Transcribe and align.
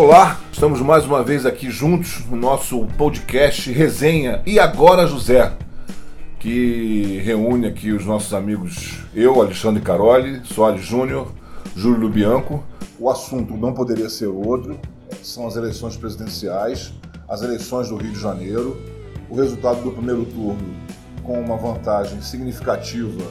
Olá, 0.00 0.38
estamos 0.52 0.80
mais 0.80 1.04
uma 1.04 1.24
vez 1.24 1.44
aqui 1.44 1.72
juntos 1.72 2.24
no 2.26 2.36
nosso 2.36 2.86
podcast 2.96 3.68
Resenha 3.72 4.40
e 4.46 4.56
Agora 4.56 5.08
José, 5.08 5.52
que 6.38 7.20
reúne 7.24 7.66
aqui 7.66 7.90
os 7.90 8.06
nossos 8.06 8.32
amigos, 8.32 9.00
eu, 9.12 9.42
Alexandre 9.42 9.82
Caroli, 9.82 10.40
Soares 10.44 10.84
Júnior, 10.84 11.32
Júlio 11.74 12.02
Lubianco. 12.02 12.62
O 12.96 13.10
assunto 13.10 13.54
não 13.54 13.74
poderia 13.74 14.08
ser 14.08 14.28
outro, 14.28 14.78
são 15.20 15.48
as 15.48 15.56
eleições 15.56 15.96
presidenciais, 15.96 16.94
as 17.28 17.42
eleições 17.42 17.88
do 17.88 17.96
Rio 17.96 18.12
de 18.12 18.20
Janeiro, 18.20 18.80
o 19.28 19.34
resultado 19.34 19.82
do 19.82 19.90
primeiro 19.90 20.24
turno 20.26 20.76
com 21.24 21.40
uma 21.40 21.56
vantagem 21.56 22.22
significativa 22.22 23.24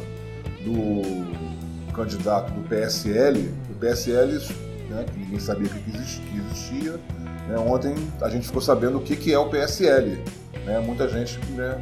do 0.66 1.94
candidato 1.94 2.52
do 2.52 2.68
PSL, 2.68 3.54
o 3.72 3.76
PSL 3.80 4.67
né, 4.90 5.06
que 5.12 5.20
ninguém 5.20 5.40
sabia 5.40 5.70
que 5.70 5.98
existia. 6.38 7.00
Né, 7.48 7.58
ontem 7.58 7.96
a 8.22 8.30
gente 8.30 8.48
ficou 8.48 8.62
sabendo 8.62 8.98
o 8.98 9.02
que, 9.02 9.16
que 9.16 9.34
é 9.34 9.40
o 9.40 9.50
PSL. 9.50 10.24
Né, 10.66 10.80
muita 10.80 11.08
gente. 11.08 11.40
Né, 11.52 11.78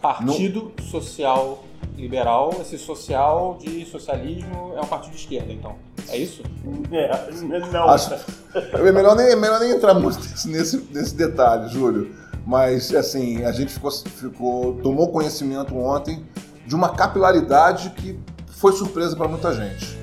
partido 0.00 0.72
no... 0.76 0.84
Social 0.84 1.64
Liberal, 1.96 2.56
esse 2.60 2.78
social 2.78 3.58
de 3.60 3.84
socialismo 3.84 4.72
é 4.74 4.80
um 4.80 4.86
partido 4.86 5.12
de 5.12 5.18
esquerda, 5.18 5.52
então. 5.52 5.76
É 6.08 6.16
isso? 6.16 6.42
É, 6.90 7.60
não. 7.70 7.88
Acho, 7.88 8.14
é, 8.54 8.92
melhor 8.92 9.14
nem, 9.14 9.26
é 9.26 9.36
melhor 9.36 9.60
nem 9.60 9.72
entrar 9.72 9.94
muito 9.94 10.18
nesse, 10.46 10.78
nesse 10.90 11.14
detalhe, 11.14 11.68
Júlio. 11.68 12.14
Mas, 12.46 12.94
assim, 12.94 13.44
a 13.44 13.52
gente 13.52 13.72
ficou, 13.72 13.90
ficou, 13.90 14.74
tomou 14.76 15.12
conhecimento 15.12 15.76
ontem 15.76 16.24
de 16.66 16.74
uma 16.74 16.88
capilaridade 16.88 17.90
que 17.90 18.18
foi 18.48 18.72
surpresa 18.72 19.14
para 19.14 19.28
muita 19.28 19.52
gente 19.54 19.99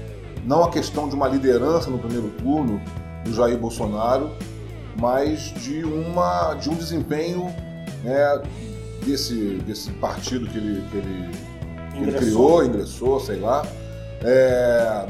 não 0.47 0.63
a 0.63 0.71
questão 0.71 1.09
de 1.09 1.13
uma 1.13 1.27
liderança 1.27 1.89
no 1.89 1.99
primeiro 1.99 2.29
turno 2.29 2.81
do 3.25 3.33
Jair 3.33 3.57
Bolsonaro, 3.57 4.31
mas 4.97 5.53
de, 5.61 5.83
uma, 5.83 6.53
de 6.53 6.69
um 6.69 6.73
desempenho 6.73 7.53
né, 8.01 8.41
desse, 9.05 9.57
desse 9.67 9.91
partido 9.91 10.47
que 10.47 10.57
ele, 10.57 10.81
que 10.89 10.97
ele, 10.97 11.31
que 11.91 12.01
ele 12.01 12.11
criou, 12.13 12.63
ingressou, 12.63 13.19
sei 13.19 13.41
lá, 13.41 13.67
é, 14.23 15.05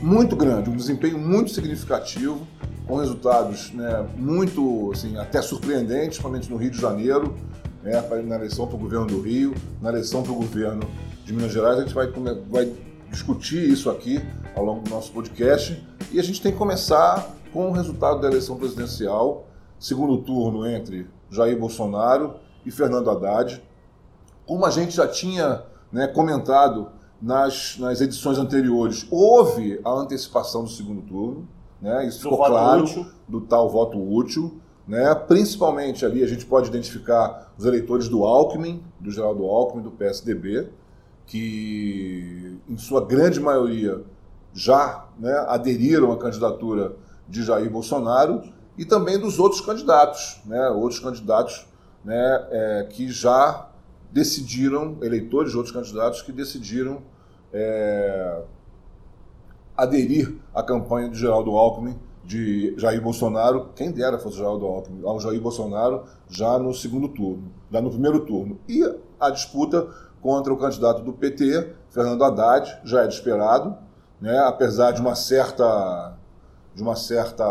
muito 0.00 0.36
grande, 0.36 0.70
um 0.70 0.76
desempenho 0.76 1.18
muito 1.18 1.50
significativo, 1.50 2.46
com 2.86 2.96
resultados 2.96 3.72
né, 3.74 4.06
muito, 4.16 4.92
assim, 4.92 5.18
até 5.18 5.42
surpreendentes, 5.42 6.10
principalmente 6.10 6.48
no 6.48 6.56
Rio 6.56 6.70
de 6.70 6.80
Janeiro, 6.80 7.34
né, 7.82 8.00
na 8.24 8.36
eleição 8.36 8.68
para 8.68 8.76
o 8.76 8.78
governo 8.78 9.06
do 9.06 9.20
Rio, 9.20 9.52
na 9.82 9.90
eleição 9.90 10.22
para 10.22 10.30
o 10.30 10.36
governo 10.36 10.88
de 11.24 11.32
Minas 11.32 11.52
Gerais, 11.52 11.78
a 11.78 11.82
gente 11.82 11.92
vai, 11.92 12.06
vai 12.48 12.72
discutir 13.10 13.68
isso 13.68 13.90
aqui 13.90 14.20
ao 14.54 14.64
longo 14.64 14.82
do 14.82 14.90
nosso 14.90 15.12
podcast. 15.12 15.82
E 16.12 16.18
a 16.18 16.22
gente 16.22 16.40
tem 16.40 16.52
que 16.52 16.58
começar 16.58 17.34
com 17.52 17.68
o 17.68 17.72
resultado 17.72 18.20
da 18.20 18.28
eleição 18.28 18.56
presidencial, 18.56 19.46
segundo 19.78 20.18
turno 20.18 20.66
entre 20.66 21.08
Jair 21.30 21.58
Bolsonaro 21.58 22.34
e 22.64 22.70
Fernando 22.70 23.10
Haddad. 23.10 23.62
Como 24.46 24.64
a 24.64 24.70
gente 24.70 24.94
já 24.94 25.06
tinha 25.06 25.62
né, 25.92 26.06
comentado 26.06 26.88
nas, 27.20 27.76
nas 27.78 28.00
edições 28.00 28.38
anteriores, 28.38 29.06
houve 29.10 29.80
a 29.84 29.90
antecipação 29.90 30.64
do 30.64 30.70
segundo 30.70 31.02
turno, 31.02 31.48
né, 31.80 32.06
isso 32.06 32.18
do 32.18 32.30
ficou 32.30 32.46
claro, 32.46 32.84
útil. 32.84 33.06
do 33.26 33.40
tal 33.40 33.68
voto 33.68 33.98
útil. 33.98 34.60
Né, 34.86 35.14
principalmente 35.14 36.06
ali 36.06 36.24
a 36.24 36.26
gente 36.26 36.46
pode 36.46 36.68
identificar 36.68 37.52
os 37.58 37.66
eleitores 37.66 38.08
do 38.08 38.24
Alckmin, 38.24 38.82
do 38.98 39.10
Geraldo 39.10 39.44
Alckmin, 39.44 39.82
do 39.82 39.90
PSDB, 39.90 40.70
que, 41.28 42.58
em 42.68 42.76
sua 42.76 43.04
grande 43.04 43.38
maioria, 43.38 44.02
já 44.52 45.06
né, 45.18 45.32
aderiram 45.46 46.10
à 46.10 46.18
candidatura 46.18 46.96
de 47.28 47.44
Jair 47.44 47.70
Bolsonaro 47.70 48.42
e 48.76 48.84
também 48.84 49.18
dos 49.18 49.38
outros 49.38 49.60
candidatos, 49.60 50.40
né, 50.46 50.68
outros 50.70 50.98
candidatos 50.98 51.66
né, 52.04 52.46
é, 52.50 52.86
que 52.90 53.08
já 53.12 53.68
decidiram, 54.10 54.96
eleitores 55.02 55.50
de 55.52 55.56
outros 55.56 55.74
candidatos 55.74 56.22
que 56.22 56.32
decidiram 56.32 57.02
é, 57.52 58.42
aderir 59.76 60.34
à 60.54 60.62
campanha 60.62 61.10
de 61.10 61.18
Geraldo 61.18 61.50
Alckmin, 61.50 61.98
de 62.24 62.74
Jair 62.78 63.02
Bolsonaro, 63.02 63.70
quem 63.74 63.90
dera 63.90 64.18
fosse 64.18 64.36
Geraldo 64.38 64.66
Alckmin, 64.66 65.02
ao 65.04 65.20
Jair 65.20 65.40
Bolsonaro 65.40 66.04
já 66.28 66.58
no 66.58 66.72
segundo 66.74 67.08
turno, 67.08 67.52
já 67.70 67.80
no 67.80 67.90
primeiro 67.90 68.20
turno. 68.20 68.58
E 68.68 68.82
a 69.20 69.30
disputa 69.30 69.88
contra 70.20 70.52
o 70.52 70.56
candidato 70.56 71.02
do 71.02 71.12
PT, 71.12 71.74
Fernando 71.90 72.22
Haddad, 72.24 72.80
já 72.84 73.00
era 73.00 73.08
esperado, 73.08 73.76
né? 74.20 74.38
apesar 74.40 74.92
de 74.92 75.00
uma 75.00 75.14
certa 75.14 76.16
de 76.74 76.82
uma 76.82 76.94
certa 76.94 77.44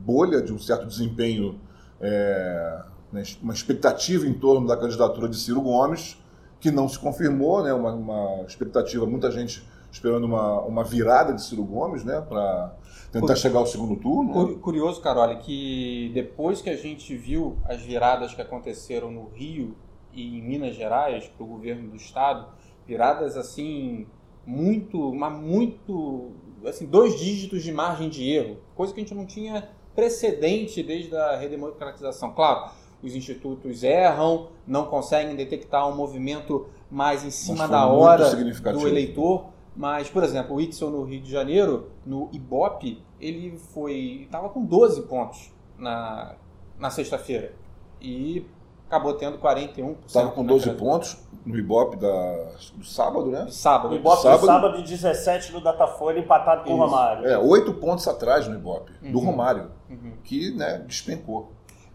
bolha, 0.00 0.40
de 0.40 0.50
um 0.50 0.58
certo 0.58 0.86
desempenho, 0.86 1.60
é, 2.00 2.80
né? 3.12 3.22
uma 3.42 3.52
expectativa 3.52 4.26
em 4.26 4.32
torno 4.32 4.66
da 4.66 4.74
candidatura 4.74 5.28
de 5.28 5.36
Ciro 5.36 5.60
Gomes, 5.60 6.16
que 6.58 6.70
não 6.70 6.88
se 6.88 6.98
confirmou, 6.98 7.62
né? 7.62 7.74
uma, 7.74 7.92
uma 7.92 8.42
expectativa, 8.46 9.04
muita 9.04 9.30
gente 9.30 9.68
esperando 9.94 10.24
uma, 10.24 10.60
uma 10.62 10.82
virada 10.82 11.32
de 11.32 11.42
Ciro 11.42 11.62
Gomes, 11.62 12.04
né, 12.04 12.20
para 12.20 12.74
tentar 13.12 13.36
chegar 13.36 13.60
ao 13.60 13.66
segundo 13.66 13.94
turno. 13.94 14.58
Curioso, 14.58 15.00
Carol, 15.00 15.36
que 15.38 16.10
depois 16.12 16.60
que 16.60 16.68
a 16.68 16.76
gente 16.76 17.16
viu 17.16 17.56
as 17.64 17.80
viradas 17.80 18.34
que 18.34 18.42
aconteceram 18.42 19.10
no 19.10 19.28
Rio 19.28 19.76
e 20.14 20.38
em 20.38 20.42
Minas 20.42 20.74
Gerais 20.74 21.26
para 21.26 21.44
o 21.44 21.46
governo 21.46 21.90
do 21.90 21.96
estado, 21.96 22.48
viradas 22.86 23.36
assim 23.36 24.06
muito, 24.46 25.12
mas 25.14 25.32
muito, 25.40 26.32
assim, 26.66 26.86
dois 26.86 27.18
dígitos 27.18 27.62
de 27.62 27.72
margem 27.72 28.08
de 28.08 28.30
erro, 28.30 28.58
coisa 28.74 28.92
que 28.92 29.00
a 29.00 29.02
gente 29.02 29.14
não 29.14 29.26
tinha 29.26 29.68
precedente 29.94 30.82
desde 30.82 31.16
a 31.16 31.36
redemocratização. 31.36 32.32
Claro, 32.32 32.70
os 33.02 33.14
institutos 33.14 33.82
erram, 33.82 34.48
não 34.66 34.86
conseguem 34.86 35.36
detectar 35.36 35.88
um 35.88 35.94
movimento 35.94 36.66
mais 36.90 37.24
em 37.24 37.30
cima 37.30 37.68
da 37.68 37.86
hora 37.86 38.34
do 38.34 38.88
eleitor, 38.88 39.46
mas, 39.76 40.08
por 40.08 40.22
exemplo, 40.22 40.56
o 40.56 40.60
Itzel 40.60 40.90
no 40.90 41.04
Rio 41.04 41.20
de 41.20 41.30
Janeiro, 41.30 41.90
no 42.06 42.28
Ibope, 42.32 43.02
ele 43.20 43.58
foi 43.72 44.22
estava 44.22 44.48
com 44.48 44.64
12 44.64 45.02
pontos 45.02 45.52
na, 45.78 46.36
na 46.78 46.90
sexta-feira. 46.90 47.54
E 48.00 48.46
acabou 48.94 49.14
tendo 49.14 49.38
41%. 49.38 49.96
Estava 50.06 50.30
com 50.30 50.44
12 50.44 50.70
pontos 50.74 51.16
no 51.44 51.58
Ibope 51.58 51.96
da, 51.96 52.48
do 52.74 52.84
sábado, 52.84 53.26
né? 53.26 53.46
Sábado. 53.50 53.92
O 53.92 53.96
Ibope 53.96 54.22
sábado. 54.22 54.40
do 54.40 54.46
sábado 54.46 54.78
e 54.78 54.82
17 54.82 55.52
no 55.52 55.60
Datafolha, 55.60 56.20
empatado 56.20 56.64
com 56.64 56.74
o 56.74 56.76
Romário. 56.76 57.26
É, 57.26 57.36
8 57.36 57.74
pontos 57.74 58.06
atrás 58.06 58.46
no 58.46 58.54
Ibope, 58.54 58.92
uhum. 59.02 59.12
do 59.12 59.18
Romário, 59.18 59.70
uhum. 59.90 60.12
que 60.22 60.52
né, 60.52 60.78
despencou. 60.86 61.52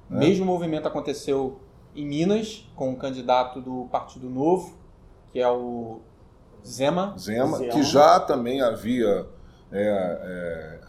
Né? 0.10 0.20
Mesmo 0.20 0.46
movimento 0.46 0.88
aconteceu 0.88 1.60
em 1.96 2.06
Minas, 2.06 2.70
com 2.76 2.90
o 2.90 2.92
um 2.92 2.96
candidato 2.96 3.62
do 3.62 3.88
Partido 3.92 4.30
Novo, 4.30 4.74
que 5.32 5.40
é 5.40 5.50
o 5.50 6.02
Zema. 6.66 7.16
Zema, 7.18 7.58
Zema. 7.58 7.72
que 7.72 7.82
já 7.82 8.20
também 8.20 8.62
havia 8.62 9.26
é, 9.72 9.82
é, 9.82 10.80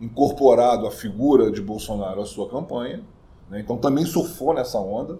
incorporado 0.00 0.86
a 0.86 0.90
figura 0.90 1.50
de 1.50 1.60
Bolsonaro 1.60 2.22
à 2.22 2.26
sua 2.26 2.48
campanha. 2.48 3.02
Né? 3.50 3.60
Então 3.60 3.76
também 3.76 4.06
surfou 4.06 4.54
nessa 4.54 4.78
onda 4.78 5.18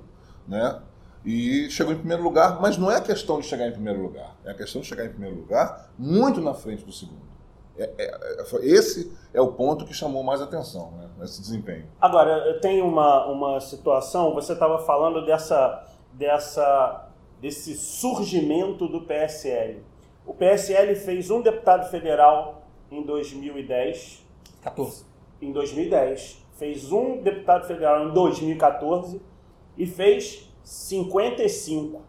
né? 0.50 0.82
E 1.24 1.70
chegou 1.70 1.92
em 1.92 1.98
primeiro 1.98 2.22
lugar, 2.22 2.60
mas 2.60 2.76
não 2.76 2.90
é 2.90 2.96
a 2.96 3.00
questão 3.00 3.40
de 3.40 3.46
chegar 3.46 3.68
em 3.68 3.72
primeiro 3.72 4.02
lugar, 4.02 4.36
é 4.44 4.50
a 4.50 4.54
questão 4.54 4.80
de 4.80 4.88
chegar 4.88 5.04
em 5.04 5.10
primeiro 5.10 5.36
lugar 5.36 5.90
muito 5.98 6.40
na 6.40 6.52
frente 6.52 6.84
do 6.84 6.92
segundo. 6.92 7.30
É, 7.78 7.90
é, 7.98 8.04
é 8.04 8.66
esse 8.66 9.12
é 9.32 9.40
o 9.40 9.52
ponto 9.52 9.84
que 9.84 9.94
chamou 9.94 10.22
mais 10.22 10.40
atenção, 10.40 10.90
né, 10.92 11.08
esse 11.22 11.40
desempenho. 11.40 11.86
Agora, 12.00 12.48
eu 12.48 12.60
tenho 12.60 12.86
uma, 12.86 13.26
uma 13.26 13.60
situação, 13.60 14.34
você 14.34 14.54
estava 14.54 14.78
falando 14.80 15.24
dessa, 15.24 15.86
dessa, 16.12 17.08
desse 17.40 17.74
surgimento 17.74 18.88
do 18.88 19.02
PSL. 19.02 19.82
O 20.26 20.34
PSL 20.34 20.96
fez 20.96 21.30
um 21.30 21.42
deputado 21.42 21.88
federal 21.90 22.62
em 22.90 23.02
2010. 23.02 24.26
14. 24.62 25.04
Em 25.40 25.52
2010. 25.52 26.44
Fez 26.56 26.92
um 26.92 27.22
deputado 27.22 27.66
federal 27.66 28.08
em 28.08 28.12
2014 28.12 29.29
e 29.76 29.86
fez 29.86 30.48
55 30.62 32.02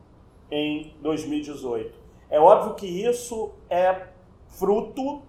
em 0.49 0.93
2018. 1.01 1.97
É 2.29 2.39
óbvio 2.39 2.75
que 2.75 2.85
isso 2.85 3.51
é 3.69 4.07
fruto 4.47 5.21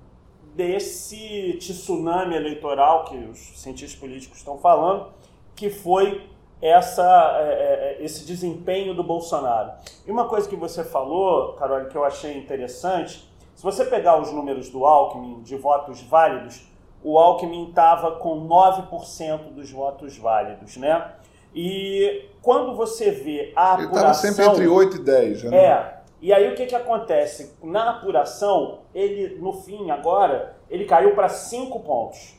desse 0.55 1.57
tsunami 1.59 2.35
eleitoral 2.35 3.05
que 3.05 3.17
os 3.17 3.39
cientistas 3.61 3.99
políticos 3.99 4.39
estão 4.39 4.59
falando, 4.59 5.09
que 5.55 5.71
foi 5.71 6.29
essa, 6.61 7.39
é, 7.41 7.43
é, 7.43 8.01
é, 8.01 8.05
esse 8.05 8.25
desempenho 8.25 8.95
do 8.95 9.03
Bolsonaro. 9.03 9.73
E 10.07 10.11
uma 10.11 10.29
coisa 10.29 10.49
que 10.49 10.55
você 10.55 10.85
falou, 10.85 11.55
Carol, 11.55 11.87
que 11.87 11.97
eu 11.97 12.05
achei 12.05 12.37
interessante, 12.39 13.29
se 13.55 13.63
você 13.63 13.85
pegar 13.85 14.21
os 14.21 14.33
números 14.33 14.71
do 14.71 14.85
Alckmin 14.85 15.43
de 15.43 15.57
votos 15.57 16.01
válidos, 16.03 16.63
o 17.03 17.19
Alckmin 17.19 17.69
estava 17.69 18.13
com 18.13 18.47
9% 18.47 19.53
dos 19.53 19.71
votos 19.73 20.17
válidos, 20.17 20.77
né? 20.77 21.15
E 21.55 22.29
quando 22.41 22.75
você 22.75 23.11
vê 23.11 23.53
a 23.55 23.75
apuração... 23.75 23.85
Ele 23.85 23.97
estava 23.97 24.15
sempre 24.15 24.45
entre 24.45 24.69
8 24.69 24.97
e 24.97 25.01
10, 25.01 25.45
né? 25.45 25.57
É. 25.57 26.03
E 26.21 26.33
aí 26.33 26.53
o 26.53 26.55
que, 26.55 26.67
que 26.67 26.75
acontece? 26.75 27.57
Na 27.63 27.91
apuração, 27.91 28.81
ele, 28.95 29.41
no 29.41 29.53
fim, 29.53 29.91
agora, 29.91 30.57
ele 30.71 30.85
caiu 30.85 31.15
para 31.15 31.29
5 31.29 31.81
pontos. 31.81 32.37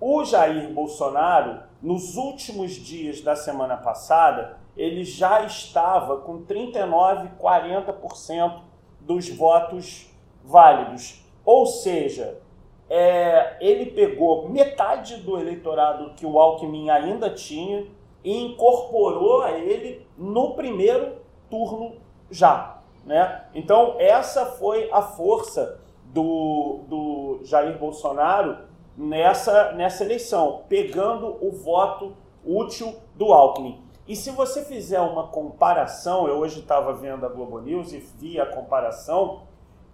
O 0.00 0.24
Jair 0.24 0.72
Bolsonaro, 0.72 1.60
nos 1.80 2.16
últimos 2.16 2.72
dias 2.72 3.20
da 3.20 3.36
semana 3.36 3.76
passada, 3.76 4.58
ele 4.76 5.04
já 5.04 5.42
estava 5.42 6.18
com 6.18 6.42
39, 6.42 7.30
40% 7.40 8.60
dos 9.00 9.28
votos 9.28 10.08
válidos. 10.44 11.24
Ou 11.44 11.66
seja, 11.66 12.40
é, 12.88 13.56
ele 13.60 13.86
pegou 13.86 14.48
metade 14.48 15.16
do 15.16 15.38
eleitorado 15.38 16.14
que 16.14 16.24
o 16.24 16.38
Alckmin 16.38 16.90
ainda 16.90 17.30
tinha 17.30 17.86
e 18.22 18.36
incorporou 18.36 19.42
a 19.42 19.52
ele 19.52 20.06
no 20.16 20.54
primeiro 20.54 21.16
turno 21.50 21.96
já. 22.30 22.78
Né? 23.04 23.44
Então, 23.54 23.96
essa 23.98 24.46
foi 24.46 24.90
a 24.92 25.00
força 25.00 25.80
do, 26.06 26.80
do 26.88 27.40
Jair 27.44 27.78
Bolsonaro 27.78 28.58
nessa, 28.96 29.72
nessa 29.72 30.04
eleição, 30.04 30.62
pegando 30.68 31.36
o 31.40 31.50
voto 31.50 32.14
útil 32.44 32.94
do 33.14 33.32
Alckmin. 33.32 33.80
E 34.06 34.16
se 34.16 34.30
você 34.30 34.64
fizer 34.64 35.00
uma 35.00 35.28
comparação, 35.28 36.26
eu 36.26 36.38
hoje 36.38 36.60
estava 36.60 36.94
vendo 36.94 37.26
a 37.26 37.28
Globo 37.28 37.60
News 37.60 37.92
e 37.92 37.98
vi 37.98 38.40
a 38.40 38.46
comparação, 38.46 39.42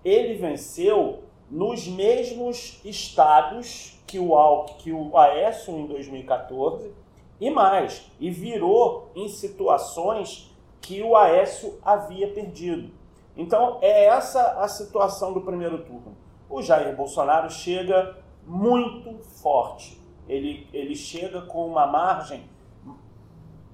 ele 0.04 0.34
venceu 0.34 1.24
nos 1.50 1.86
mesmos 1.86 2.80
estados 2.84 4.00
que 4.06 4.18
o, 4.18 4.34
Alck, 4.34 4.74
que 4.74 4.92
o 4.92 5.16
Aécio 5.16 5.74
em 5.74 5.86
2014 5.86 6.92
e 7.40 7.50
mais, 7.50 8.10
e 8.20 8.31
virou 8.31 9.10
em 9.14 9.28
situações 9.28 10.54
que 10.81 11.02
o 11.02 11.16
Aécio 11.16 11.78
havia 11.84 12.32
perdido. 12.32 12.92
Então 13.36 13.78
é 13.81 14.04
essa 14.04 14.60
a 14.62 14.69
situação 14.69 15.32
do 15.32 15.40
primeiro 15.40 15.78
turno. 15.78 16.16
O 16.48 16.62
Jair 16.62 16.94
Bolsonaro 16.94 17.50
chega 17.50 18.16
muito 18.46 19.19
forte. 19.42 20.00
Ele, 20.28 20.69
ele 20.72 20.94
chega 20.94 21.42
com 21.42 21.66
uma 21.66 21.86
margem 21.86 22.48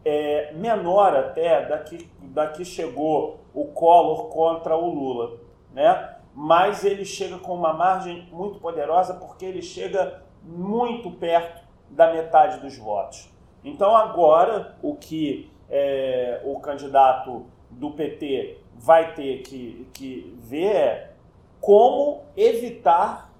é, 0.04 0.52
menor 0.54 1.14
até 1.14 1.66
da 1.66 1.78
que, 1.78 2.10
da 2.22 2.48
que 2.48 2.64
chegou 2.64 3.40
o 3.52 3.66
Collor 3.66 4.28
contra 4.28 4.76
o 4.76 4.88
Lula, 4.88 5.38
né? 5.72 6.16
Mas 6.34 6.84
ele 6.84 7.04
chega 7.04 7.38
com 7.38 7.54
uma 7.54 7.72
margem 7.72 8.28
muito 8.32 8.60
poderosa 8.60 9.14
porque 9.14 9.44
ele 9.44 9.60
chega 9.60 10.22
muito 10.42 11.10
perto 11.10 11.62
da 11.90 12.12
metade 12.12 12.60
dos 12.60 12.78
votos. 12.78 13.28
Então 13.64 13.94
agora 13.94 14.76
o 14.82 14.94
que 14.94 15.50
é, 15.68 16.40
o 16.44 16.58
candidato 16.60 17.46
do 17.70 17.90
PT 17.92 18.58
vai 18.74 19.14
ter 19.14 19.42
que, 19.42 19.86
que 19.92 20.36
ver 20.40 20.76
é 20.76 21.10
como 21.60 22.22
evitar 22.36 23.30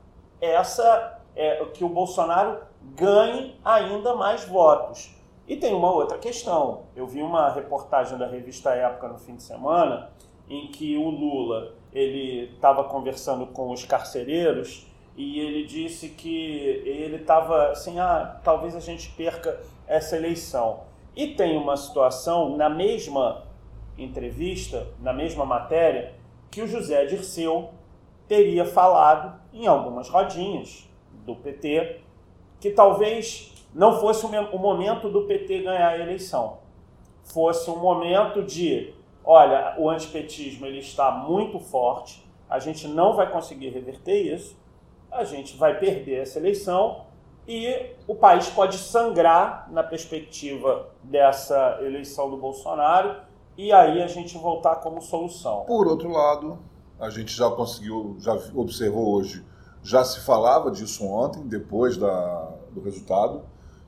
essa 0.41 1.21
é, 1.35 1.65
que 1.67 1.83
o 1.83 1.89
Bolsonaro 1.89 2.61
ganhe 2.95 3.59
ainda 3.65 4.15
mais 4.15 4.45
votos. 4.45 5.15
E 5.49 5.57
tem 5.57 5.75
uma 5.75 5.91
outra 5.91 6.19
questão. 6.19 6.83
Eu 6.95 7.07
vi 7.07 7.23
uma 7.23 7.51
reportagem 7.51 8.17
da 8.17 8.27
revista 8.27 8.71
Época 8.71 9.09
no 9.09 9.19
fim 9.19 9.35
de 9.35 9.43
semana 9.43 10.11
em 10.49 10.69
que 10.69 10.97
o 10.97 11.09
Lula 11.09 11.75
ele 11.93 12.53
estava 12.55 12.85
conversando 12.85 13.47
com 13.47 13.71
os 13.73 13.85
carcereiros 13.85 14.87
e 15.17 15.41
ele 15.41 15.65
disse 15.65 16.11
que 16.11 16.83
ele 16.85 17.17
estava 17.17 17.71
assim, 17.71 17.99
ah, 17.99 18.41
talvez 18.45 18.77
a 18.77 18.81
gente 18.81 19.11
perca 19.11 19.61
essa 19.91 20.17
eleição. 20.17 20.85
E 21.17 21.35
tem 21.35 21.59
uma 21.59 21.77
situação 21.77 22.57
na 22.57 22.71
mesma 22.71 23.45
entrevista, 23.99 24.87
na 25.01 25.13
mesma 25.13 25.45
matéria, 25.45 26.15
que 26.49 26.63
o 26.63 26.67
José 26.67 27.05
Dirceu 27.05 27.71
teria 28.29 28.65
falado 28.65 29.39
em 29.53 29.67
algumas 29.67 30.09
rodinhas 30.09 30.89
do 31.27 31.35
PT 31.35 32.01
que 32.61 32.71
talvez 32.71 33.53
não 33.75 33.99
fosse 34.01 34.25
o 34.25 34.59
momento 34.59 35.11
do 35.11 35.23
PT 35.23 35.63
ganhar 35.63 35.89
a 35.89 35.99
eleição. 35.99 36.59
Fosse 37.25 37.69
um 37.69 37.79
momento 37.79 38.45
de, 38.45 38.95
olha, 39.25 39.75
o 39.77 39.91
antipetismo 39.91 40.67
ele 40.67 40.79
está 40.79 41.11
muito 41.11 41.59
forte, 41.59 42.25
a 42.49 42.59
gente 42.61 42.87
não 42.87 43.15
vai 43.15 43.31
conseguir 43.31 43.71
reverter 43.71 44.35
isso, 44.35 44.57
a 45.11 45.25
gente 45.25 45.57
vai 45.57 45.79
perder 45.79 46.23
essa 46.23 46.39
eleição 46.39 47.10
e 47.51 47.97
o 48.07 48.15
país 48.15 48.49
pode 48.49 48.79
sangrar 48.79 49.69
na 49.73 49.83
perspectiva 49.83 50.89
dessa 51.03 51.81
eleição 51.81 52.31
do 52.31 52.37
Bolsonaro 52.37 53.17
e 53.59 53.73
aí 53.73 54.01
a 54.01 54.07
gente 54.07 54.39
voltar 54.39 54.77
como 54.77 55.03
solução. 55.03 55.65
Por 55.67 55.89
outro 55.89 56.09
lado, 56.09 56.61
a 56.97 57.11
gente 57.11 57.35
já 57.35 57.51
conseguiu, 57.51 58.15
já 58.21 58.35
observou 58.55 59.17
hoje, 59.17 59.45
já 59.83 60.05
se 60.05 60.21
falava 60.21 60.71
disso 60.71 61.05
ontem, 61.05 61.43
depois 61.43 61.97
da, 61.97 62.53
do 62.71 62.81
resultado, 62.83 63.43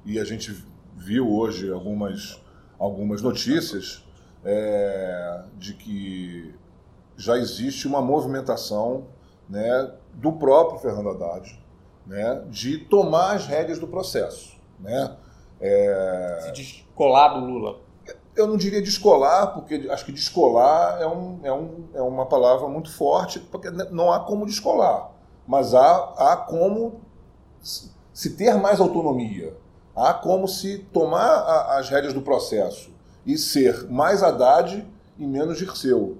e 0.05 0.19
a 0.19 0.25
gente 0.25 0.53
viu 0.97 1.32
hoje 1.32 1.70
algumas, 1.70 2.43
algumas 2.81 3.23
notícias 3.23 4.05
é, 4.44 5.44
de 5.56 5.75
que 5.75 6.53
já 7.17 7.37
existe 7.37 7.87
uma 7.87 8.03
movimentação 8.03 9.06
né, 9.49 9.94
do 10.15 10.32
próprio 10.32 10.81
Fernando 10.81 11.11
Haddad 11.11 11.62
né, 12.06 12.43
de 12.49 12.78
tomar 12.78 13.37
as 13.37 13.46
rédeas 13.46 13.78
do 13.78 13.87
processo. 13.87 14.56
Né? 14.78 15.16
É... 15.60 16.38
Se 16.46 16.52
descolar 16.52 17.28
do 17.34 17.46
Lula. 17.46 17.81
Eu 18.34 18.46
não 18.46 18.56
diria 18.56 18.81
descolar, 18.81 19.49
porque 19.49 19.88
acho 19.90 20.06
que 20.06 20.12
descolar 20.12 21.00
é, 21.00 21.06
um, 21.06 21.40
é, 21.43 21.52
um, 21.52 21.88
é 21.94 22.00
uma 22.00 22.26
palavra 22.26 22.66
muito 22.66 22.90
forte, 22.90 23.38
porque 23.38 23.70
não 23.70 24.10
há 24.10 24.20
como 24.20 24.46
descolar, 24.46 25.10
mas 25.46 25.75
há, 25.75 25.96
há 26.16 26.37
como 26.37 27.02
se 28.12 28.37
ter 28.37 28.55
mais 28.55 28.81
autonomia. 28.81 29.56
Há 29.94 30.14
como 30.14 30.48
se 30.48 30.78
tomar 30.93 31.26
a, 31.26 31.78
as 31.78 31.90
rédeas 31.90 32.14
do 32.14 32.22
processo 32.22 32.90
e 33.26 33.37
ser 33.37 33.88
mais 33.90 34.22
Haddad 34.22 34.87
e 35.19 35.26
menos 35.26 35.58
Dirceu. 35.58 36.19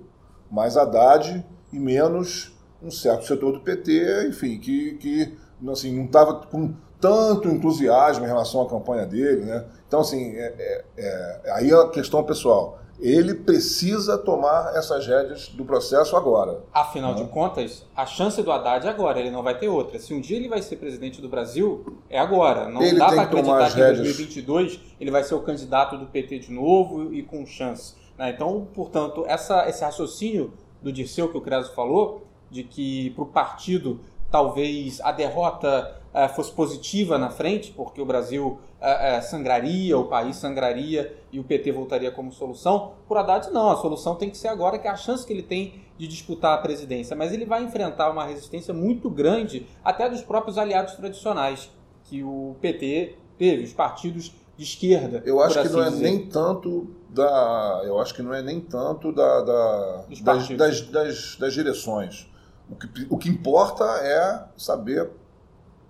Mais 0.51 0.77
Haddad 0.77 1.45
e 1.73 1.79
menos 1.79 2.53
um 2.83 2.91
certo 2.91 3.27
setor 3.27 3.53
do 3.53 3.61
PT, 3.61 4.29
enfim, 4.29 4.59
que, 4.59 4.95
que 4.95 5.39
assim, 5.71 5.95
não 5.95 6.07
estava 6.07 6.35
com 6.35 6.75
tanto 7.01 7.49
entusiasmo 7.49 8.25
em 8.25 8.29
relação 8.29 8.63
à 8.63 8.69
campanha 8.69 9.07
dele. 9.07 9.45
Né? 9.45 9.65
Então, 9.87 10.01
assim, 10.01 10.33
é, 10.37 10.55
é, 10.59 10.85
é, 10.97 11.53
aí 11.53 11.73
a 11.73 11.89
questão 11.89 12.23
pessoal 12.25 12.79
ele 13.03 13.35
precisa 13.35 14.17
tomar 14.17 14.77
essas 14.77 15.05
rédeas 15.05 15.49
do 15.49 15.65
processo 15.65 16.17
agora. 16.17 16.63
Afinal 16.73 17.15
de 17.17 17.25
contas, 17.25 17.85
a 17.97 18.07
chance 18.07 18.41
do 18.41 18.53
Haddad 18.53 18.87
é 18.87 18.91
agora, 18.91 19.19
ele 19.19 19.31
não 19.31 19.43
vai 19.43 19.59
ter 19.59 19.69
outra. 19.69 19.99
Se 19.99 20.15
um 20.15 20.21
dia 20.21 20.37
ele 20.37 20.49
vai 20.49 20.63
ser 20.63 20.77
presidente 20.77 21.21
do 21.21 21.29
Brasil, 21.29 21.99
é 22.09 22.17
agora. 22.17 22.69
Não 22.69 22.81
ele 22.81 22.99
dá 22.99 23.09
para 23.09 23.23
acreditar 23.23 23.73
que 23.73 23.81
em 23.81 23.95
2022 23.95 24.81
ele 25.01 25.11
vai 25.11 25.25
ser 25.25 25.35
o 25.35 25.41
candidato 25.41 25.99
do 25.99 26.07
PT 26.07 26.39
de 26.39 26.53
novo 26.53 27.13
e 27.13 27.25
com 27.25 27.45
chance. 27.45 27.97
Né? 28.17 28.31
Então, 28.31 28.69
portanto, 28.73 29.25
essa, 29.27 29.69
esse 29.69 29.83
raciocínio 29.83 30.53
do 30.81 30.93
Dirceu 30.93 31.29
que 31.29 31.37
o 31.37 31.41
Creso 31.41 31.73
falou, 31.73 32.25
de 32.53 32.63
que 32.63 33.11
para 33.11 33.25
o 33.25 33.27
partido 33.27 33.99
talvez 34.33 34.99
a 35.03 35.13
derrota 35.13 35.95
uh, 36.13 36.29
fosse 36.35 36.51
positiva 36.51 37.19
na 37.19 37.29
frente, 37.29 37.71
porque 37.71 38.01
o 38.01 38.07
Brasil 38.07 38.59
uh, 38.81 39.23
sangraria, 39.23 39.97
o 39.99 40.07
país 40.07 40.37
sangraria 40.37 41.15
e 41.31 41.39
o 41.39 41.45
PT 41.45 41.71
voltaria 41.71 42.11
como 42.11 42.33
solução. 42.33 42.95
Por 43.07 43.19
Haddad, 43.19 43.51
não. 43.53 43.71
A 43.71 43.77
solução 43.77 44.17
tem 44.17 44.31
que 44.31 44.39
ser 44.39 44.49
agora, 44.49 44.79
que 44.79 44.89
é 44.89 44.91
a 44.91 44.97
chance 44.97 45.27
que 45.27 45.33
ele 45.33 45.43
tem 45.43 45.75
de 45.99 46.09
disputar 46.09 46.55
a 46.55 46.63
presidência. 46.63 47.15
Mas 47.15 47.33
ele 47.33 47.45
vai 47.45 47.63
enfrentar 47.63 48.11
uma 48.11 48.25
resistência 48.25 48.73
muito 48.73 49.11
grande, 49.11 49.67
até 49.85 50.09
dos 50.09 50.23
próprios 50.23 50.57
aliados 50.57 50.95
tradicionais, 50.95 51.71
que 52.05 52.25
o 52.25 52.57
PT 52.61 53.17
teve, 53.39 53.65
os 53.65 53.73
partidos 53.75 54.33
de 54.57 54.65
esquerda. 54.65 55.23
Eu 55.27 55.43
acho 55.43 55.55
que 55.55 55.67
assim 55.67 55.77
não 55.77 55.85
é 55.85 55.91
dizer. 55.91 56.03
nem 56.03 56.27
tanto 56.27 56.91
da. 57.11 57.83
Eu 57.85 57.99
acho 58.01 58.15
que 58.15 58.23
não 58.23 58.33
é 58.33 58.41
nem 58.41 58.61
tanto 58.61 59.13
da, 59.13 59.43
da 59.43 60.05
das, 60.23 60.49
das, 60.49 60.81
das, 60.89 61.37
das 61.37 61.53
direções 61.53 62.32
o 62.73 62.77
que, 62.77 63.07
o 63.11 63.19
que 63.19 63.29
importa 63.29 63.85
é 63.85 64.45
saber 64.57 65.11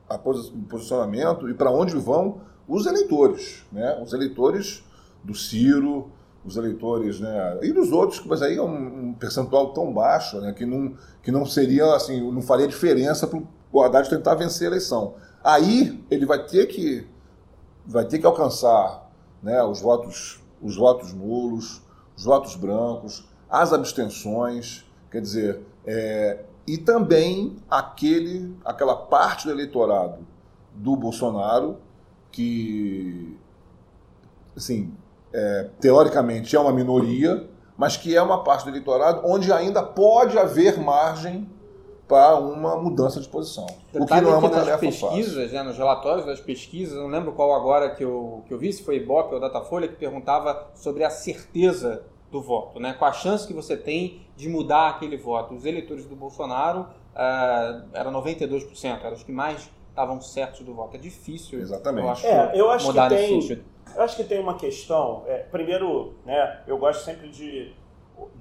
a 0.09 0.17
o 0.17 0.63
posicionamento 0.69 1.49
e 1.49 1.55
para 1.55 1.71
onde 1.71 1.97
vão 1.97 2.41
os 2.69 2.87
eleitores, 2.87 3.65
né? 3.73 3.99
Os 4.03 4.13
eleitores 4.13 4.85
do 5.23 5.35
Ciro, 5.35 6.11
os 6.45 6.57
eleitores, 6.57 7.21
né? 7.21 7.59
E 7.63 7.73
dos 7.73 7.93
outros, 7.93 8.23
mas 8.27 8.43
aí 8.43 8.57
é 8.57 8.63
um, 8.63 9.09
um 9.09 9.15
percentual 9.15 9.73
tão 9.73 9.93
baixo, 9.93 10.41
né? 10.41 10.53
Que 10.53 10.67
não, 10.67 10.97
que 11.23 11.31
não 11.31 11.47
seria 11.47 11.95
assim, 11.95 12.21
não 12.31 12.43
faria 12.43 12.67
diferença 12.67 13.27
para 13.27 13.41
o 13.73 13.83
Haddad 13.83 14.09
tentar 14.09 14.35
vencer 14.35 14.67
a 14.67 14.71
eleição. 14.71 15.15
Aí 15.43 16.05
ele 16.11 16.27
vai 16.27 16.45
ter 16.45 16.67
que 16.67 17.07
vai 17.87 18.05
ter 18.05 18.19
que 18.19 18.27
alcançar, 18.27 19.11
né? 19.43 19.63
Os 19.63 19.81
votos, 19.81 20.41
os 20.61 20.77
votos 20.77 21.13
nulos, 21.13 21.83
os 22.17 22.25
votos 22.25 22.55
brancos, 22.55 23.25
as 23.49 23.73
abstenções, 23.73 24.85
quer 25.11 25.21
dizer, 25.21 25.61
é, 25.87 26.45
e 26.73 26.79
também 26.79 27.59
aquele, 27.71 28.57
aquela 28.65 28.97
parte 28.97 29.45
do 29.45 29.53
eleitorado 29.53 30.27
do 30.75 30.97
Bolsonaro 30.97 31.77
que, 32.31 33.37
assim, 34.57 34.91
é, 35.35 35.69
teoricamente 35.79 36.57
é 36.57 36.59
uma 36.59 36.73
minoria, 36.73 37.47
mas 37.77 37.99
que 37.99 38.17
é 38.17 38.23
uma 38.23 38.43
parte 38.43 38.65
do 38.65 38.71
eleitorado 38.71 39.21
onde 39.23 39.53
ainda 39.53 39.83
pode 39.83 40.39
haver 40.39 40.81
margem 40.81 41.47
para 42.09 42.39
uma 42.39 42.75
mudança 42.75 43.21
de 43.21 43.29
posição. 43.29 43.67
o 43.93 44.07
que 44.07 44.21
não 44.23 44.33
é 44.33 44.37
uma 44.39 44.49
que 44.49 44.55
tarefa 44.55 44.79
pesquisas, 44.79 45.35
fácil. 45.35 45.53
Né, 45.53 45.63
nos 45.65 45.77
relatórios 45.77 46.25
das 46.25 46.41
pesquisas, 46.41 46.97
não 46.97 47.09
lembro 47.09 47.33
qual 47.33 47.55
agora 47.55 47.95
que 47.95 48.03
eu, 48.03 48.43
que 48.47 48.55
eu 48.55 48.59
vi, 48.59 48.73
se 48.73 48.83
foi 48.83 48.97
Ibope 48.97 49.35
ou 49.35 49.41
Datafolha, 49.41 49.89
que 49.89 49.97
perguntava 49.97 50.71
sobre 50.75 51.05
a 51.05 51.11
certeza 51.11 52.03
do 52.33 52.41
voto, 52.41 52.81
né? 52.81 52.95
Qual 52.95 53.11
a 53.11 53.13
chance 53.13 53.47
que 53.47 53.53
você 53.53 53.77
tem 53.77 54.23
de 54.35 54.49
mudar 54.49 54.89
aquele 54.89 55.19
voto? 55.19 55.55
Os 55.55 55.67
eleitores 55.67 56.07
do 56.07 56.17
Bolsonaro 56.17 56.81
uh, 56.81 57.89
era 57.93 58.11
92%, 58.11 59.05
eram 59.05 59.13
os 59.13 59.23
que 59.23 59.31
mais 59.31 59.71
estavam 59.91 60.19
certos 60.23 60.63
do 60.63 60.75
voto. 60.75 60.97
É 60.97 60.99
difícil. 60.99 61.61
Exatamente. 61.61 62.07
Eu 62.07 62.11
acho, 62.11 62.27
é, 62.27 62.53
eu 62.55 62.71
acho 62.71 62.87
mudar 62.87 63.11
que 63.11 63.17
tem, 63.17 63.65
Eu 63.95 64.03
acho 64.03 64.17
que 64.17 64.25
tem 64.25 64.41
uma 64.41 64.55
questão. 64.55 65.25
É, 65.27 65.39
primeiro, 65.39 66.15
né? 66.25 66.63
Eu 66.67 66.79
gosto 66.79 67.05
sempre 67.05 67.29
de 67.29 67.75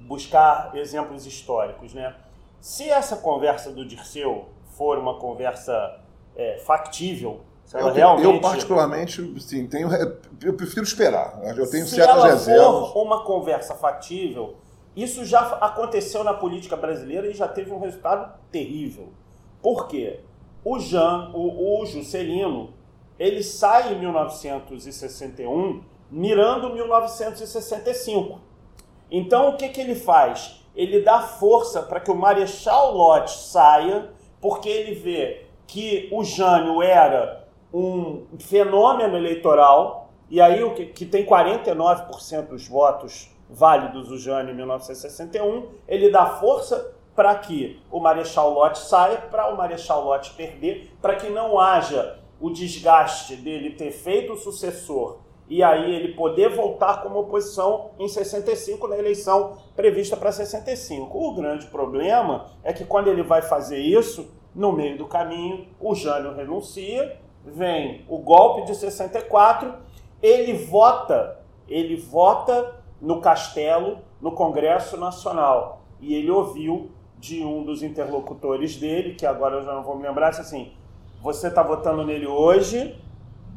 buscar 0.08 0.72
exemplos 0.74 1.26
históricos, 1.26 1.94
né? 1.94 2.16
Se 2.62 2.90
essa 2.90 3.18
conversa 3.18 3.72
do 3.72 3.86
Dirceu 3.86 4.46
for 4.78 4.98
uma 4.98 5.20
conversa 5.20 6.00
é, 6.36 6.60
factível, 6.60 7.42
eu, 7.74 7.94
realmente... 7.94 8.26
eu, 8.26 8.42
particularmente, 8.42 9.42
sim, 9.42 9.68
tenho, 9.68 9.90
eu 10.44 10.54
prefiro 10.54 10.84
esperar. 10.84 11.40
Eu 11.58 11.70
tenho 11.70 11.86
se 11.86 11.96
certas 11.96 12.18
ela 12.18 12.28
reservas. 12.28 12.92
for 12.92 13.04
uma 13.04 13.24
conversa 13.24 13.76
factível, 13.76 14.56
isso 14.96 15.24
já 15.24 15.40
aconteceu 15.40 16.24
na 16.24 16.34
política 16.34 16.76
brasileira 16.76 17.28
e 17.28 17.34
já 17.34 17.48
teve 17.48 17.72
um 17.72 17.80
resultado 17.80 18.34
terrível. 18.52 19.10
Por 19.62 19.88
quê? 19.88 20.20
O 20.66 20.80
Jean, 20.80 21.32
o, 21.34 21.82
o 21.82 21.86
Juscelino, 21.86 22.74
ele 23.18 23.42
sai 23.42 23.94
em 23.94 24.00
1961 24.00 25.82
mirando 26.10 26.74
1965. 26.74 28.40
Então 29.10 29.50
o 29.50 29.58
que, 29.58 29.70
que 29.70 29.80
ele 29.80 29.96
faz? 29.96 30.62
Ele 30.76 31.02
dá 31.02 31.22
força 31.22 31.82
para 31.82 32.00
que 32.00 32.12
o 32.12 32.16
Marechal 32.16 32.94
Lott 32.94 33.32
saia, 33.32 34.10
porque 34.42 34.68
ele 34.68 34.96
vê 34.96 35.46
que 35.68 36.10
o 36.12 36.24
Jânio 36.24 36.82
era 36.82 37.41
um 37.74 38.26
fenômeno 38.40 39.16
eleitoral, 39.16 40.10
e 40.30 40.40
aí 40.42 40.64
o 40.64 40.74
que, 40.74 40.88
que 40.88 41.06
tem 41.06 41.26
49% 41.26 42.48
dos 42.48 42.68
votos 42.68 43.30
válidos 43.50 44.10
o 44.10 44.18
Jânio 44.18 44.54
em 44.54 44.58
1961, 44.58 45.68
ele 45.88 46.10
dá 46.10 46.26
força 46.26 46.96
para 47.16 47.36
que 47.36 47.82
o 47.92 48.00
Marechal 48.00 48.54
Lott 48.54 48.80
saia, 48.80 49.18
para 49.18 49.54
o 49.54 49.58
Marechal 49.58 50.06
Lott 50.06 50.32
perder, 50.34 50.92
para 51.02 51.16
que 51.16 51.30
não 51.30 51.60
haja 51.60 52.20
o 52.40 52.50
desgaste 52.50 53.36
dele 53.36 53.72
ter 53.72 53.92
feito 53.92 54.34
o 54.34 54.38
sucessor 54.38 55.20
e 55.52 55.62
aí 55.62 55.94
ele 55.94 56.14
poder 56.14 56.48
voltar 56.56 57.02
como 57.04 57.20
oposição 57.20 57.92
em 58.00 58.08
65 58.08 58.88
na 58.88 58.98
eleição 58.98 59.58
prevista 59.76 60.16
para 60.16 60.32
65. 60.32 61.18
O 61.18 61.36
grande 61.36 61.68
problema 61.68 62.46
é 62.64 62.72
que 62.72 62.86
quando 62.86 63.10
ele 63.10 63.22
vai 63.22 63.42
fazer 63.42 63.78
isso, 63.78 64.32
no 64.56 64.72
meio 64.72 64.98
do 64.98 65.06
caminho, 65.08 65.68
o 65.78 65.94
Jânio 65.94 66.34
renuncia 66.34 67.20
vem 67.46 68.06
o 68.08 68.18
golpe 68.18 68.66
de 68.66 68.76
64, 68.76 69.74
ele 70.22 70.54
vota, 70.54 71.40
ele 71.68 71.96
vota 71.96 72.76
no 73.02 73.20
Castelo, 73.20 74.00
no 74.22 74.32
Congresso 74.32 74.98
Nacional, 74.98 75.82
e 76.00 76.14
ele 76.14 76.30
ouviu 76.30 76.92
de 77.18 77.44
um 77.44 77.64
dos 77.64 77.84
interlocutores 77.84 78.76
dele, 78.78 79.16
que 79.16 79.26
agora 79.26 79.58
eu 79.58 79.64
já 79.64 79.74
não 79.74 79.84
vou 79.84 79.96
me 79.96 80.08
lembrar, 80.08 80.30
disse 80.30 80.42
assim: 80.42 80.74
você 81.22 81.48
está 81.48 81.62
votando 81.62 82.04
nele 82.04 82.28
hoje, 82.28 83.00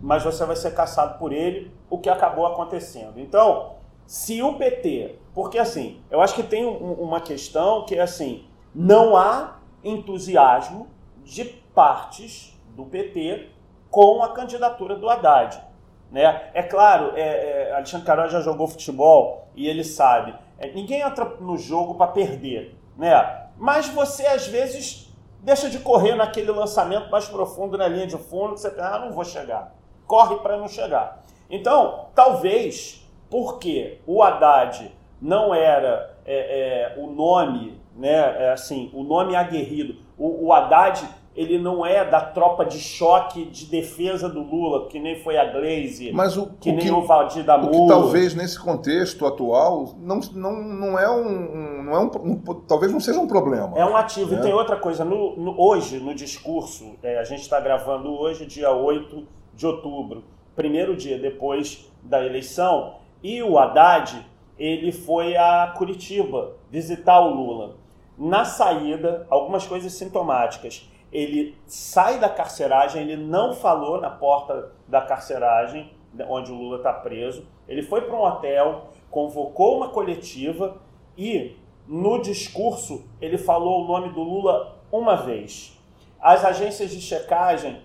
mas 0.02 0.22
você 0.22 0.44
vai 0.44 0.56
ser 0.56 0.74
caçado 0.74 1.18
por 1.18 1.32
ele, 1.32 1.72
o 1.88 1.98
que 1.98 2.10
acabou 2.10 2.46
acontecendo. 2.46 3.18
Então, 3.18 3.76
se 4.06 4.42
o 4.42 4.54
PT, 4.54 5.18
porque 5.34 5.58
assim, 5.58 6.00
eu 6.10 6.20
acho 6.20 6.34
que 6.34 6.42
tem 6.42 6.64
um, 6.64 6.92
uma 6.92 7.20
questão 7.20 7.84
que 7.86 7.94
é 7.94 8.02
assim, 8.02 8.44
não 8.74 9.16
há 9.16 9.58
entusiasmo 9.82 10.88
de 11.24 11.44
partes 11.44 12.58
do 12.76 12.84
PT 12.84 13.48
com 13.94 14.24
a 14.24 14.30
candidatura 14.30 14.96
do 14.96 15.08
Haddad. 15.08 15.62
Né? 16.10 16.50
É 16.52 16.64
claro, 16.64 17.12
é, 17.14 17.68
é, 17.68 17.72
Alexandre 17.76 18.04
Carol 18.04 18.28
já 18.28 18.40
jogou 18.40 18.66
futebol 18.66 19.46
e 19.54 19.68
ele 19.68 19.84
sabe. 19.84 20.34
É, 20.58 20.66
ninguém 20.72 21.00
entra 21.00 21.24
no 21.38 21.56
jogo 21.56 21.94
para 21.94 22.08
perder, 22.08 22.76
né? 22.96 23.44
Mas 23.56 23.86
você 23.86 24.26
às 24.26 24.48
vezes 24.48 25.14
deixa 25.42 25.70
de 25.70 25.78
correr 25.78 26.16
naquele 26.16 26.50
lançamento 26.50 27.08
mais 27.08 27.28
profundo 27.28 27.78
na 27.78 27.86
linha 27.86 28.08
de 28.08 28.18
fundo 28.18 28.54
que 28.54 28.62
você 28.62 28.70
pensa, 28.70 28.96
ah, 28.96 28.98
não 28.98 29.12
vou 29.12 29.24
chegar. 29.24 29.72
Corre 30.08 30.38
para 30.38 30.56
não 30.56 30.66
chegar. 30.66 31.22
Então, 31.48 32.06
talvez 32.16 33.08
porque 33.30 34.00
o 34.08 34.24
Haddad 34.24 34.90
não 35.22 35.54
era 35.54 36.16
é, 36.26 36.94
é, 36.96 37.00
o 37.00 37.06
nome, 37.06 37.80
né? 37.94 38.42
É 38.42 38.50
assim, 38.50 38.90
o 38.92 39.04
nome 39.04 39.36
aguerrido. 39.36 40.02
O, 40.18 40.46
o 40.46 40.52
Haddad 40.52 41.08
ele 41.36 41.58
não 41.58 41.84
é 41.84 42.08
da 42.08 42.20
tropa 42.20 42.64
de 42.64 42.78
choque 42.78 43.44
de 43.46 43.66
defesa 43.66 44.28
do 44.28 44.40
Lula, 44.40 44.86
que 44.88 45.00
nem 45.00 45.18
foi 45.20 45.36
a 45.36 45.44
Glaze, 45.44 46.12
Mas 46.12 46.36
o, 46.36 46.46
que 46.60 46.70
o 46.70 46.72
nem 46.74 46.86
que, 46.86 46.92
o 46.92 47.02
Valdir 47.02 47.44
da 47.44 47.56
O 47.56 47.70
que 47.70 47.88
talvez 47.88 48.34
nesse 48.34 48.58
contexto 48.58 49.26
atual 49.26 49.94
não, 49.98 50.20
não, 50.32 50.62
não 50.62 50.98
é 50.98 51.10
um, 51.10 51.82
não 51.82 51.92
é 51.92 51.98
um, 51.98 52.10
um, 52.24 52.36
talvez 52.68 52.92
não 52.92 53.00
seja 53.00 53.18
um 53.18 53.26
problema. 53.26 53.76
É 53.76 53.84
um 53.84 53.96
ativo. 53.96 54.32
Né? 54.32 54.38
E 54.38 54.42
tem 54.42 54.52
outra 54.52 54.76
coisa, 54.76 55.04
no, 55.04 55.34
no 55.36 55.60
hoje, 55.60 55.98
no 55.98 56.14
discurso, 56.14 56.94
é, 57.02 57.18
a 57.18 57.24
gente 57.24 57.42
está 57.42 57.58
gravando 57.58 58.12
hoje, 58.12 58.46
dia 58.46 58.70
8 58.70 59.26
de 59.54 59.66
outubro, 59.66 60.22
primeiro 60.54 60.96
dia 60.96 61.18
depois 61.18 61.90
da 62.02 62.24
eleição, 62.24 62.94
e 63.22 63.42
o 63.42 63.58
Haddad, 63.58 64.24
ele 64.56 64.92
foi 64.92 65.36
a 65.36 65.74
Curitiba 65.76 66.52
visitar 66.70 67.18
o 67.20 67.34
Lula. 67.34 67.76
Na 68.16 68.44
saída, 68.44 69.26
algumas 69.28 69.66
coisas 69.66 69.92
sintomáticas 69.94 70.88
ele 71.14 71.56
sai 71.64 72.18
da 72.18 72.28
carceragem, 72.28 73.02
ele 73.02 73.16
não 73.16 73.54
falou 73.54 74.00
na 74.00 74.10
porta 74.10 74.72
da 74.88 75.00
carceragem, 75.00 75.92
onde 76.28 76.50
o 76.50 76.56
Lula 76.56 76.78
está 76.78 76.92
preso. 76.92 77.46
Ele 77.68 77.82
foi 77.82 78.00
para 78.00 78.16
um 78.16 78.24
hotel, 78.24 78.88
convocou 79.12 79.76
uma 79.76 79.90
coletiva 79.90 80.76
e, 81.16 81.56
no 81.86 82.20
discurso, 82.20 83.04
ele 83.20 83.38
falou 83.38 83.84
o 83.84 83.86
nome 83.86 84.12
do 84.12 84.22
Lula 84.24 84.76
uma 84.90 85.14
vez. 85.14 85.80
As 86.20 86.44
agências 86.44 86.90
de 86.90 87.00
checagem 87.00 87.80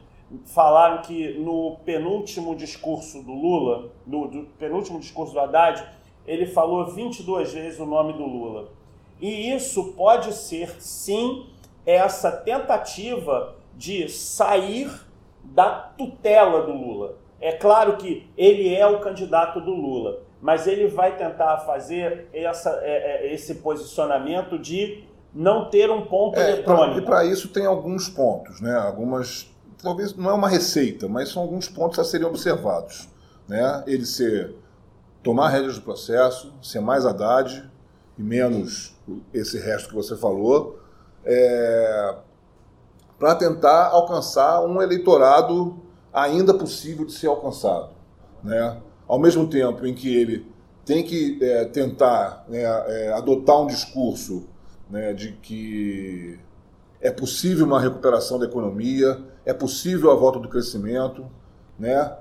falaram 0.46 1.04
que 1.04 1.38
no 1.38 1.78
penúltimo 1.86 2.56
discurso 2.56 3.22
do 3.22 3.32
Lula, 3.32 3.92
no, 4.08 4.28
do 4.28 4.44
penúltimo 4.58 5.00
discurso 5.00 5.34
do 5.34 5.40
Haddad, 5.40 5.86
ele 6.26 6.48
falou 6.48 6.88
22 6.88 7.54
vezes 7.54 7.80
o 7.80 7.86
nome 7.86 8.14
do 8.14 8.26
Lula. 8.26 8.70
E 9.22 9.54
isso 9.54 9.94
pode 9.94 10.34
ser, 10.34 10.82
sim, 10.82 11.46
essa 11.86 12.32
tentativa 12.32 13.56
de 13.76 14.10
sair 14.10 14.92
da 15.44 15.70
tutela 15.70 16.64
do 16.64 16.74
Lula. 16.74 17.16
É 17.42 17.54
claro 17.54 17.98
que 17.98 18.30
ele 18.38 18.74
é 18.76 18.86
o 18.86 19.00
candidato 19.00 19.62
do 19.62 19.72
Lula, 19.72 20.20
mas 20.42 20.68
ele 20.68 20.88
vai 20.88 21.18
tentar 21.18 21.60
fazer 21.60 22.28
essa, 22.34 22.80
é, 22.82 23.28
é, 23.28 23.34
esse 23.34 23.56
posicionamento 23.56 24.60
de 24.60 25.04
não 25.34 25.70
ter 25.70 25.90
um 25.90 26.06
ponto 26.06 26.38
é, 26.38 26.54
eletrônico. 26.54 27.00
e 27.00 27.02
para 27.02 27.24
isso 27.24 27.50
tem 27.50 27.66
alguns 27.66 28.10
pontos, 28.10 28.60
né? 28.60 28.76
Algumas, 28.76 29.50
talvez 29.82 30.16
não 30.16 30.30
é 30.30 30.34
uma 30.34 30.50
receita, 30.50 31.08
mas 31.08 31.30
são 31.30 31.42
alguns 31.42 31.70
pontos 31.70 32.00
a 32.00 32.04
serem 32.04 32.28
observados, 32.28 33.08
né? 33.48 33.84
Ele 33.88 34.06
ser 34.06 34.56
tomar 35.24 35.50
rédeas 35.50 35.76
do 35.76 35.82
processo, 35.82 36.54
ser 36.62 36.80
mais 36.80 37.06
Haddad 37.06 37.70
e 38.18 38.22
menos 38.22 38.96
esse 39.34 39.60
resto 39.60 39.90
que 39.90 39.96
você 39.96 40.16
falou, 40.16 40.80
é, 41.30 42.16
para 43.20 43.36
tentar 43.36 43.90
alcançar 43.90 44.66
um 44.66 44.82
eleitorado 44.82 45.78
ainda 46.12 46.56
possível 46.56 47.06
de 47.06 47.14
ser 47.14 47.28
alcançado. 47.28 47.92
Né? 48.44 48.82
Ao 49.08 49.20
mesmo 49.20 49.48
tempo 49.48 49.86
em 49.86 49.94
que 49.94 50.16
ele 50.16 50.48
tem 50.84 51.04
que 51.04 51.38
é, 51.40 51.66
tentar 51.66 52.46
né, 52.48 52.64
é, 52.64 53.14
adotar 53.14 53.62
um 53.62 53.68
discurso 53.68 54.48
né, 54.90 55.14
de 55.14 55.34
que 55.34 56.40
é 57.00 57.12
possível 57.12 57.66
uma 57.66 57.80
recuperação 57.80 58.40
da 58.40 58.46
economia, 58.46 59.22
é 59.46 59.54
possível 59.54 60.12
a 60.12 60.16
volta 60.16 60.40
do 60.40 60.50
crescimento, 60.50 61.26
né? 61.78 62.18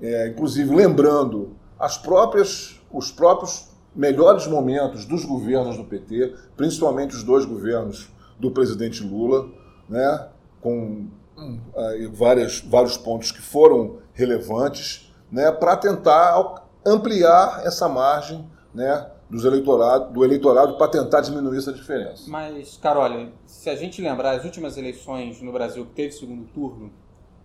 É, 0.00 0.28
inclusive 0.28 0.74
lembrando 0.74 1.56
as 1.78 1.98
próprias, 1.98 2.80
os 2.92 3.10
próprios 3.10 3.70
melhores 3.94 4.46
momentos 4.46 5.04
dos 5.04 5.24
governos 5.24 5.76
do 5.76 5.84
PT, 5.84 6.34
principalmente 6.56 7.14
os 7.16 7.22
dois 7.22 7.44
governos 7.44 8.10
do 8.40 8.50
presidente 8.50 9.02
Lula, 9.02 9.48
né, 9.88 10.28
com 10.60 11.06
uh, 11.36 12.12
várias, 12.12 12.60
vários 12.60 12.96
pontos 12.96 13.30
que 13.30 13.40
foram 13.40 13.98
relevantes, 14.14 15.12
né, 15.30 15.50
para 15.52 15.76
tentar 15.76 16.64
ampliar 16.84 17.62
essa 17.64 17.88
margem 17.88 18.48
né, 18.74 19.06
dos 19.28 19.44
eleitorado, 19.44 20.12
do 20.12 20.24
eleitorado 20.24 20.76
para 20.76 20.88
tentar 20.88 21.20
diminuir 21.20 21.58
essa 21.58 21.72
diferença. 21.72 22.24
Mas, 22.28 22.76
Carol, 22.76 23.28
se 23.46 23.68
a 23.70 23.76
gente 23.76 24.00
lembrar 24.02 24.36
as 24.36 24.44
últimas 24.44 24.76
eleições 24.76 25.40
no 25.40 25.52
Brasil 25.52 25.84
que 25.86 25.92
teve 25.92 26.12
segundo 26.12 26.44
turno, 26.52 26.90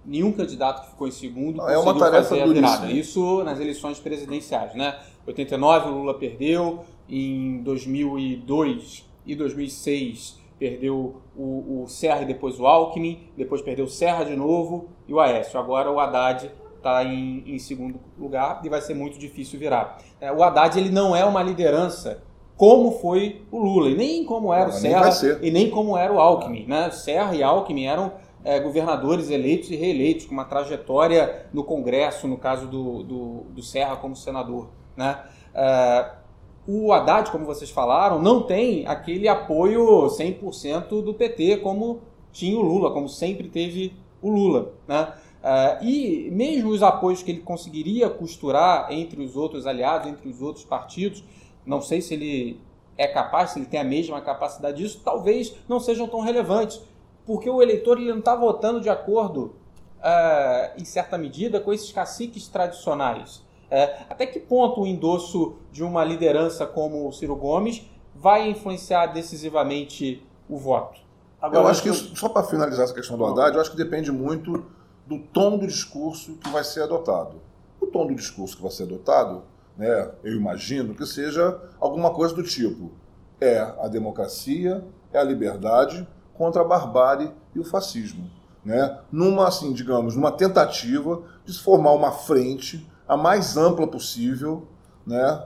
nenhum 0.06 0.32
candidato 0.32 0.84
que 0.84 0.92
ficou 0.92 1.08
em 1.08 1.12
segundo 1.12 1.58
Não, 1.58 1.70
é 1.70 1.78
uma 1.78 1.98
tarefa 1.98 2.30
fazer 2.30 2.42
a 2.42 2.48
virada. 2.48 2.92
Isso 2.92 3.44
nas 3.44 3.60
eleições 3.60 4.00
presidenciais, 4.00 4.74
né? 4.76 5.00
89 5.28 5.90
o 5.90 5.94
Lula 5.94 6.14
perdeu, 6.18 6.86
em 7.10 7.62
2002 7.64 9.06
e 9.26 9.36
2006 9.36 10.45
perdeu 10.58 11.22
o, 11.36 11.84
o 11.84 11.88
Serra 11.88 12.22
e 12.22 12.26
depois 12.26 12.60
o 12.60 12.66
Alckmin, 12.66 13.30
depois 13.36 13.62
perdeu 13.62 13.86
o 13.86 13.90
Serra 13.90 14.24
de 14.24 14.36
novo 14.36 14.90
e 15.08 15.14
o 15.14 15.20
Aécio. 15.20 15.60
Agora 15.60 15.92
o 15.92 16.00
Haddad 16.00 16.52
está 16.78 17.04
em, 17.04 17.44
em, 17.48 17.60
segundo 17.60 18.00
lugar 18.18 18.62
e 18.64 18.70
vai 18.70 18.82
ser 18.82 18.94
muito 18.94 19.18
difícil 19.18 19.60
virar. 19.60 19.98
É, 20.20 20.32
o 20.32 20.44
Haddad 20.44 20.78
ele 20.78 20.90
não 20.90 21.16
é 21.16 21.26
uma 21.26 21.42
liderança 21.42 22.24
como 22.56 22.92
foi 23.00 23.46
o 23.52 23.60
Lula, 23.60 23.90
e 23.90 23.96
nem 23.96 24.24
como 24.24 24.54
era 24.54 24.68
não, 24.68 24.76
o 24.76 25.12
Serra, 25.12 25.40
e 25.42 25.52
nem 25.52 25.70
como 25.70 25.98
era 25.98 26.14
o 26.14 26.20
Alckmin. 26.20 26.66
Né? 26.66 26.90
Serra 26.92 27.36
e 27.36 27.44
Alckmin 27.44 27.86
eram 27.86 28.14
é, 28.46 28.60
governadores 28.60 29.30
eleitos 29.30 29.70
e 29.72 29.76
reeleitos, 29.76 30.26
com 30.26 30.34
uma 30.34 30.46
trajetória 30.46 31.48
no 31.52 31.64
Congresso, 31.64 32.28
no 32.28 32.38
caso 32.38 32.68
do, 32.68 33.04
do, 33.04 33.46
do 33.50 33.62
Serra 33.62 33.98
como 33.98 34.16
senador. 34.16 34.70
Né? 34.96 35.20
É, 35.54 36.12
o 36.68 36.92
Haddad, 36.92 37.32
como 37.32 37.46
vocês 37.46 37.70
falaram, 37.70 38.22
não 38.22 38.42
tem 38.42 38.88
aquele 38.88 39.28
apoio 39.28 40.08
100% 40.08 41.04
do 41.04 41.14
PT 41.14 41.58
como 41.58 42.02
tinha 42.32 42.58
o 42.58 42.62
Lula, 42.62 42.92
como 42.92 43.08
sempre 43.08 43.48
teve 43.48 43.94
o 44.22 44.30
Lula. 44.30 44.74
Né? 44.88 45.14
Uh, 45.46 45.84
e 45.86 46.32
mesmo 46.32 46.72
os 46.72 46.82
apoios 46.82 47.22
que 47.22 47.30
ele 47.30 47.42
conseguiria 47.42 48.10
costurar 48.10 48.92
entre 48.92 49.24
os 49.24 49.36
outros 49.36 49.68
aliados, 49.68 50.08
entre 50.08 50.28
os 50.28 50.42
outros 50.42 50.66
partidos, 50.66 51.24
não 51.64 51.82
sei 51.82 52.02
se 52.02 52.16
ele 52.16 52.60
é 52.98 53.08
capaz, 53.08 53.52
se 53.52 53.60
ele 53.60 53.68
tem 53.68 53.80
a 53.80 53.84
mesma 53.84 54.20
capacidade 54.22 54.78
disso, 54.78 55.02
talvez 55.06 55.56
não 55.70 55.80
sejam 55.80 56.08
tão 56.08 56.22
relevantes, 56.22 56.82
porque 57.28 57.48
o 57.48 57.62
eleitor 57.62 58.00
ele 58.00 58.10
não 58.10 58.20
está 58.20 58.36
votando 58.36 58.82
de 58.82 58.90
acordo, 58.90 59.56
uh, 60.00 60.82
em 60.82 60.84
certa 60.84 61.16
medida, 61.16 61.60
com 61.60 61.72
esses 61.72 61.92
caciques 61.92 62.48
tradicionais. 62.48 63.45
Uh, 63.76 64.06
até 64.10 64.26
que 64.26 64.40
ponto 64.40 64.82
o 64.82 64.88
endosso 64.88 65.58
de 65.70 65.84
uma 65.84 66.06
liderança 66.06 66.66
como 66.66 67.06
o 67.06 67.12
Ciro 67.12 67.36
Gomes 67.36 67.82
vai 68.16 68.50
influenciar 68.50 69.08
decisivamente 69.08 70.26
o 70.48 70.58
voto? 70.58 71.02
Agora, 71.42 71.66
eu 71.66 71.68
acho 71.68 71.84
que, 71.84 71.90
isso, 71.90 72.16
só 72.16 72.30
para 72.30 72.48
finalizar 72.48 72.86
essa 72.86 72.94
questão 72.94 73.18
do 73.18 73.26
Haddad, 73.26 73.54
eu 73.54 73.60
acho 73.60 73.72
que 73.72 73.76
depende 73.76 74.14
muito 74.14 74.66
do 75.06 75.20
tom 75.20 75.58
do 75.58 75.68
discurso 75.68 76.36
que 76.38 76.50
vai 76.50 76.64
ser 76.64 76.84
adotado. 76.84 77.42
O 77.82 77.88
tom 77.88 78.08
do 78.08 78.16
discurso 78.16 78.56
que 78.56 78.62
vai 78.62 78.72
ser 78.72 78.84
adotado 78.84 79.44
né, 79.78 80.10
eu 80.24 80.34
imagino 80.34 80.96
que 80.96 81.06
seja 81.06 81.60
alguma 81.80 82.12
coisa 82.12 82.34
do 82.34 82.44
tipo: 82.44 82.92
é 83.42 83.60
a 83.60 83.90
democracia, 83.90 84.86
é 85.12 85.20
a 85.20 85.24
liberdade 85.24 86.08
contra 86.34 86.62
a 86.62 86.66
barbárie 86.66 87.30
e 87.54 87.60
o 87.60 87.66
fascismo. 87.66 88.30
Né? 88.64 89.00
Numa, 89.12 89.48
assim, 89.48 89.74
digamos, 89.74 90.16
numa 90.16 90.32
tentativa 90.32 91.22
de 91.44 91.54
se 91.54 91.60
formar 91.60 91.92
uma 91.92 92.12
frente 92.12 92.90
a 93.08 93.18
mais 93.18 93.58
ampla 93.58 93.88
possível, 93.88 94.68
né? 95.06 95.44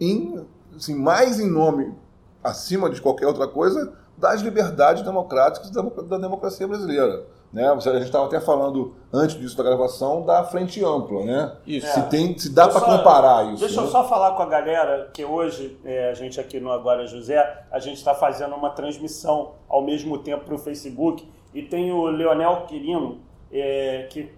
em, 0.00 0.46
assim, 0.76 0.94
mais 0.94 1.40
em 1.40 1.50
nome, 1.50 1.94
acima 2.42 2.88
de 2.88 3.00
qualquer 3.00 3.26
outra 3.26 3.46
coisa, 3.46 3.92
das 4.16 4.40
liberdades 4.40 5.02
democráticas 5.02 5.70
da 5.70 6.18
democracia 6.18 6.66
brasileira. 6.66 7.24
Né? 7.52 7.66
A 7.66 7.78
gente 7.78 8.02
estava 8.02 8.26
até 8.26 8.40
falando 8.40 8.94
antes 9.12 9.38
disso 9.38 9.56
da 9.56 9.62
gravação 9.62 10.22
da 10.22 10.44
frente 10.44 10.84
ampla, 10.84 11.24
né? 11.24 11.56
Isso. 11.66 11.86
Se, 11.86 12.02
tem, 12.08 12.36
se 12.36 12.50
dá 12.50 12.68
para 12.68 12.80
comparar 12.80 13.46
isso. 13.52 13.60
Deixa 13.60 13.80
né? 13.80 13.86
eu 13.86 13.90
só 13.90 14.06
falar 14.06 14.32
com 14.32 14.42
a 14.42 14.46
galera 14.46 15.08
que 15.14 15.24
hoje 15.24 15.78
é, 15.82 16.10
a 16.10 16.14
gente 16.14 16.38
aqui 16.38 16.60
no 16.60 16.70
Agora 16.70 17.06
José, 17.06 17.64
a 17.70 17.78
gente 17.78 17.96
está 17.96 18.14
fazendo 18.14 18.54
uma 18.54 18.70
transmissão 18.70 19.52
ao 19.66 19.82
mesmo 19.82 20.18
tempo 20.18 20.44
para 20.44 20.54
o 20.54 20.58
Facebook 20.58 21.26
e 21.54 21.62
tem 21.62 21.90
o 21.90 22.04
Leonel 22.06 22.66
Quirino 22.66 23.18
é, 23.50 24.06
que 24.10 24.30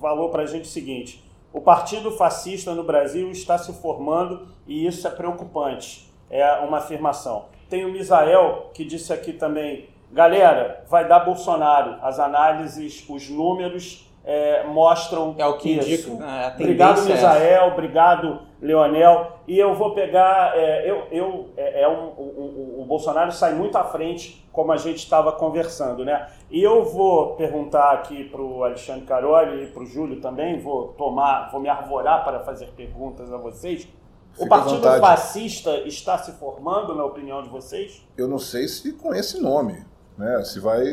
falou 0.00 0.28
para 0.28 0.44
a 0.44 0.46
gente 0.46 0.66
o 0.66 0.72
seguinte: 0.72 1.24
o 1.52 1.60
Partido 1.60 2.10
Fascista 2.12 2.74
no 2.74 2.82
Brasil 2.82 3.30
está 3.30 3.58
se 3.58 3.72
formando 3.74 4.48
e 4.66 4.86
isso 4.86 5.06
é 5.06 5.10
preocupante. 5.10 6.10
É 6.30 6.50
uma 6.60 6.78
afirmação. 6.78 7.46
Tem 7.68 7.84
o 7.84 7.92
Misael 7.92 8.70
que 8.72 8.84
disse 8.84 9.12
aqui 9.12 9.32
também 9.32 9.88
Galera, 10.12 10.84
vai 10.90 11.08
dar 11.08 11.20
Bolsonaro. 11.20 11.96
As 12.02 12.18
análises, 12.20 13.02
os 13.08 13.30
números 13.30 14.11
é, 14.24 14.64
mostram 14.64 15.34
é 15.38 15.46
o 15.46 15.56
que 15.56 15.70
isso. 15.70 16.10
indica. 16.10 16.24
Né? 16.24 16.52
Obrigado, 16.54 17.00
é 17.00 17.12
Misael. 17.12 17.66
Obrigado, 17.68 18.42
Leonel. 18.60 19.32
E 19.46 19.58
eu 19.58 19.74
vou 19.74 19.94
pegar. 19.94 20.56
É, 20.56 20.88
eu, 20.88 21.06
eu, 21.10 21.48
é, 21.56 21.82
é 21.82 21.88
um, 21.88 22.08
o, 22.16 22.76
o, 22.78 22.82
o, 22.82 22.84
Bolsonaro 22.84 23.32
sai 23.32 23.54
muito 23.54 23.76
à 23.76 23.84
frente, 23.84 24.46
como 24.52 24.72
a 24.72 24.76
gente 24.76 24.98
estava 24.98 25.32
conversando, 25.32 26.04
né? 26.04 26.28
E 26.50 26.62
eu 26.62 26.84
vou 26.84 27.34
perguntar 27.34 27.92
aqui 27.92 28.24
para 28.24 28.40
o 28.40 28.62
Alexandre 28.62 29.04
Caroli 29.04 29.64
e 29.64 29.66
para 29.66 29.82
o 29.82 29.86
Júlio 29.86 30.20
também. 30.20 30.60
Vou 30.60 30.88
tomar, 30.88 31.50
vou 31.50 31.60
me 31.60 31.68
arvorar 31.68 32.24
para 32.24 32.40
fazer 32.40 32.66
perguntas 32.76 33.32
a 33.32 33.36
vocês. 33.36 33.88
Fica 34.32 34.44
o 34.44 34.48
Partido 34.48 34.82
Fascista 34.98 35.76
está 35.86 36.16
se 36.16 36.32
formando, 36.32 36.94
na 36.94 37.04
opinião 37.04 37.42
de 37.42 37.50
vocês? 37.50 38.06
Eu 38.16 38.26
não 38.26 38.38
sei 38.38 38.66
se 38.66 38.92
com 38.92 39.12
esse 39.12 39.42
nome 39.42 39.84
né? 40.16 40.42
Se 40.44 40.60
vai 40.60 40.84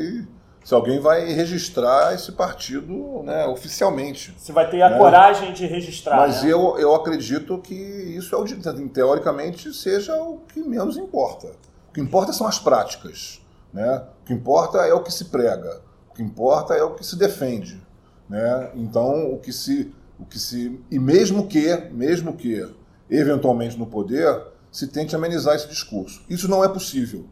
se 0.63 0.73
alguém 0.73 0.99
vai 0.99 1.25
registrar 1.31 2.13
esse 2.13 2.31
partido 2.31 3.23
né, 3.23 3.45
oficialmente. 3.47 4.35
Se 4.37 4.51
vai 4.51 4.69
ter 4.69 4.81
a 4.81 4.89
né? 4.89 4.97
coragem 4.97 5.53
de 5.53 5.65
registrar. 5.65 6.17
Mas 6.17 6.43
né? 6.43 6.51
eu, 6.51 6.77
eu 6.77 6.93
acredito 6.93 7.57
que 7.59 7.73
isso, 7.73 8.35
é 8.35 8.37
o, 8.37 8.89
teoricamente, 8.89 9.73
seja 9.73 10.15
o 10.21 10.39
que 10.53 10.61
menos 10.61 10.97
importa. 10.97 11.47
O 11.89 11.93
que 11.93 12.01
importa 12.01 12.33
são 12.33 12.45
as 12.45 12.59
práticas. 12.59 13.41
Né? 13.73 14.03
O 14.21 14.25
que 14.25 14.33
importa 14.33 14.79
é 14.79 14.93
o 14.93 15.01
que 15.01 15.11
se 15.11 15.25
prega. 15.25 15.81
O 16.09 16.13
que 16.13 16.21
importa 16.21 16.73
é 16.73 16.83
o 16.83 16.93
que 16.93 17.05
se 17.05 17.17
defende. 17.17 17.81
Né? 18.27 18.69
Então, 18.75 19.33
o 19.33 19.39
que 19.39 19.51
se. 19.51 19.93
O 20.19 20.25
que 20.25 20.37
se 20.37 20.79
e 20.91 20.99
mesmo 20.99 21.47
que, 21.47 21.75
mesmo 21.91 22.33
que, 22.35 22.69
eventualmente 23.09 23.77
no 23.77 23.87
poder, 23.87 24.43
se 24.69 24.87
tente 24.87 25.15
amenizar 25.15 25.55
esse 25.55 25.67
discurso. 25.67 26.21
Isso 26.29 26.49
não 26.49 26.63
é 26.63 26.67
possível. 26.67 27.25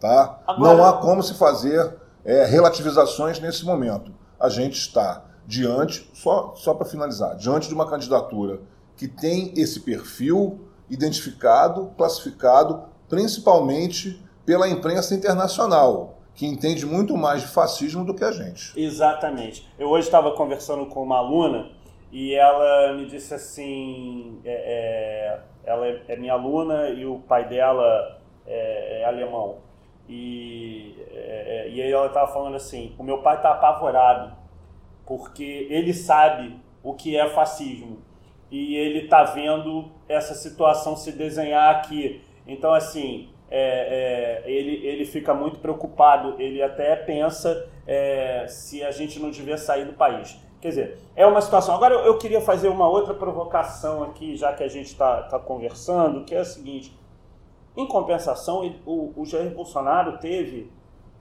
Tá? 0.00 0.40
Agora... 0.46 0.76
Não 0.76 0.84
há 0.84 0.94
como 0.94 1.22
se 1.22 1.34
fazer 1.34 1.94
é, 2.24 2.44
relativizações 2.44 3.38
nesse 3.38 3.64
momento. 3.64 4.12
A 4.38 4.48
gente 4.48 4.74
está 4.74 5.24
diante, 5.46 6.08
só, 6.14 6.54
só 6.56 6.74
para 6.74 6.86
finalizar, 6.86 7.36
diante 7.36 7.68
de 7.68 7.74
uma 7.74 7.88
candidatura 7.88 8.60
que 8.96 9.06
tem 9.06 9.52
esse 9.56 9.80
perfil 9.80 10.60
identificado, 10.88 11.92
classificado, 11.96 12.84
principalmente 13.08 14.22
pela 14.46 14.68
imprensa 14.68 15.14
internacional, 15.14 16.18
que 16.34 16.46
entende 16.46 16.84
muito 16.84 17.16
mais 17.16 17.42
de 17.42 17.48
fascismo 17.48 18.04
do 18.04 18.14
que 18.14 18.24
a 18.24 18.32
gente. 18.32 18.78
Exatamente. 18.78 19.68
Eu 19.78 19.88
hoje 19.88 20.06
estava 20.06 20.32
conversando 20.32 20.86
com 20.86 21.02
uma 21.02 21.18
aluna 21.18 21.70
e 22.10 22.34
ela 22.34 22.92
me 22.94 23.06
disse 23.06 23.34
assim: 23.34 24.40
é, 24.44 24.52
é, 24.52 25.40
ela 25.64 25.86
é 25.86 26.16
minha 26.16 26.32
aluna 26.32 26.88
e 26.90 27.06
o 27.06 27.18
pai 27.20 27.48
dela 27.48 28.20
é, 28.46 29.00
é 29.00 29.04
alemão. 29.04 29.63
E, 30.08 30.94
é, 31.12 31.66
é, 31.66 31.70
e 31.70 31.80
aí 31.80 31.90
ela 31.90 32.06
estava 32.06 32.32
falando 32.32 32.56
assim: 32.56 32.94
o 32.98 33.02
meu 33.02 33.18
pai 33.18 33.36
está 33.36 33.50
apavorado, 33.52 34.36
porque 35.06 35.66
ele 35.70 35.94
sabe 35.94 36.56
o 36.82 36.94
que 36.94 37.16
é 37.16 37.28
fascismo 37.30 38.02
e 38.50 38.76
ele 38.76 39.00
está 39.00 39.24
vendo 39.24 39.90
essa 40.08 40.34
situação 40.34 40.96
se 40.96 41.10
desenhar 41.10 41.74
aqui. 41.74 42.22
Então, 42.46 42.72
assim, 42.72 43.30
é, 43.50 44.42
é, 44.46 44.50
ele, 44.50 44.86
ele 44.86 45.04
fica 45.04 45.34
muito 45.34 45.58
preocupado, 45.58 46.40
ele 46.40 46.62
até 46.62 46.94
pensa 46.94 47.68
é, 47.86 48.46
se 48.46 48.84
a 48.84 48.90
gente 48.90 49.18
não 49.18 49.30
devia 49.30 49.56
sair 49.56 49.84
do 49.84 49.94
país. 49.94 50.38
Quer 50.60 50.68
dizer, 50.68 50.98
é 51.16 51.26
uma 51.26 51.40
situação. 51.40 51.74
Agora, 51.74 51.94
eu, 51.94 52.00
eu 52.00 52.18
queria 52.18 52.40
fazer 52.40 52.68
uma 52.68 52.88
outra 52.88 53.12
provocação 53.12 54.02
aqui, 54.04 54.36
já 54.36 54.52
que 54.52 54.62
a 54.62 54.68
gente 54.68 54.86
está 54.86 55.22
tá 55.22 55.38
conversando, 55.38 56.24
que 56.24 56.34
é 56.34 56.38
a 56.38 56.44
seguinte 56.44 56.96
em 57.76 57.86
compensação, 57.86 58.64
o, 58.86 59.12
o 59.16 59.24
Jair 59.24 59.54
Bolsonaro 59.54 60.18
teve 60.18 60.70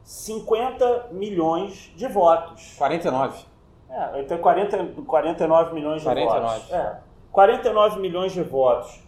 50 0.04 1.10
milhões 1.12 1.92
de 1.96 2.08
votos. 2.08 2.76
49. 2.78 3.46
É, 3.90 4.18
ele 4.20 4.28
tem 4.28 4.38
40, 4.38 5.02
49 5.06 5.74
milhões 5.74 6.02
de 6.02 6.06
49. 6.06 6.56
votos. 6.56 6.72
É, 6.72 6.98
49 7.32 8.00
milhões 8.00 8.32
de 8.32 8.44
votos. 8.44 9.02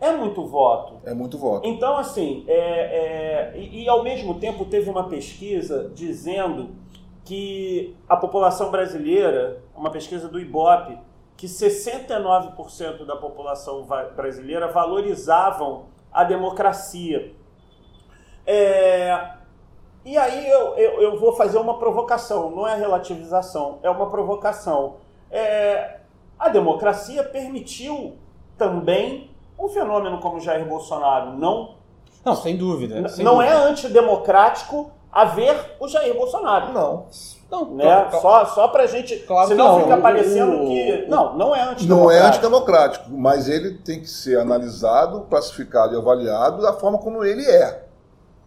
É 0.00 0.12
muito 0.12 0.46
voto. 0.46 0.94
É 1.04 1.12
muito 1.12 1.36
voto. 1.36 1.68
Então, 1.68 1.96
assim, 1.98 2.44
é, 2.48 2.54
é, 2.54 3.58
e, 3.58 3.84
e, 3.84 3.88
ao 3.88 4.02
mesmo 4.02 4.40
tempo 4.40 4.64
teve 4.64 4.88
uma 4.88 5.08
pesquisa 5.08 5.90
dizendo 5.94 6.70
que 7.24 7.94
a 8.08 8.16
população 8.16 8.70
brasileira, 8.70 9.62
uma 9.76 9.90
pesquisa 9.90 10.26
do 10.26 10.40
IBOP, 10.40 10.98
que 11.36 11.46
69% 11.46 13.04
da 13.04 13.16
população 13.16 13.86
brasileira 14.16 14.68
valorizavam 14.68 15.89
a 16.12 16.24
democracia. 16.24 17.34
É, 18.46 19.30
e 20.04 20.16
aí 20.16 20.48
eu, 20.48 20.76
eu, 20.76 21.02
eu, 21.02 21.18
vou 21.18 21.34
fazer 21.34 21.58
uma 21.58 21.78
provocação, 21.78 22.50
não 22.50 22.66
é 22.66 22.74
relativização, 22.74 23.78
é 23.82 23.90
uma 23.90 24.08
provocação. 24.08 24.96
É, 25.30 25.98
a 26.38 26.48
democracia 26.48 27.22
permitiu 27.22 28.16
também 28.56 29.30
um 29.58 29.68
fenômeno 29.68 30.18
como 30.18 30.40
Jair 30.40 30.66
Bolsonaro, 30.66 31.36
não? 31.36 31.74
Não, 32.24 32.34
sem 32.34 32.56
dúvida. 32.56 33.08
Sem 33.08 33.24
não 33.24 33.36
dúvida. 33.36 33.52
é 33.52 33.56
antidemocrático 33.56 34.90
haver 35.12 35.76
o 35.78 35.86
Jair 35.86 36.14
Bolsonaro. 36.14 36.72
Não. 36.72 37.06
Não, 37.50 37.74
né? 37.74 37.84
Claro, 37.84 38.20
só, 38.20 38.46
só 38.46 38.68
pra 38.68 38.86
gente. 38.86 39.16
Claro 39.20 39.48
senão 39.48 39.78
não, 39.78 39.82
fica 39.82 39.96
parecendo 39.96 40.62
o, 40.62 40.68
que. 40.68 41.06
Não, 41.08 41.36
não 41.36 41.54
é 41.54 41.62
antidemocrático. 41.62 41.88
Não 41.88 42.10
é 42.10 42.18
antidemocrático, 42.20 43.10
mas 43.10 43.48
ele 43.48 43.78
tem 43.78 44.00
que 44.00 44.08
ser 44.08 44.38
analisado, 44.38 45.22
classificado 45.28 45.94
e 45.94 45.98
avaliado 45.98 46.62
da 46.62 46.72
forma 46.72 46.98
como 46.98 47.24
ele 47.24 47.44
é. 47.44 47.84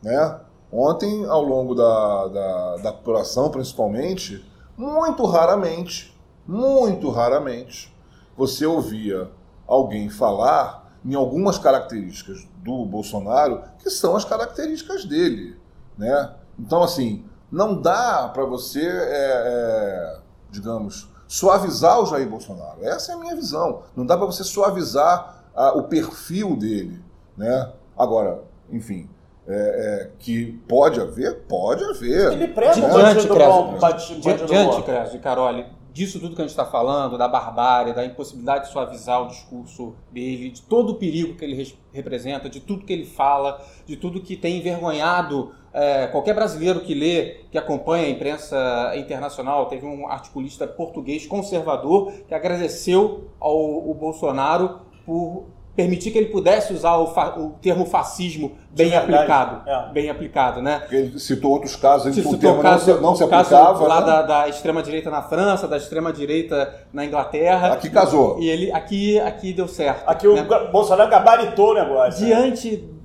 Né? 0.02 0.40
Ontem, 0.72 1.26
ao 1.26 1.42
longo 1.42 1.76
da, 1.76 2.28
da, 2.28 2.76
da 2.78 2.90
apuração, 2.90 3.50
principalmente, 3.50 4.44
muito 4.78 5.26
raramente, 5.26 6.18
muito 6.48 7.10
raramente, 7.10 7.94
você 8.36 8.66
ouvia 8.66 9.30
alguém 9.68 10.10
falar 10.10 10.92
em 11.06 11.14
algumas 11.14 11.58
características 11.58 12.48
do 12.64 12.86
Bolsonaro 12.86 13.64
que 13.80 13.90
são 13.90 14.16
as 14.16 14.24
características 14.24 15.06
dele, 15.06 15.58
né? 15.98 16.34
Então, 16.58 16.82
assim, 16.82 17.26
não 17.54 17.80
dá 17.80 18.30
para 18.34 18.44
você, 18.46 18.82
é, 18.82 18.88
é, 18.88 20.18
digamos, 20.50 21.08
suavizar 21.28 22.00
o 22.02 22.06
Jair 22.08 22.28
Bolsonaro. 22.28 22.84
Essa 22.84 23.12
é 23.12 23.16
a 23.16 23.18
minha 23.20 23.36
visão. 23.36 23.84
Não 23.96 24.06
dá 24.06 24.18
para 24.18 24.26
você 24.26 24.44
suavizar 24.44 25.44
a, 25.56 25.74
o 25.78 25.84
perfil 25.84 26.56
dele, 26.56 27.00
né? 27.38 27.72
Agora, 27.98 28.42
enfim, 28.72 29.08
é, 29.48 29.54
é, 29.54 30.12
que 30.18 30.54
pode 30.68 31.00
haver, 31.00 31.42
pode 31.42 31.84
haver. 31.84 32.32
Ele 32.34 32.48
prega 32.48 32.72
o 32.72 32.74
diante, 32.76 33.28
bom, 33.28 33.78
bandido 33.80 34.46
Diante. 34.48 34.84
Crésio 34.84 35.18
e 35.18 35.20
Caroli, 35.20 35.66
disso 35.92 36.20
tudo 36.20 36.36
que 36.36 36.42
a 36.42 36.46
gente 36.46 36.52
está 36.52 36.66
falando, 36.66 37.20
da 37.20 37.28
barbárie, 37.28 37.94
da 37.94 38.04
impossibilidade 38.04 38.66
de 38.66 38.72
suavizar 38.72 39.22
o 39.22 39.28
discurso 39.28 39.94
dele, 40.12 40.50
de 40.50 40.62
todo 40.64 40.94
o 40.94 40.96
perigo 40.96 41.36
que 41.36 41.46
ele 41.46 41.56
res- 41.56 41.78
representa, 41.92 42.50
de 42.50 42.60
tudo 42.60 42.84
que 42.84 42.94
ele 42.94 43.06
fala, 43.06 43.62
de 43.86 43.96
tudo 43.96 44.22
que 44.22 44.36
tem 44.36 44.58
envergonhado 44.58 45.52
é, 45.74 46.08
qualquer 46.08 46.34
brasileiro 46.36 46.82
que 46.82 46.94
lê, 46.94 47.38
que 47.52 47.58
acompanha 47.58 48.06
a 48.06 48.10
imprensa 48.10 48.92
internacional. 48.96 49.66
Teve 49.66 49.86
um 49.86 50.08
articulista 50.08 50.68
português 50.68 51.26
conservador 51.26 52.12
que 52.28 52.34
agradeceu 52.36 53.30
ao, 53.40 53.56
ao 53.56 53.94
Bolsonaro 53.94 54.80
por 55.06 55.46
permitir 55.76 56.12
que 56.12 56.20
ele 56.20 56.28
pudesse 56.28 56.72
usar 56.72 56.98
o, 56.98 57.08
fa- 57.08 57.34
o 57.36 57.54
termo 57.60 57.84
fascismo 57.88 58.52
bem 58.70 58.90
verdade, 58.92 59.12
aplicado. 59.16 59.68
é. 59.68 59.92
Bem 59.92 60.08
aplicado, 60.08 60.62
né? 60.62 60.78
Porque 60.82 60.96
ele 60.96 61.20
citou 61.20 61.50
outros 61.52 61.76
casos 61.76 62.16
em 62.16 62.22
que 62.22 62.28
o 62.28 62.38
termo 62.38 62.60
o 62.60 62.62
caso, 62.62 62.92
não 62.92 62.96
se, 62.98 63.02
não 63.02 63.16
se 63.16 63.24
o 63.24 63.28
caso 63.28 63.56
aplicava. 63.56 63.88
lá 63.88 64.00
né? 64.02 64.06
da, 64.06 64.22
da 64.22 64.48
extrema-direita 64.50 65.10
na 65.10 65.24
França, 65.24 65.68
da 65.68 65.76
extrema-direita 65.78 66.72
na 66.94 67.04
Inglaterra. 67.04 67.74
Aqui 67.74 67.90
casou. 67.90 68.40
E 68.40 68.48
ele 68.48 68.72
aqui, 68.72 69.20
aqui 69.20 69.52
deu 69.52 69.68
certo. 69.68 70.04
Aqui 70.08 70.28
o 70.28 70.36
né? 70.36 70.44
Ga- 70.48 70.66
Bolsonaro 70.66 71.10
gabaritou 71.10 71.72
o 71.72 71.74
negócio. 71.74 72.24
né? 72.28 72.36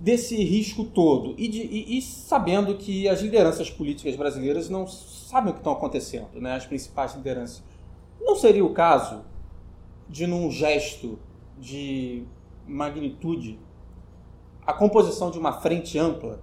Desse 0.09 0.43
risco 0.43 0.85
todo 0.85 1.35
e, 1.37 1.47
de- 1.49 1.61
e- 1.61 1.99
e 1.99 2.01
sabendo 2.01 2.77
que 2.77 3.07
as 3.07 3.21
lideranças 3.21 3.69
políticas 3.69 4.17
brasileiras 4.17 4.71
não 4.71 4.87
sabem 4.87 5.51
o 5.51 5.53
que 5.53 5.61
estão 5.61 5.75
acontecendo, 5.75 6.29
né? 6.41 6.55
as 6.55 6.65
principais 6.65 7.15
lideranças, 7.15 7.63
não 8.19 8.35
seria 8.35 8.65
o 8.65 8.73
caso 8.73 9.21
de, 10.09 10.27
num 10.27 10.51
gesto 10.51 11.19
de 11.59 12.25
magnitude, 12.67 13.59
a 14.67 14.73
composição 14.73 15.31
de 15.31 15.39
uma 15.39 15.53
frente 15.53 15.99
ampla, 15.99 16.41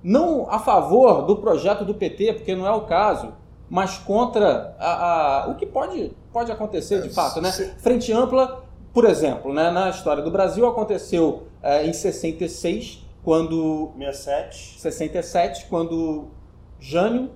não 0.00 0.48
a 0.48 0.60
favor 0.60 1.22
do 1.26 1.38
projeto 1.38 1.84
do 1.84 1.92
PT, 1.92 2.34
porque 2.34 2.54
não 2.54 2.68
é 2.68 2.70
o 2.72 2.82
caso, 2.82 3.34
mas 3.68 3.98
contra 3.98 4.76
a- 4.78 5.42
a- 5.46 5.48
o 5.48 5.56
que 5.56 5.66
pode, 5.66 6.12
pode 6.32 6.52
acontecer 6.52 7.02
de 7.02 7.08
É, 7.08 7.10
fato, 7.10 7.40
né? 7.40 7.50
Frente 7.50 8.12
ampla, 8.12 8.64
por 8.94 9.04
exemplo, 9.06 9.52
né, 9.52 9.72
na 9.72 9.90
história 9.90 10.22
do 10.22 10.30
Brasil 10.30 10.64
aconteceu 10.68 11.47
é, 11.62 11.86
em 11.86 11.92
66, 11.92 13.04
quando 13.24 13.92
67. 13.98 14.80
67, 14.80 15.66
quando 15.66 16.28
Jânio, 16.80 17.30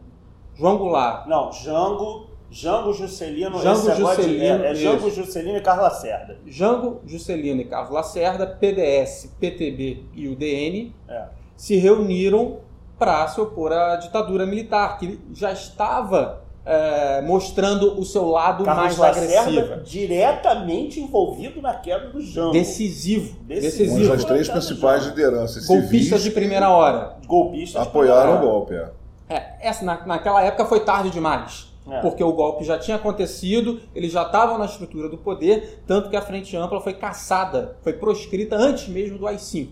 João 0.55 0.79
Goulart, 0.79 1.27
Não, 1.27 1.51
Jango, 1.53 2.29
Jango 2.51 2.93
Juscelino, 2.93 3.59
Jango 3.61 3.91
de- 3.91 3.97
Juscelino, 3.97 4.65
é, 4.65 4.71
é 4.71 4.75
Jango. 4.75 5.11
Juscelino 5.11 5.57
e 5.57 5.61
Carla 5.63 5.85
Lacerda. 5.85 6.39
Jango 6.47 7.01
Juscelino 7.07 7.61
e 7.61 7.65
Carlos 7.65 7.91
Lacerda, 7.93 8.47
PDS, 8.47 9.35
PTB 9.41 10.05
e 10.15 10.29
o 10.29 10.37
DN, 10.37 10.95
É. 11.09 11.25
se 11.57 11.77
reuniram 11.77 12.59
para 12.99 13.27
se 13.29 13.41
opor 13.41 13.73
à 13.73 13.97
ditadura 13.97 14.47
militar, 14.47 14.99
que 14.99 15.19
já 15.35 15.51
estava 15.53 16.42
é, 16.64 17.20
mostrando 17.22 17.98
o 17.98 18.05
seu 18.05 18.27
lado 18.29 18.64
Carlos 18.64 18.96
mais 18.96 18.98
Lacerda 18.98 19.61
agressivo. 19.61 19.83
diretamente 19.85 21.01
envolvido 21.01 21.61
na 21.61 21.75
queda 21.75 22.09
do 22.09 22.20
Jango. 22.20 22.53
Decisivo. 22.53 23.37
Decisivo. 23.42 23.90
Uma 23.90 24.09
Decisivo. 24.09 24.16
das 24.16 24.25
três 24.25 24.48
principais 24.48 25.05
lideranças 25.05 25.66
Golpistas 25.66 26.20
civis 26.20 26.22
de 26.22 26.31
primeira 26.31 26.70
hora. 26.70 27.16
Golpistas. 27.27 27.83
apoiaram 27.83 28.38
o 28.38 28.40
golpe. 28.40 28.75
é. 28.75 28.90
É, 29.29 29.57
essa, 29.61 29.85
na, 29.85 30.05
naquela 30.07 30.42
época 30.42 30.66
foi 30.66 30.81
tarde 30.81 31.11
demais. 31.11 31.72
É. 31.90 32.01
Porque 32.01 32.22
o 32.22 32.33
golpe 32.33 32.64
já 32.64 32.79
tinha 32.79 32.96
acontecido, 32.96 33.81
eles 33.94 34.12
já 34.12 34.22
estavam 34.22 34.57
na 34.59 34.66
estrutura 34.66 35.09
do 35.09 35.18
poder, 35.18 35.83
tanto 35.87 36.11
que 36.11 36.16
a 36.16 36.22
Frente 36.22 36.57
Ampla 36.57 36.81
foi 36.81 36.92
caçada, 36.92 37.77
foi 37.83 37.94
proscrita 37.94 38.55
antes 38.57 38.88
mesmo 38.88 39.18
do 39.18 39.27
AI-5 39.27 39.68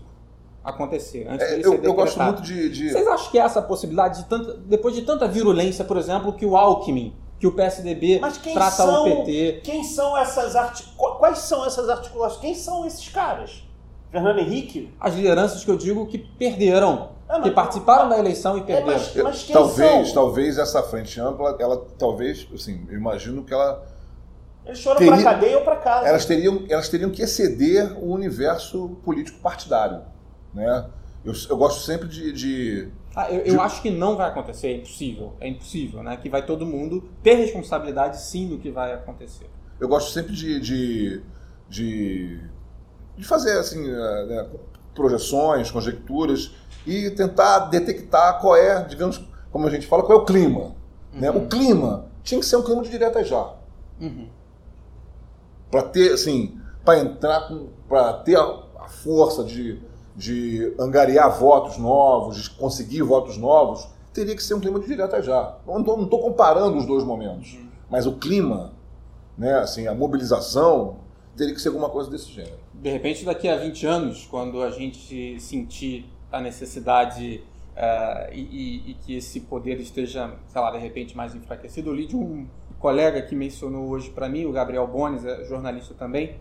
acontecer. 0.63 1.27
Antes 1.29 1.45
É, 1.47 1.49
dele 1.51 1.65
eu, 1.65 1.71
ser 1.71 1.85
eu 1.85 1.93
gosto 1.93 2.21
muito 2.21 2.41
de. 2.41 2.69
de- 2.69 2.89
Vocês 2.91 3.07
acham 3.07 3.31
que 3.31 3.39
essa 3.39 3.61
possibilidade, 3.61 4.19
de 4.23 4.25
tanta, 4.29 4.53
depois 4.57 4.95
de 4.95 5.01
tanta 5.03 5.27
virulência, 5.27 5.83
por 5.83 5.97
exemplo, 5.97 6.33
que 6.33 6.45
o 6.45 6.55
Alckmin, 6.55 7.15
que 7.39 7.47
o 7.47 7.51
PSDB 7.51 8.19
Mas 8.21 8.37
quem 8.37 8.53
trata 8.53 8.71
são, 8.71 9.01
o 9.21 9.25
PT. 9.25 9.61
Quem 9.63 9.83
são 9.83 10.15
essas 10.17 10.55
arti... 10.55 10.83
Qu- 10.95 11.15
Quais 11.17 11.39
são 11.39 11.65
essas 11.65 11.89
articulações? 11.89 12.39
Quem 12.41 12.53
são 12.55 12.85
esses 12.85 13.07
caras? 13.09 13.63
Fernando 14.11 14.39
Henrique? 14.39 14.93
As 14.99 15.15
lideranças 15.15 15.63
que 15.63 15.71
eu 15.71 15.77
digo 15.77 16.05
que 16.05 16.17
perderam, 16.19 17.09
Ah, 17.27 17.39
mas- 17.39 17.43
que 17.43 17.51
participaram 17.51 18.09
da 18.09 18.19
eleição 18.19 18.57
e 18.57 18.59
É, 18.59 18.63
perderam. 18.63 18.87
mas, 18.99 19.15
eu- 19.15 19.23
mas 19.23 19.43
quem 19.43 19.53
talvez, 19.53 20.07
são? 20.07 20.13
talvez 20.15 20.57
essa 20.59 20.83
frente 20.83 21.19
ampla, 21.19 21.55
ela 21.59 21.83
talvez, 21.97 22.45
assim, 22.53 22.85
eu 22.89 22.97
imagino 22.97 23.43
que 23.43 23.53
ela, 23.53 23.83
Eles 24.65 24.83
foram 24.83 24.97
Teria- 24.97 25.13
pra 25.13 25.23
cadeia 25.23 25.57
ou 25.57 25.63
pra 25.63 25.75
casa. 25.77 26.07
elas 26.07 26.25
teriam, 26.25 26.63
elas 26.69 26.87
teriam 26.87 27.09
que 27.09 27.23
exceder 27.23 27.97
o 27.97 28.11
universo 28.13 28.89
político 29.03 29.39
partidário, 29.39 30.01
né? 30.53 30.89
Eu, 31.23 31.33
eu 31.49 31.57
gosto 31.57 31.81
sempre 31.81 32.07
de, 32.07 32.31
de- 32.31 32.89
Ah, 33.15 33.31
eu, 33.31 33.41
eu 33.41 33.61
acho 33.61 33.81
que 33.81 33.89
não 33.91 34.15
vai 34.17 34.29
acontecer, 34.29 34.67
é 34.69 34.75
impossível. 34.77 35.33
É 35.39 35.47
impossível, 35.47 36.01
né? 36.03 36.17
Que 36.17 36.29
vai 36.29 36.45
todo 36.45 36.65
mundo 36.65 37.03
ter 37.21 37.35
responsabilidade 37.35 38.19
sim 38.21 38.47
do 38.47 38.57
que 38.57 38.71
vai 38.71 38.93
acontecer. 38.93 39.47
eu 39.79 39.87
gosto 39.87 40.11
sempre 40.11 40.33
de, 40.33 40.59
de, 40.59 41.21
de, 41.69 42.39
de 43.17 43.23
fazer 43.23 43.57
assim, 43.59 43.87
eh, 43.87 44.25
né, 44.27 44.49
projeções, 44.95 45.69
conjecturas 45.71 46.51
e 46.85 47.11
tentar 47.11 47.59
detectar 47.69 48.39
qual 48.41 48.55
é, 48.55 48.83
digamos, 48.85 49.21
como 49.51 49.67
a 49.67 49.69
gente 49.69 49.85
fala, 49.87 50.03
qual 50.03 50.19
é 50.19 50.21
o 50.21 50.25
clima. 50.25 50.75
Né? 51.13 51.29
Uhum. 51.29 51.43
O 51.45 51.47
clima 51.47 52.05
tinha 52.23 52.39
que 52.39 52.45
ser 52.45 52.55
um 52.57 52.63
clima 52.63 52.81
de 52.81 52.89
direta 52.89 53.23
já. 53.23 53.53
Uhum. 53.99 54.27
Para 55.69 55.83
ter, 55.83 56.13
assim, 56.13 56.59
para 56.83 56.99
entrar 56.99 57.47
para 57.87 58.13
ter 58.13 58.35
a, 58.37 58.41
a 58.79 58.87
força 58.87 59.43
de, 59.43 59.79
de 60.15 60.73
angariar 60.79 61.37
votos 61.39 61.77
novos, 61.77 62.43
de 62.43 62.49
conseguir 62.51 63.01
votos 63.01 63.37
novos, 63.37 63.87
teria 64.13 64.35
que 64.35 64.43
ser 64.43 64.53
um 64.55 64.59
clima 64.59 64.79
de 64.79 64.87
direta 64.87 65.21
já. 65.21 65.57
Não 65.65 65.79
estou 66.03 66.19
comparando 66.19 66.77
os 66.77 66.85
dois 66.85 67.03
momentos, 67.03 67.57
mas 67.89 68.05
o 68.05 68.13
clima, 68.13 68.73
né, 69.37 69.53
assim, 69.55 69.87
a 69.87 69.93
mobilização, 69.95 70.97
teria 71.35 71.53
que 71.53 71.61
ser 71.61 71.69
alguma 71.69 71.89
coisa 71.89 72.09
desse 72.11 72.29
gênero. 72.31 72.57
De 72.73 72.89
repente, 72.89 73.23
daqui 73.23 73.47
a 73.47 73.55
20 73.57 73.85
anos, 73.85 74.27
quando 74.29 74.61
a 74.61 74.69
gente 74.69 75.39
sentir 75.39 76.05
a 76.31 76.41
necessidade 76.41 77.41
e, 78.33 78.39
e- 78.41 78.91
e 78.91 78.93
que 78.95 79.15
esse 79.15 79.39
poder 79.39 79.79
esteja, 79.79 80.33
sei 80.47 80.61
lá, 80.61 80.71
de 80.71 80.77
repente 80.77 81.15
mais 81.15 81.33
enfraquecido, 81.33 81.89
eu 81.89 81.93
li 81.95 82.05
de 82.05 82.15
um 82.17 82.45
colega 82.79 83.21
que 83.21 83.35
mencionou 83.35 83.87
hoje 83.89 84.09
para 84.09 84.27
mim, 84.27 84.45
o 84.45 84.51
Gabriel 84.51 84.87
Bones, 84.87 85.23
é 85.23 85.45
jornalista 85.45 85.93
também, 85.93 86.35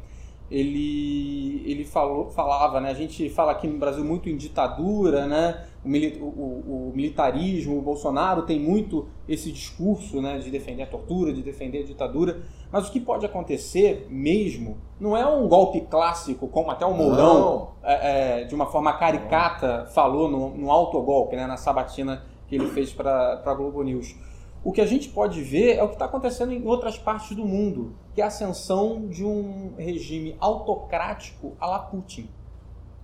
ele, 0.51 1.63
ele 1.65 1.85
falou, 1.85 2.31
falava, 2.31 2.81
né? 2.81 2.91
A 2.91 2.95
gente 2.95 3.29
fala 3.31 3.53
aqui 3.53 3.67
no 3.69 3.79
Brasil 3.79 4.05
muito 4.05 4.29
em 4.29 4.37
ditadura, 4.37 5.27
né? 5.27 5.65
O, 5.85 5.89
mili- 5.89 6.19
o- 6.21 6.25
o- 6.25 6.89
o 6.91 6.93
militarismo, 6.95 7.79
o 7.79 7.83
Bolsonaro 7.83 8.43
tem 8.43 8.59
muito 8.59 9.07
esse 9.29 9.51
discurso, 9.53 10.21
né? 10.21 10.39
De 10.39 10.51
defender 10.51 10.83
a 10.83 10.87
tortura, 10.87 11.33
de 11.33 11.43
defender 11.43 11.79
a 11.81 11.85
ditadura. 11.85 12.41
Mas 12.73 12.89
o 12.89 12.93
que 12.93 13.01
pode 13.01 13.25
acontecer 13.25 14.07
mesmo 14.11 14.77
não 15.01 15.17
é 15.17 15.25
um 15.27 15.49
golpe 15.49 15.81
clássico, 15.83 16.49
como 16.49 16.71
até 16.71 16.85
o 16.85 16.93
Mourão, 16.95 17.69
é, 17.83 18.41
é, 18.41 18.45
de 18.45 18.55
uma 18.55 18.67
forma 18.67 18.93
caricata, 18.93 19.87
falou 19.95 20.29
no, 20.31 20.51
no 20.57 20.71
autogolpe, 20.71 21.37
né? 21.37 21.47
Na 21.47 21.57
sabatina 21.57 22.23
que 22.49 22.57
ele 22.57 22.67
fez 22.67 22.93
para 22.93 23.41
a 23.45 23.55
Globo 23.55 23.83
News. 23.83 24.15
O 24.63 24.73
que 24.73 24.81
a 24.81 24.87
gente 24.87 25.09
pode 25.09 25.43
ver 25.43 25.77
é 25.77 25.83
o 25.83 25.89
que 25.89 25.95
está 25.95 26.05
acontecendo 26.05 26.53
em 26.53 26.67
outras 26.67 26.99
partes 26.99 27.35
do 27.37 27.45
mundo, 27.45 27.95
que 28.15 28.21
é 28.21 28.25
a 28.25 28.27
ascensão 28.27 29.07
de 29.09 29.25
um 29.25 29.75
regime 29.79 30.37
autocrático 30.39 31.57
à 31.59 31.67
la 31.67 31.79
Putin, 31.79 32.29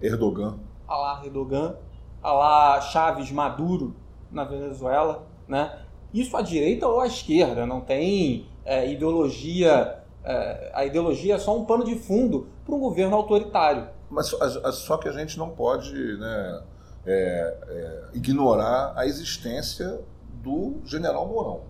Erdogan. 0.03 0.59
à 0.87 0.97
la 0.97 1.23
Erdogan, 1.25 1.75
à 2.23 2.33
la 2.33 2.81
Chaves 2.83 3.31
Maduro 3.33 3.95
na 4.31 4.45
Venezuela, 4.45 5.27
né? 5.49 5.79
Isso 6.13 6.37
à 6.37 6.43
direita 6.43 6.87
ou 6.87 7.01
à 7.01 7.07
esquerda, 7.07 7.65
não 7.67 7.81
tem 7.81 8.47
é, 8.65 8.91
ideologia. 8.91 9.99
é, 10.25 10.71
a 10.75 10.85
ideologia 10.85 11.37
é 11.37 11.39
só 11.39 11.57
um 11.57 11.65
pano 11.65 11.85
de 11.85 11.95
fundo 11.97 12.49
para 12.65 12.75
um 12.75 12.81
governo 12.81 13.15
autoritário. 13.17 13.89
Mas 14.11 14.27
só, 14.29 14.37
a- 14.43 14.73
só 14.73 14.97
que 14.99 15.09
a 15.09 15.13
gente 15.13 15.39
não 15.39 15.51
pode 15.51 15.93
né, 16.19 16.63
é, 17.07 17.57
é, 17.69 18.03
ignorar 18.15 18.93
a 18.97 19.07
existência 19.07 20.01
do 20.47 20.81
general 20.85 21.27
Mourão. 21.27 21.63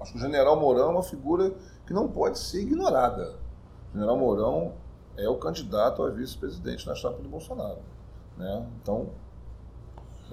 Acho 0.00 0.12
que 0.12 0.18
o 0.18 0.20
general 0.20 0.58
Mourão 0.58 0.88
é 0.88 0.92
uma 0.92 1.02
figura 1.02 1.52
que 1.86 1.94
não 1.94 2.08
pode 2.08 2.38
ser 2.40 2.62
ignorada. 2.62 3.36
O 3.90 3.94
general 3.94 4.16
Mourão 4.18 4.72
é 5.16 5.28
o 5.28 5.36
candidato 5.36 6.02
a 6.02 6.10
vice-presidente 6.10 6.86
na 6.86 6.94
chapa 6.94 7.22
do 7.22 7.28
Bolsonaro. 7.28 7.78
Né? 8.36 8.66
Então, 8.82 9.10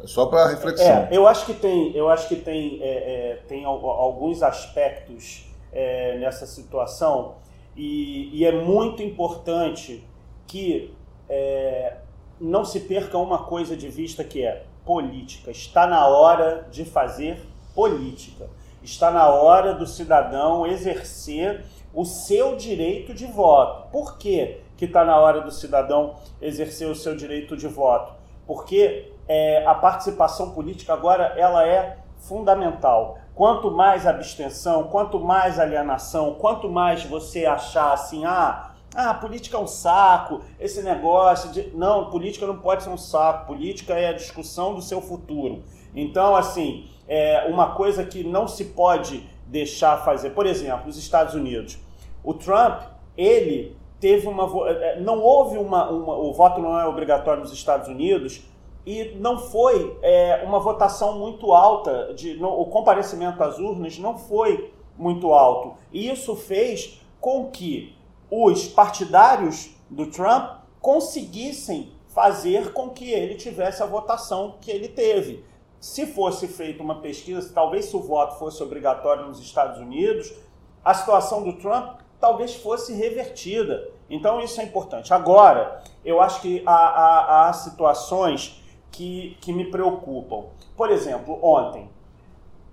Só 0.06 0.26
para 0.26 0.48
reflexão. 0.48 0.86
É, 0.86 1.10
eu 1.12 1.28
acho 1.28 1.46
que 1.46 1.54
tem, 1.54 1.96
eu 1.96 2.10
acho 2.10 2.28
que 2.28 2.36
tem, 2.36 2.82
é, 2.82 2.88
é, 3.32 3.36
tem 3.48 3.64
alguns 3.64 4.42
aspectos 4.42 5.48
é, 5.72 6.18
nessa 6.18 6.48
situação 6.48 7.36
e, 7.76 8.30
e, 8.38 8.46
é 8.46 8.52
muito 8.52 9.02
importante 9.02 10.06
que 10.48 10.94
é, 11.30 11.98
não 12.40 12.66
se 12.66 12.82
perca 12.82 13.18
uma 13.18 13.46
coisa 13.46 13.78
de 13.78 13.88
vista 13.88 14.24
que 14.24 14.44
é 14.44 14.66
política. 14.86 15.52
Está 15.52 15.88
na 15.88 16.06
hora 16.08 16.68
de 16.70 16.84
fazer 16.86 17.53
política. 17.74 18.50
Está 18.82 19.12
na 19.12 19.28
hora 19.30 19.74
do 19.74 19.88
cidadão 19.88 20.66
exercer 20.66 21.64
o 21.94 22.06
seu 22.06 22.56
direito 22.56 23.14
de 23.14 23.26
voto. 23.26 23.90
Por 23.92 24.18
quê 24.18 24.62
que 24.76 24.86
está 24.86 25.06
na 25.06 25.18
hora 25.18 25.42
do 25.42 25.52
cidadão 25.52 26.16
exercer 26.42 26.90
o 26.90 26.96
seu 26.96 27.16
direito 27.16 27.56
de 27.56 27.68
voto? 27.68 28.14
Porque 28.46 29.12
é, 29.28 29.66
a 29.66 29.76
participação 29.76 30.52
política 30.52 30.94
agora 30.94 31.34
ela 31.38 31.66
é 31.66 31.98
fundamental. 32.18 33.18
Quanto 33.36 33.72
mais 33.72 34.06
abstenção, 34.06 34.86
quanto 34.86 35.20
mais 35.20 35.60
alienação, 35.60 36.36
quanto 36.36 36.70
mais 36.70 37.04
você 37.04 37.46
achar 37.46 37.94
assim, 37.94 38.26
ah, 38.26 38.74
ah, 38.96 39.14
política 39.14 39.58
é 39.58 39.60
um 39.60 39.68
saco, 39.68 40.42
esse 40.60 40.84
negócio 40.84 41.52
de. 41.52 41.72
Não, 41.76 42.12
política 42.12 42.46
não 42.46 42.58
pode 42.58 42.84
ser 42.84 42.90
um 42.90 42.98
saco, 42.98 43.48
política 43.48 43.94
é 43.94 44.10
a 44.10 44.14
discussão 44.14 44.76
do 44.76 44.82
seu 44.82 45.02
futuro. 45.02 45.64
Então, 45.96 46.36
assim, 46.36 46.88
é 47.08 47.46
uma 47.50 47.76
coisa 47.76 48.04
que 48.04 48.24
não 48.24 48.48
se 48.48 48.66
pode 48.66 49.30
deixar 49.48 50.04
fazer. 50.04 50.32
Por 50.32 50.46
exemplo, 50.46 50.90
os 50.90 50.98
Estados 50.98 51.34
Unidos. 51.34 51.78
O 52.24 52.34
Trump, 52.34 52.82
ele 53.18 53.76
teve 54.00 54.28
uma. 54.28 54.50
É, 54.70 55.00
não 55.00 55.20
houve 55.22 55.58
uma, 55.58 55.90
uma. 55.90 56.16
O 56.16 56.34
voto 56.34 56.62
não 56.62 56.80
é 56.80 56.88
obrigatório 56.88 57.42
nos 57.42 57.54
Estados 57.54 57.88
Unidos 57.88 58.42
e 58.86 59.16
não 59.20 59.38
foi 59.38 59.98
é, 60.02 60.44
uma 60.46 60.60
votação 60.60 61.18
muito 61.18 61.54
alta, 61.54 62.14
de, 62.14 62.36
no, 62.36 62.50
o 62.50 62.66
comparecimento 62.66 63.42
às 63.42 63.58
urnas 63.58 63.98
não 63.98 64.18
foi 64.18 64.74
muito 64.98 65.34
alto. 65.34 65.76
E 65.92 66.10
isso 66.10 66.36
fez 66.36 67.02
com 67.20 67.50
que 67.50 67.96
os 68.30 68.68
partidários 68.68 69.72
do 69.90 70.08
Trump 70.08 70.58
conseguissem 70.82 71.92
fazer 72.10 72.74
com 72.74 72.90
que 72.90 73.10
ele 73.10 73.36
tivesse 73.36 73.82
a 73.82 73.86
votação 73.86 74.56
que 74.60 74.70
ele 74.70 74.88
teve. 74.88 75.44
Se 75.84 76.06
fosse 76.06 76.48
feita 76.48 76.82
uma 76.82 77.02
pesquisa, 77.02 77.52
talvez 77.54 77.88
se 77.88 77.96
o 77.98 78.00
voto 78.00 78.40
fosse 78.40 78.64
obrigatório 78.64 79.28
nos 79.28 79.42
Estados 79.42 79.82
Unidos, 79.82 80.34
a 80.82 80.94
situação 80.94 81.44
do 81.44 81.58
Trump 81.58 82.00
talvez 82.22 82.56
fosse 82.56 82.94
revertida. 82.94 83.90
Então 84.10 84.40
isso 84.40 84.62
é 84.62 84.64
importante. 84.64 85.14
Agora, 85.14 85.84
eu 86.06 86.22
acho 86.22 86.40
que 86.40 86.64
há, 86.66 86.72
há, 86.72 87.50
há 87.50 87.54
situações 87.54 88.64
que, 88.94 89.38
que 89.42 89.52
me 89.52 89.70
preocupam. 89.70 90.46
Por 90.78 90.90
exemplo, 90.90 91.38
ontem, 91.44 91.90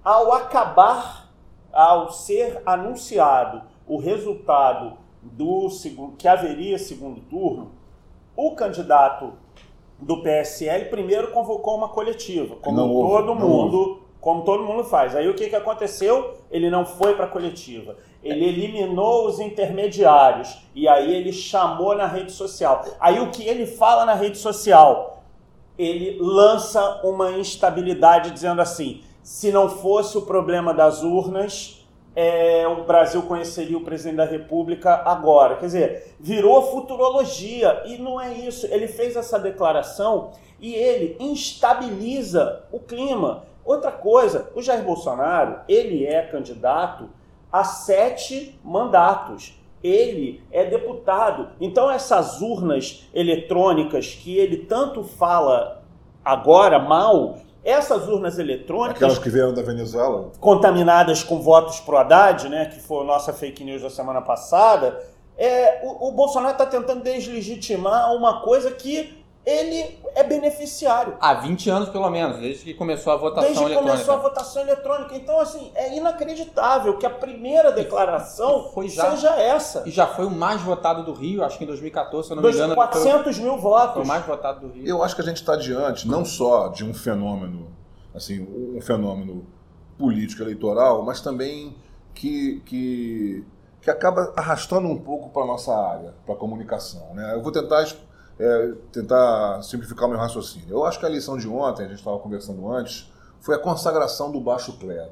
ao 0.05 0.33
acabar, 0.33 1.33
ao 1.73 2.13
ser 2.13 2.63
anunciado 2.65 3.63
o 3.89 3.99
resultado 3.99 4.97
do 5.21 5.69
segundo, 5.69 6.17
que 6.17 6.29
haveria 6.29 6.79
segundo 6.79 7.21
turno, 7.23 7.73
o 8.37 8.55
candidato 8.55 9.33
do 10.01 10.23
PSL 10.23 10.87
primeiro 10.87 11.31
convocou 11.33 11.77
uma 11.77 11.89
coletiva, 11.89 12.57
como 12.57 12.77
não 12.77 12.89
todo 12.89 13.31
houve, 13.31 13.43
mundo, 13.43 14.03
como 14.21 14.43
todo 14.43 14.65
mundo 14.65 14.85
faz. 14.85 15.15
Aí 15.15 15.29
o 15.29 15.35
que, 15.35 15.49
que 15.49 15.57
aconteceu? 15.57 16.35
Ele 16.51 16.71
não 16.71 16.85
foi 16.85 17.15
para 17.15 17.27
a 17.27 17.29
coletiva. 17.29 17.97
Ele 18.23 18.45
eliminou 18.45 19.27
os 19.27 19.41
intermediários 19.41 20.59
e 20.75 20.89
aí 20.89 21.15
ele 21.15 21.33
chamou 21.33 21.95
na 21.97 22.07
rede 22.07 22.33
social. 22.33 22.85
Aí 22.99 23.21
o 23.21 23.31
que 23.31 23.47
ele 23.47 23.67
fala 23.67 24.05
na 24.05 24.15
rede 24.15 24.39
social? 24.39 25.21
ele 25.81 26.19
lança 26.21 27.01
uma 27.03 27.33
instabilidade 27.33 28.33
dizendo 28.33 28.61
assim: 28.61 29.01
se 29.23 29.51
não 29.51 29.69
fosse 29.69 30.19
o 30.19 30.23
problema 30.23 30.75
das 30.75 31.03
urnas, 31.03 31.80
é, 32.15 32.67
o 32.67 32.85
Brasil 32.85 33.23
conheceria 33.23 33.79
o 33.79 33.85
presidente 33.85 34.17
da 34.17 34.25
República 34.25 35.03
agora. 35.05 35.57
Quer 35.57 35.67
dizer, 35.67 36.15
virou 36.19 36.71
futurologia 36.71 37.83
e 37.87 37.99
não 37.99 38.21
é 38.21 38.33
isso. 38.33 38.67
Ele 38.67 38.89
fez 38.89 39.17
essa 39.17 39.39
declaração 39.39 40.33
e 40.61 40.75
ele 40.75 41.17
instabiliza 41.21 42.65
o 42.73 42.81
clima. 42.81 43.45
Outra 43.65 43.93
coisa, 43.93 44.51
o 44.55 44.63
Jair 44.63 44.83
Bolsonaro, 44.83 45.61
ele 45.69 46.05
é 46.05 46.23
candidato 46.23 47.09
a 47.53 47.65
sete 47.65 48.59
mandatos 48.65 49.61
ele 49.83 50.43
é 50.51 50.65
deputado. 50.65 51.51
Então 51.61 51.91
essas 51.91 52.41
urnas 52.41 53.09
eletrônicas 53.15 54.15
que 54.15 54.37
ele 54.37 54.59
tanto 54.59 55.03
fala 55.03 55.83
agora 56.25 56.79
mal, 56.79 57.39
essas 57.65 58.09
urnas 58.09 58.39
eletrônicas. 58.39 58.97
Aquelas 58.97 59.19
que 59.19 59.31
vieram 59.31 59.53
da 59.53 59.63
Venezuela. 59.63 60.33
Contaminadas 60.41 61.23
com 61.23 61.41
votos 61.41 61.81
pro 61.81 61.97
Haddad, 61.97 62.49
né, 62.49 62.67
que 62.67 62.81
foi 62.81 63.03
a 63.03 63.05
nossa 63.05 63.33
fake 63.33 63.65
news 63.65 63.83
da 63.83 63.91
semana 63.91 64.23
passada. 64.23 64.99
É, 65.37 65.81
o, 65.85 66.09
o 66.09 66.13
Bolsonaro 66.13 66.53
está 66.53 66.67
tentando 66.67 67.03
deslegitimar 67.03 68.15
uma 68.15 68.43
coisa 68.43 68.71
que 68.71 69.20
ele 69.45 69.99
é 70.15 70.23
beneficiário. 70.23 71.17
Há 71.21 71.35
20 71.35 71.71
anos, 71.71 71.89
pelo 71.89 72.09
menos, 72.11 72.39
desde 72.39 72.65
que 72.65 72.75
começou 72.75 73.13
a 73.13 73.17
votação 73.17 73.43
desde 73.43 73.63
eletrônica. 73.63 73.93
Desde 73.93 74.05
que 74.05 74.11
começou 74.11 74.27
a 74.27 74.29
votação 74.29 74.63
eletrônica. 74.63 75.17
Então, 75.17 75.41
assim, 75.41 75.73
é 75.75 75.97
inacreditável 75.97 76.99
que 76.99 77.07
a 77.07 77.11
primeira 77.11 77.73
declaração 77.73 78.71
já, 78.87 79.11
seja 79.11 79.31
essa. 79.37 79.83
E 79.87 79.91
já 79.91 80.07
foi 80.07 80.27
o 80.27 80.31
mais 80.31 80.61
votado 80.61 81.03
do 81.03 81.13
Rio, 81.13 81.43
acho 81.43 81.57
que 81.57 81.65
em 81.65 81.67
2014, 81.67 82.27
se 82.27 82.33
eu 82.33 82.37
não 82.37 82.43
me 82.43 82.51
engano. 82.51 82.75
400 82.75 83.37
foi, 83.37 83.45
mil 83.45 83.57
votos. 83.57 83.95
Foi 83.95 84.03
o 84.03 84.07
mais 84.07 84.25
votado 84.25 84.61
do 84.61 84.73
Rio. 84.73 84.87
Eu 84.87 85.03
acho 85.03 85.15
que 85.15 85.23
a 85.23 85.25
gente 85.25 85.39
está 85.39 85.57
diante, 85.57 86.07
não 86.07 86.25
só 86.25 86.69
de 86.69 86.85
um 86.85 86.93
fenômeno, 86.93 87.69
assim, 88.15 88.47
um 88.77 88.81
fenômeno 88.81 89.47
político 89.99 90.43
eleitoral, 90.43 91.03
mas 91.03 91.21
também 91.21 91.75
que, 92.15 92.61
que, 92.67 93.45
que 93.81 93.91
acaba 93.91 94.33
arrastando 94.37 94.89
um 94.89 94.99
pouco 94.99 95.31
para 95.31 95.43
a 95.43 95.47
nossa 95.47 95.75
área, 95.75 96.15
para 96.27 96.35
a 96.35 96.39
comunicação. 96.39 97.15
Né? 97.15 97.35
Eu 97.35 97.43
vou 97.43 97.53
tentar 97.53 97.83
é, 98.41 98.73
tentar 98.91 99.63
simplificar 99.63 100.07
o 100.07 100.11
meu 100.11 100.19
raciocínio. 100.19 100.71
Eu 100.71 100.85
acho 100.85 100.99
que 100.99 101.05
a 101.05 101.09
lição 101.09 101.37
de 101.37 101.47
ontem, 101.47 101.85
a 101.85 101.89
gente 101.89 101.99
estava 101.99 102.19
conversando 102.19 102.73
antes, 102.73 103.13
foi 103.41 103.55
a 103.55 103.59
consagração 103.59 104.33
do 104.33 104.41
baixo 104.41 104.73
clero. 104.79 105.11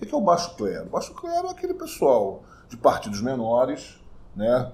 O 0.00 0.06
que 0.06 0.14
é 0.14 0.16
o 0.16 0.20
baixo 0.20 0.54
clero? 0.56 0.86
O 0.86 0.90
baixo 0.90 1.12
clero 1.14 1.48
é 1.48 1.50
aquele 1.50 1.74
pessoal 1.74 2.42
de 2.68 2.76
partidos 2.76 3.20
menores, 3.20 4.00
né, 4.34 4.70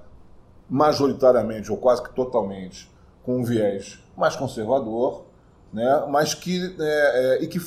majoritariamente 0.68 1.72
ou 1.72 1.78
quase 1.78 2.02
que 2.02 2.10
totalmente 2.10 2.90
com 3.22 3.38
um 3.38 3.44
viés 3.44 3.98
mais 4.16 4.36
conservador, 4.36 5.24
né, 5.72 6.04
mas 6.08 6.34
que 6.34 6.76
é, 6.78 7.38
é, 7.38 7.42
e 7.42 7.46
que 7.46 7.58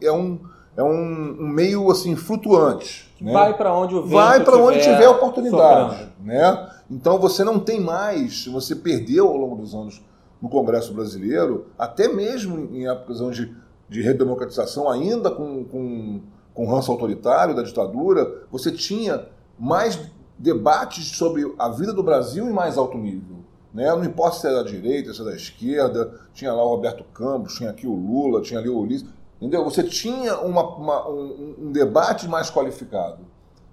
é 0.00 0.12
um 0.12 0.40
é 0.74 0.82
um, 0.82 1.36
um, 1.38 1.48
meio 1.48 1.90
assim 1.90 2.16
flutuante. 2.16 3.12
Né? 3.20 3.30
Vai 3.30 3.54
para 3.54 3.74
onde 3.74 3.94
o 3.94 4.02
vento 4.02 4.12
vai 4.14 4.42
para 4.42 4.56
onde 4.56 4.80
tiver 4.80 5.06
oportunidade, 5.06 6.08
né? 6.18 6.71
Então 6.92 7.18
você 7.18 7.42
não 7.42 7.58
tem 7.58 7.80
mais, 7.80 8.46
você 8.46 8.76
perdeu 8.76 9.26
ao 9.26 9.36
longo 9.38 9.56
dos 9.56 9.74
anos 9.74 10.02
no 10.42 10.48
Congresso 10.50 10.92
Brasileiro, 10.92 11.68
até 11.78 12.06
mesmo 12.06 12.68
em 12.70 12.86
épocas 12.86 13.18
onde, 13.18 13.56
de 13.88 14.02
redemocratização, 14.02 14.90
ainda 14.90 15.30
com, 15.30 15.64
com, 15.64 16.20
com 16.52 16.66
ranço 16.66 16.92
autoritário 16.92 17.56
da 17.56 17.62
ditadura, 17.62 18.44
você 18.50 18.70
tinha 18.70 19.26
mais 19.58 19.98
debates 20.38 21.16
sobre 21.16 21.50
a 21.58 21.70
vida 21.70 21.94
do 21.94 22.02
Brasil 22.02 22.46
em 22.46 22.52
mais 22.52 22.76
alto 22.76 22.98
nível. 22.98 23.38
Né? 23.72 23.88
Não 23.88 24.04
importa 24.04 24.36
se 24.36 24.46
é 24.46 24.52
da 24.52 24.62
direita, 24.62 25.14
se 25.14 25.22
é 25.22 25.24
da 25.24 25.34
esquerda, 25.34 26.20
tinha 26.34 26.52
lá 26.52 26.62
o 26.62 26.68
Roberto 26.68 27.04
Campos, 27.14 27.54
tinha 27.54 27.70
aqui 27.70 27.86
o 27.86 27.94
Lula, 27.94 28.42
tinha 28.42 28.60
ali 28.60 28.68
o 28.68 28.78
Ulisses. 28.78 29.08
Entendeu? 29.40 29.64
Você 29.64 29.82
tinha 29.82 30.38
uma, 30.40 30.62
uma, 30.76 31.08
um, 31.08 31.54
um, 31.58 31.72
debate 31.72 32.28
mais 32.28 32.50
qualificado. 32.50 33.20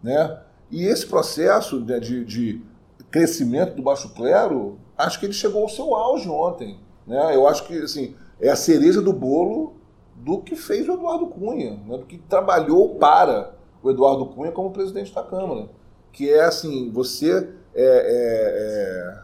Né? 0.01 0.39
E 0.71 0.85
esse 0.85 1.05
processo 1.05 1.81
de, 1.81 1.99
de, 1.99 2.25
de 2.25 2.68
crescimento 3.11 3.75
do 3.75 3.81
baixo 3.81 4.13
clero, 4.13 4.77
acho 4.97 5.19
que 5.19 5.25
ele 5.25 5.33
chegou 5.33 5.63
ao 5.63 5.69
seu 5.69 5.95
auge 5.95 6.29
ontem. 6.29 6.79
Né? 7.05 7.35
Eu 7.35 7.47
acho 7.47 7.65
que 7.65 7.77
assim, 7.77 8.15
é 8.39 8.49
a 8.49 8.55
cereja 8.55 9.01
do 9.01 9.13
bolo 9.13 9.73
do 10.15 10.39
que 10.39 10.55
fez 10.55 10.87
o 10.87 10.93
Eduardo 10.93 11.27
Cunha, 11.27 11.79
né? 11.85 11.97
do 11.97 12.05
que 12.05 12.17
trabalhou 12.17 12.95
para 12.95 13.53
o 13.81 13.89
Eduardo 13.89 14.25
Cunha 14.27 14.51
como 14.51 14.71
presidente 14.71 15.13
da 15.13 15.23
Câmara. 15.23 15.69
Que 16.11 16.29
é 16.29 16.43
assim, 16.43 16.91
você 16.91 17.49
é, 17.73 17.83
é, 17.83 17.85
é, 17.85 19.17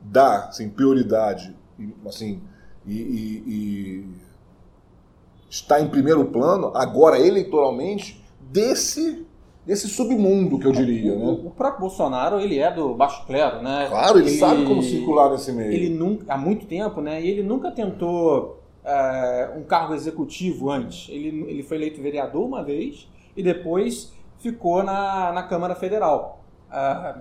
dá 0.00 0.46
assim, 0.46 0.68
prioridade 0.68 1.54
assim, 2.06 2.42
e, 2.86 2.94
e, 2.94 3.42
e 3.46 4.14
está 5.48 5.80
em 5.80 5.88
primeiro 5.88 6.24
plano, 6.26 6.72
agora 6.74 7.18
eleitoralmente, 7.18 8.24
desse 8.40 9.26
desse 9.66 9.88
submundo 9.88 10.58
que 10.60 10.66
eu 10.66 10.72
diria, 10.72 11.16
né? 11.16 11.26
O, 11.44 11.50
próprio 11.50 11.80
Bolsonaro, 11.80 12.38
ele 12.38 12.58
é 12.58 12.72
do 12.72 12.94
baixo 12.94 13.26
clero, 13.26 13.60
né? 13.60 13.88
Claro, 13.88 14.18
ele, 14.18 14.28
ele 14.28 14.38
sabe 14.38 14.64
como 14.64 14.80
circular 14.80 15.30
nesse 15.30 15.52
meio. 15.52 15.72
Ele 15.72 15.88
nunca, 15.90 16.32
há 16.32 16.38
muito 16.38 16.66
tempo, 16.66 17.00
né? 17.00 17.20
E 17.20 17.28
ele 17.28 17.42
nunca 17.42 17.72
tentou 17.72 18.62
é, 18.84 19.50
um 19.56 19.64
cargo 19.64 19.92
executivo 19.92 20.70
antes. 20.70 21.08
Ele, 21.10 21.44
ele 21.48 21.62
foi 21.64 21.78
eleito 21.78 22.00
vereador 22.00 22.46
uma 22.46 22.62
vez 22.62 23.08
e 23.36 23.42
depois 23.42 24.12
ficou 24.38 24.84
na, 24.84 25.32
na 25.32 25.42
Câmara 25.42 25.74
Federal. 25.74 26.44
É, 26.72 27.16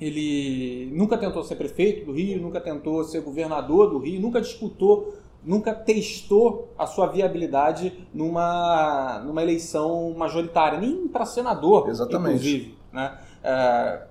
ele 0.00 0.90
nunca 0.92 1.16
tentou 1.16 1.44
ser 1.44 1.54
prefeito 1.54 2.06
do 2.06 2.12
Rio, 2.12 2.42
nunca 2.42 2.60
tentou 2.60 3.04
ser 3.04 3.20
governador 3.20 3.90
do 3.90 3.98
Rio, 3.98 4.20
nunca 4.20 4.40
disputou 4.40 5.14
nunca 5.44 5.74
testou 5.74 6.72
a 6.78 6.86
sua 6.86 7.06
viabilidade 7.06 8.06
numa, 8.12 9.20
numa 9.24 9.42
eleição 9.42 10.14
majoritária, 10.16 10.78
nem 10.78 11.06
para 11.06 11.26
senador, 11.26 11.88
Exatamente. 11.88 12.36
inclusive. 12.36 12.78
Né? 12.92 13.18
É, 13.42 14.02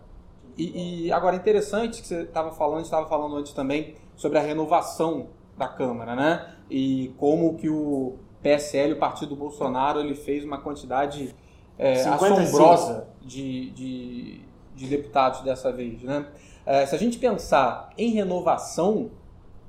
e, 0.57 1.07
e, 1.07 1.11
agora, 1.11 1.35
interessante 1.35 2.01
que 2.01 2.07
você 2.07 2.21
estava 2.21 2.51
falando, 2.51 2.83
estava 2.83 3.07
falando 3.07 3.35
antes 3.35 3.53
também 3.53 3.95
sobre 4.15 4.37
a 4.37 4.41
renovação 4.41 5.27
da 5.57 5.67
Câmara, 5.67 6.15
né? 6.15 6.53
E 6.69 7.13
como 7.17 7.55
que 7.55 7.69
o 7.69 8.15
PSL, 8.41 8.93
o 8.93 8.99
partido 8.99 9.29
do 9.29 9.35
Bolsonaro, 9.35 9.99
ele 9.99 10.13
fez 10.13 10.45
uma 10.45 10.59
quantidade 10.59 11.35
é, 11.77 12.01
assombrosa 12.01 13.07
de, 13.21 13.71
de, 13.71 14.41
de, 14.75 14.87
deputados 14.87 15.41
dessa 15.41 15.71
vez, 15.71 16.03
né? 16.03 16.27
É, 16.65 16.85
se 16.85 16.95
a 16.95 16.99
gente 16.99 17.17
pensar 17.17 17.89
em 17.97 18.11
renovação, 18.11 19.09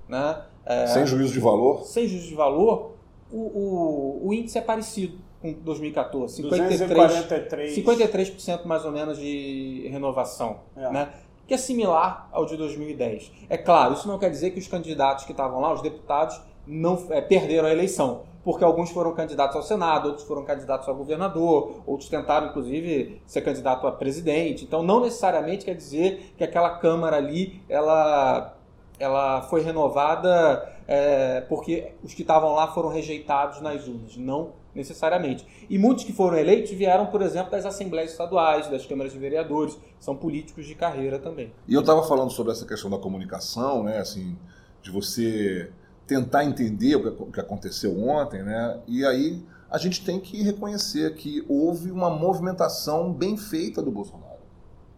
né? 0.09 0.42
É, 0.66 0.87
sem 0.87 1.07
juízo 1.07 1.33
de 1.33 1.40
valor? 1.40 1.85
Sem 1.85 2.07
juízo 2.07 2.29
de 2.29 2.35
valor, 2.35 2.94
o, 3.31 3.38
o, 3.38 4.29
o 4.29 4.35
índice 4.35 4.59
é 4.59 4.61
parecido 4.61 5.18
com 5.40 5.53
2014. 5.53 6.37
53, 6.37 7.77
53% 7.77 8.64
mais 8.64 8.85
ou 8.85 8.92
menos 8.92 9.18
de 9.18 9.87
renovação. 9.90 10.61
É. 10.77 10.90
Né? 10.90 11.09
Que 11.46 11.55
é 11.55 11.59
similar 11.59 12.29
ao 12.33 12.46
de 12.46 12.57
2010. 12.57 13.31
É 13.50 13.59
claro, 13.59 13.94
isso 13.94 14.09
não 14.09 14.18
quer 14.18 14.31
dizer 14.31 14.53
que 14.53 14.59
os 14.59 14.66
candidatos 14.66 15.24
que 15.24 15.33
estavam 15.33 15.61
lá, 15.61 15.72
os 15.72 15.83
deputados, 15.83 16.40
não 16.66 17.07
é, 17.11 17.20
perderam 17.20 17.68
a 17.68 17.70
eleição. 17.70 18.22
Porque 18.42 18.62
alguns 18.62 18.90
foram 18.90 19.12
candidatos 19.14 19.57
ao 19.57 19.62
Senado, 19.62 20.09
outros 20.09 20.27
foram 20.27 20.44
candidatos 20.44 20.87
a 20.87 20.92
governador, 20.92 21.83
outros 21.87 22.11
tentaram, 22.11 22.48
inclusive, 22.48 23.20
ser 23.27 23.40
candidato 23.40 23.87
a 23.87 23.92
presidente. 23.92 24.64
Então, 24.64 24.83
não 24.83 25.00
necessariamente 25.00 25.64
quer 25.64 25.74
dizer 25.74 26.35
que 26.37 26.44
aquela 26.44 26.79
Câmara 26.79 27.16
ali 27.16 27.62
ela, 27.70 28.54
ela 28.98 29.42
foi 29.42 29.62
renovada 29.62 30.68
é, 30.87 31.40
porque 31.42 31.92
os 32.02 32.14
que 32.14 32.22
estavam 32.22 32.52
lá 32.54 32.68
foram 32.68 32.88
rejeitados 32.88 33.61
nas 33.61 33.87
urnas. 33.87 34.16
Não 34.16 34.52
necessariamente. 34.74 35.46
E 35.70 35.78
muitos 35.78 36.04
que 36.04 36.12
foram 36.12 36.37
eleitos 36.37 36.72
vieram, 36.72 37.07
por 37.07 37.22
exemplo, 37.22 37.50
das 37.52 37.64
assembleias 37.64 38.11
estaduais, 38.11 38.68
das 38.68 38.85
câmaras 38.85 39.12
de 39.12 39.18
vereadores, 39.18 39.78
são 40.00 40.16
políticos 40.16 40.66
de 40.66 40.74
carreira 40.74 41.18
também. 41.18 41.52
E 41.68 41.74
eu 41.74 41.80
estava 41.80 42.02
falando 42.02 42.30
sobre 42.30 42.52
essa 42.52 42.66
questão 42.66 42.90
da 42.90 42.98
comunicação, 42.98 43.85
né, 43.85 43.98
assim, 43.98 44.37
de 44.83 44.90
você 44.90 45.70
tentar 46.07 46.44
entender 46.44 46.96
o 46.96 47.30
que 47.30 47.40
aconteceu 47.40 47.98
ontem, 47.98 48.42
né, 48.42 48.80
e 48.87 49.07
aí 49.07 49.42
a 49.70 49.78
gente 49.78 50.04
tem 50.04 50.20
que 50.20 50.42
reconhecer 50.42 51.14
que 51.14 51.44
houve 51.48 51.90
uma 51.90 52.11
movimentação 52.11 53.12
bem 53.12 53.37
feita 53.37 53.80
do 53.80 53.90
Bolsonaro. 53.90 54.35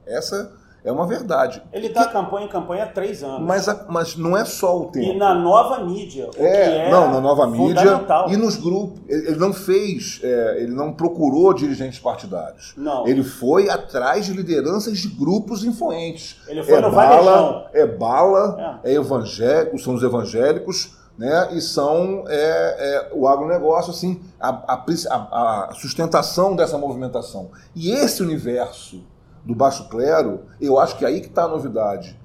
Essa 0.05 0.53
é 0.87 0.93
uma 0.93 1.05
verdade. 1.05 1.61
Ele 1.73 1.89
está 1.89 2.07
que... 2.07 2.13
campanha 2.13 2.47
em 2.47 2.49
campanha 2.49 2.85
há 2.85 2.87
três 2.87 3.21
anos. 3.21 3.41
Mas, 3.41 3.69
a, 3.69 3.87
mas 3.89 4.17
não 4.17 4.37
é 4.37 4.45
só 4.45 4.83
o 4.83 4.85
tempo. 4.85 5.05
E 5.05 5.19
na 5.19 5.35
nova 5.35 5.83
mídia. 5.83 6.31
É, 6.37 6.87
é, 6.87 6.91
não, 6.93 7.11
na 7.11 7.21
nova 7.21 7.45
mídia. 7.49 8.05
E 8.29 8.37
nos 8.37 8.57
grupos. 8.57 9.01
Ele 9.09 9.35
não 9.35 9.53
fez, 9.53 10.21
é, 10.23 10.63
ele 10.63 10.73
não 10.73 10.93
procurou 10.93 11.53
dirigentes 11.53 11.99
partidários. 11.99 12.73
Não. 12.77 13.05
Ele 13.05 13.25
foi 13.25 13.69
atrás 13.69 14.27
de 14.27 14.33
lideranças 14.33 14.99
de 14.99 15.09
grupos 15.09 15.65
influentes. 15.65 16.37
Ele 16.47 16.63
foi 16.63 16.75
é 16.75 16.81
no 16.81 16.93
bala, 16.93 17.69
É 17.75 17.85
bala, 17.85 18.81
é, 18.85 18.93
é 18.93 18.95
evangélico, 18.95 19.77
são 19.81 19.95
os 19.95 20.05
evangélicos. 20.05 20.95
Né, 21.19 21.49
e 21.53 21.63
são 21.63 22.25
é, 22.29 22.35
é, 22.35 23.11
o 23.15 23.27
agronegócio, 23.27 23.91
assim, 23.91 24.21
a, 24.39 24.51
a, 24.75 25.69
a 25.71 25.73
sustentação 25.73 26.55
dessa 26.55 26.77
movimentação. 26.77 27.49
E 27.75 27.91
esse 27.91 28.23
universo 28.23 29.03
do 29.47 29.55
baixo 29.55 29.89
clero, 29.89 30.41
eu 30.61 30.79
acho 30.79 30.99
que 30.99 31.05
é 31.05 31.09
aí 31.09 31.21
que 31.21 31.29
está 31.29 31.45
a 31.45 31.49
novidade. 31.49 32.19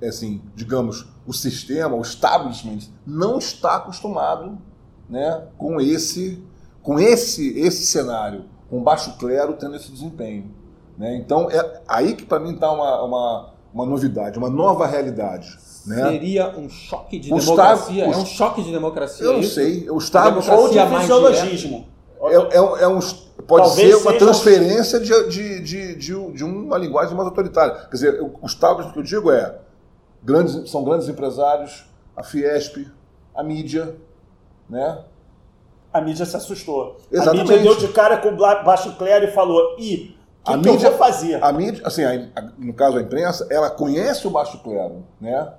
É 0.00 0.08
assim, 0.08 0.42
digamos, 0.54 1.08
o 1.26 1.32
sistema, 1.32 1.96
o 1.96 2.02
establishment, 2.02 2.90
não 3.06 3.38
está 3.38 3.76
acostumado 3.76 4.58
né, 5.08 5.46
com 5.56 5.80
esse 5.80 6.44
com 6.82 6.98
esse, 6.98 7.58
esse 7.58 7.84
cenário, 7.84 8.44
com 8.70 8.78
o 8.78 8.82
baixo 8.82 9.18
clero 9.18 9.54
tendo 9.54 9.76
esse 9.76 9.90
desempenho. 9.90 10.50
Né? 10.96 11.16
Então, 11.16 11.50
é 11.50 11.82
aí 11.86 12.14
que 12.14 12.24
para 12.24 12.38
mim 12.38 12.54
está 12.54 12.70
uma, 12.72 13.02
uma, 13.02 13.50
uma 13.74 13.84
novidade, 13.86 14.38
uma 14.38 14.48
nova 14.48 14.86
realidade. 14.86 15.58
Né? 15.86 16.10
Seria 16.10 16.56
um 16.56 16.68
choque 16.68 17.18
de 17.18 17.32
o 17.32 17.38
democracia? 17.38 18.04
Estado, 18.04 18.14
é 18.14 18.22
um 18.22 18.26
choque 18.26 18.62
de 18.62 18.72
democracia? 18.72 19.26
Eu 19.26 19.34
não 19.34 19.42
sei. 19.42 19.90
O 19.90 19.98
Estado 19.98 20.40
ou 20.50 20.70
de 20.70 20.78
fisiologismo. 20.78 21.86
É, 22.22 22.34
é, 22.34 22.82
é 22.82 22.88
um, 22.88 22.98
pode 23.46 23.68
Talvez 23.68 23.96
ser 23.96 24.02
uma 24.02 24.12
transferência 24.18 24.98
de, 24.98 25.28
de, 25.28 25.60
de, 25.60 25.94
de, 25.96 26.32
de 26.32 26.44
uma 26.44 26.76
linguagem 26.76 27.14
mais 27.14 27.28
autoritária. 27.28 27.74
Quer 27.74 27.94
dizer, 27.94 28.22
o 28.22 28.46
Estado, 28.46 28.92
que 28.92 28.98
eu 28.98 29.02
digo 29.02 29.30
é, 29.30 29.58
grandes, 30.22 30.70
são 30.70 30.82
grandes 30.82 31.08
empresários, 31.08 31.84
a 32.16 32.22
Fiesp, 32.22 32.88
a 33.34 33.42
mídia, 33.42 33.96
né? 34.68 35.04
A 35.92 36.00
mídia 36.00 36.26
se 36.26 36.36
assustou. 36.36 36.96
Exatamente. 37.10 37.52
A 37.52 37.56
mídia 37.56 37.62
deu 37.62 37.76
de 37.76 37.88
cara 37.92 38.18
com 38.18 38.30
o 38.30 38.36
baixo 38.36 38.96
clero 38.96 39.26
e 39.26 39.30
falou, 39.30 39.76
e 39.78 40.18
que, 40.44 40.52
a 40.52 40.58
que 40.58 40.70
mídia, 40.70 40.92
fazer? 40.92 41.42
A 41.42 41.52
mídia, 41.52 41.86
assim, 41.86 42.04
a, 42.04 42.10
a, 42.34 42.42
no 42.58 42.74
caso 42.74 42.98
a 42.98 43.00
imprensa, 43.00 43.46
ela 43.50 43.70
conhece 43.70 44.26
o 44.26 44.30
baixo 44.30 44.58
clero, 44.62 45.04
né? 45.20 45.54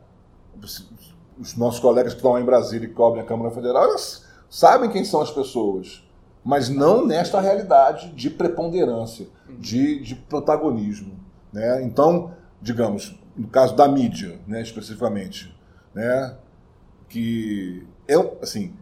Os 1.40 1.56
nossos 1.56 1.80
colegas 1.80 2.14
que 2.14 2.20
estão 2.20 2.34
lá 2.34 2.42
em 2.42 2.46
Brasília 2.46 2.86
e 2.86 2.92
cobrem 2.92 3.24
a 3.24 3.26
Câmara 3.26 3.50
Federal, 3.50 3.84
elas 3.84 4.26
sabem 4.50 4.90
quem 4.90 5.06
são 5.06 5.22
as 5.22 5.32
pessoas 5.32 6.04
mas 6.50 6.68
não 6.68 7.06
nesta 7.06 7.40
realidade 7.40 8.10
de 8.14 8.28
preponderância, 8.28 9.28
de, 9.60 10.00
de 10.00 10.16
protagonismo. 10.16 11.14
Né? 11.54 11.84
Então, 11.84 12.34
digamos, 12.60 13.16
no 13.38 13.48
caso 13.48 13.76
da 13.76 13.88
mídia, 13.88 14.40
né, 14.48 14.60
especificamente, 14.60 15.56
né, 15.94 16.36
que 17.08 17.86
é, 18.08 18.16
assim, 18.42 18.74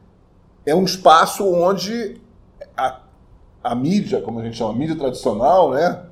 é 0.65 0.73
um 0.73 0.85
espaço 0.85 1.45
onde 1.45 2.21
a, 2.77 3.01
a 3.61 3.75
mídia, 3.75 4.21
como 4.21 4.39
a 4.39 4.43
gente 4.45 4.55
chama, 4.55 4.71
a 4.71 4.77
mídia 4.77 4.95
tradicional, 4.95 5.71
né, 5.71 6.05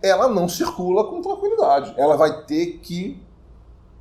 ela 0.00 0.28
não 0.28 0.48
circula 0.48 1.02
com 1.02 1.20
tranquilidade. 1.20 1.94
Ela 1.96 2.16
vai 2.16 2.44
ter 2.44 2.78
que 2.78 3.20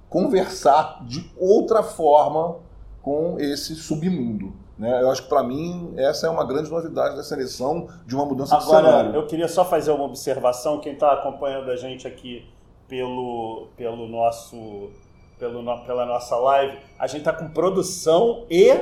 conversar 0.08 1.04
de 1.04 1.34
outra 1.36 1.82
forma 1.82 2.58
com 3.02 3.40
esse 3.40 3.74
submundo. 3.74 4.54
Né? 4.78 5.02
Eu 5.02 5.10
acho 5.10 5.24
que 5.24 5.30
para 5.30 5.44
mim 5.44 5.94
essa 5.98 6.28
é 6.28 6.30
uma 6.30 6.46
grande 6.46 6.70
novidade 6.70 7.16
dessa 7.16 7.34
eleição 7.34 7.88
de 8.06 8.16
uma 8.16 8.26
mudança 8.26 8.58
Agora, 8.58 8.82
de 8.82 8.88
cenário. 8.88 9.16
eu 9.16 9.26
queria 9.26 9.48
só 9.48 9.64
fazer 9.64 9.92
uma 9.92 10.04
observação. 10.04 10.80
Quem 10.80 10.94
está 10.94 11.14
acompanhando 11.14 11.72
a 11.72 11.76
gente 11.76 12.08
aqui 12.08 12.46
pelo, 12.88 13.68
pelo 13.78 14.08
nosso, 14.08 14.90
pelo, 15.40 15.64
pela 15.86 16.06
nossa 16.06 16.36
live, 16.36 16.78
a 17.00 17.08
gente 17.08 17.20
está 17.20 17.34
com 17.34 17.48
produção 17.50 18.46
e 18.50 18.74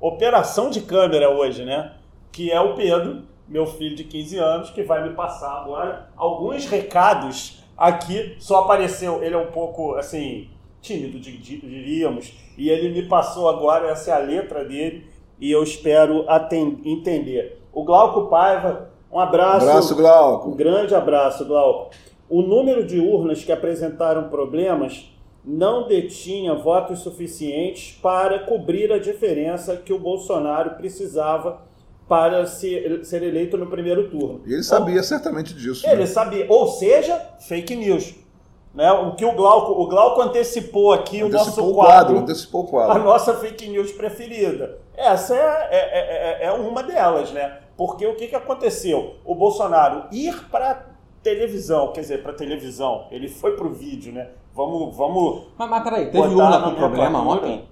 operação 0.00 0.70
de 0.70 0.80
câmera 0.82 1.30
hoje, 1.30 1.64
né? 1.64 1.94
Que 2.30 2.52
é 2.52 2.60
o 2.60 2.74
Pedro, 2.74 3.22
meu 3.48 3.66
filho 3.66 3.96
de 3.96 4.04
15 4.04 4.38
anos, 4.38 4.70
que 4.70 4.82
vai 4.82 5.02
me 5.08 5.14
passar 5.14 5.50
agora 5.50 6.10
alguns 6.16 6.66
recados 6.66 7.64
aqui. 7.76 8.36
Só 8.38 8.60
apareceu, 8.60 9.22
ele 9.22 9.34
é 9.34 9.38
um 9.38 9.50
pouco 9.50 9.94
assim 9.94 10.50
tímido, 10.80 11.18
diríamos, 11.18 12.32
e 12.56 12.70
ele 12.70 12.90
me 12.90 13.08
passou 13.08 13.48
agora 13.48 13.88
essa 13.88 14.12
é 14.12 14.14
a 14.14 14.18
letra 14.18 14.64
dele 14.64 15.07
e 15.40 15.50
eu 15.50 15.62
espero 15.62 16.24
entender. 16.84 17.60
O 17.72 17.84
Glauco 17.84 18.28
Paiva, 18.28 18.90
um 19.12 19.20
abraço. 19.20 19.66
Um 19.66 19.70
abraço, 19.70 19.96
Glauco. 19.96 20.50
Um 20.50 20.56
grande 20.56 20.94
abraço, 20.94 21.44
Glauco. 21.44 21.90
O 22.28 22.42
número 22.42 22.84
de 22.84 22.98
urnas 22.98 23.44
que 23.44 23.52
apresentaram 23.52 24.28
problemas 24.28 25.10
não 25.44 25.88
detinha 25.88 26.54
votos 26.54 27.00
suficientes 27.00 27.98
para 28.02 28.40
cobrir 28.40 28.92
a 28.92 28.98
diferença 28.98 29.76
que 29.76 29.92
o 29.92 29.98
Bolsonaro 29.98 30.72
precisava 30.72 31.62
para 32.06 32.46
ser, 32.46 33.04
ser 33.04 33.22
eleito 33.22 33.56
no 33.56 33.66
primeiro 33.66 34.10
turno. 34.10 34.40
E 34.46 34.52
ele 34.52 34.62
sabia 34.62 34.96
ou, 34.96 35.02
certamente 35.02 35.54
disso. 35.54 35.86
Ele 35.86 36.00
né? 36.00 36.06
sabia. 36.06 36.46
Ou 36.48 36.68
seja, 36.68 37.16
fake 37.40 37.76
news. 37.76 38.14
Né? 38.78 38.92
O 38.92 39.16
que 39.16 39.24
o 39.24 39.32
Glauco, 39.32 39.72
o 39.72 39.88
Glauco 39.88 40.20
antecipou 40.20 40.92
aqui 40.92 41.20
antecipou 41.20 41.24
o 41.24 41.32
nosso 41.32 41.70
o 41.72 41.74
quadro, 41.74 41.94
quadro, 41.94 42.18
antecipou 42.18 42.62
o 42.62 42.66
quadro. 42.68 42.92
A 42.92 42.98
nossa 43.00 43.34
fake 43.34 43.68
news 43.68 43.90
preferida. 43.90 44.78
Essa 44.96 45.34
é, 45.34 45.68
é, 45.72 46.42
é, 46.42 46.46
é 46.46 46.52
uma 46.52 46.80
delas, 46.84 47.32
né? 47.32 47.58
Porque 47.76 48.06
o 48.06 48.14
que, 48.14 48.28
que 48.28 48.36
aconteceu? 48.36 49.16
O 49.24 49.34
Bolsonaro 49.34 50.04
ir 50.12 50.48
para 50.48 50.86
televisão, 51.24 51.90
quer 51.90 52.02
dizer, 52.02 52.22
para 52.22 52.32
televisão, 52.34 53.06
ele 53.10 53.26
foi 53.26 53.56
para 53.56 53.66
o 53.66 53.70
vídeo, 53.70 54.12
né? 54.12 54.28
Vamos, 54.54 54.96
vamos. 54.96 55.48
Mas, 55.58 55.68
mas 55.68 55.82
peraí, 55.82 56.12
teve 56.12 56.32
urna 56.32 56.62
com 56.62 56.74
problema 56.76 57.20
ontem? 57.20 57.68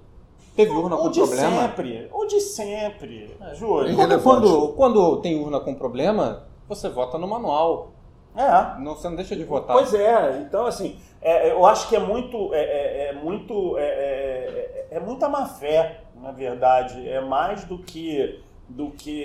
Teve 0.56 0.72
urna 0.72 0.96
com 0.96 1.08
problema? 1.08 1.28
O 1.28 1.30
de 1.30 1.60
sempre, 1.60 2.10
o 2.12 2.24
de 2.24 2.40
sempre, 2.40 3.36
é. 3.42 3.54
Júlio. 3.54 3.94
Porque 3.94 4.18
quando, 4.18 4.68
quando 4.72 5.16
tem 5.18 5.40
urna 5.40 5.60
com 5.60 5.72
problema, 5.72 6.48
você 6.68 6.88
vota 6.88 7.16
no 7.16 7.28
manual. 7.28 7.92
É. 8.36 8.80
Não, 8.80 8.94
você 8.94 9.08
não 9.08 9.16
deixa 9.16 9.34
de 9.34 9.44
votar. 9.44 9.76
Pois 9.76 9.94
é, 9.94 10.40
então 10.40 10.66
assim, 10.66 11.00
é, 11.22 11.48
é 11.48 11.52
eu 11.52 11.64
acho 11.64 11.88
que 11.88 11.96
é 11.96 11.98
muito, 11.98 12.52
é, 12.52 12.60
é, 12.60 13.08
é 13.08 13.12
muito, 13.14 13.76
é, 13.78 14.86
é, 14.90 15.00
muita 15.00 15.28
má 15.28 15.46
fé, 15.46 16.02
na 16.14 16.32
verdade. 16.32 17.08
É 17.08 17.20
mais 17.20 17.64
do 17.64 17.78
que, 17.78 18.42
do 18.68 18.90
que, 18.90 19.24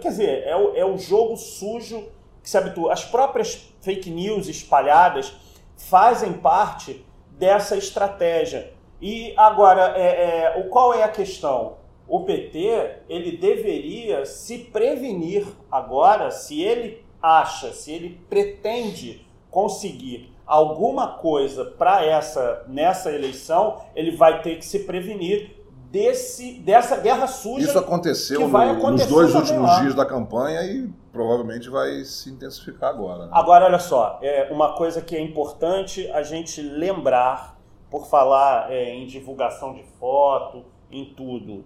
quer 0.00 0.08
dizer, 0.08 0.44
é 0.46 0.56
o, 0.56 0.74
é 0.74 0.84
o 0.84 0.96
jogo 0.96 1.36
sujo 1.36 2.08
que 2.42 2.48
se 2.48 2.56
habitua. 2.56 2.92
As 2.92 3.04
próprias 3.04 3.72
fake 3.80 4.10
news 4.10 4.48
espalhadas 4.48 5.34
fazem 5.76 6.32
parte 6.32 7.04
dessa 7.32 7.76
estratégia. 7.76 8.72
E 9.00 9.34
agora, 9.36 9.94
é, 9.96 10.54
é, 10.54 10.60
o 10.60 10.68
qual 10.68 10.94
é 10.94 11.02
a 11.02 11.08
questão? 11.08 11.76
O 12.06 12.20
PT 12.24 12.98
ele 13.08 13.36
deveria 13.36 14.24
se 14.24 14.58
prevenir 14.58 15.46
agora, 15.70 16.30
se 16.30 16.62
ele 16.62 17.01
acha, 17.22 17.72
se 17.72 17.92
ele 17.92 18.20
pretende 18.28 19.26
conseguir 19.50 20.32
alguma 20.46 21.18
coisa 21.18 21.64
para 21.64 22.04
essa 22.04 22.64
nessa 22.66 23.12
eleição, 23.12 23.78
ele 23.94 24.16
vai 24.16 24.42
ter 24.42 24.56
que 24.56 24.64
se 24.64 24.80
prevenir 24.80 25.62
desse, 25.90 26.54
dessa 26.54 26.96
guerra 26.96 27.26
suja. 27.26 27.66
Isso 27.66 27.78
aconteceu 27.78 28.48
no, 28.48 28.90
nos 28.90 29.06
dois 29.06 29.34
últimos 29.34 29.62
lá. 29.62 29.80
dias 29.80 29.94
da 29.94 30.06
campanha 30.06 30.62
e 30.62 30.90
provavelmente 31.12 31.68
vai 31.68 32.02
se 32.04 32.30
intensificar 32.30 32.90
agora. 32.90 33.26
Né? 33.26 33.30
Agora, 33.32 33.66
olha 33.66 33.78
só, 33.78 34.18
é 34.22 34.48
uma 34.50 34.74
coisa 34.74 35.02
que 35.02 35.14
é 35.14 35.20
importante 35.20 36.10
a 36.10 36.22
gente 36.22 36.62
lembrar, 36.62 37.60
por 37.90 38.06
falar 38.06 38.72
é, 38.72 38.94
em 38.94 39.06
divulgação 39.06 39.74
de 39.74 39.84
foto, 40.00 40.64
em 40.90 41.04
tudo. 41.14 41.62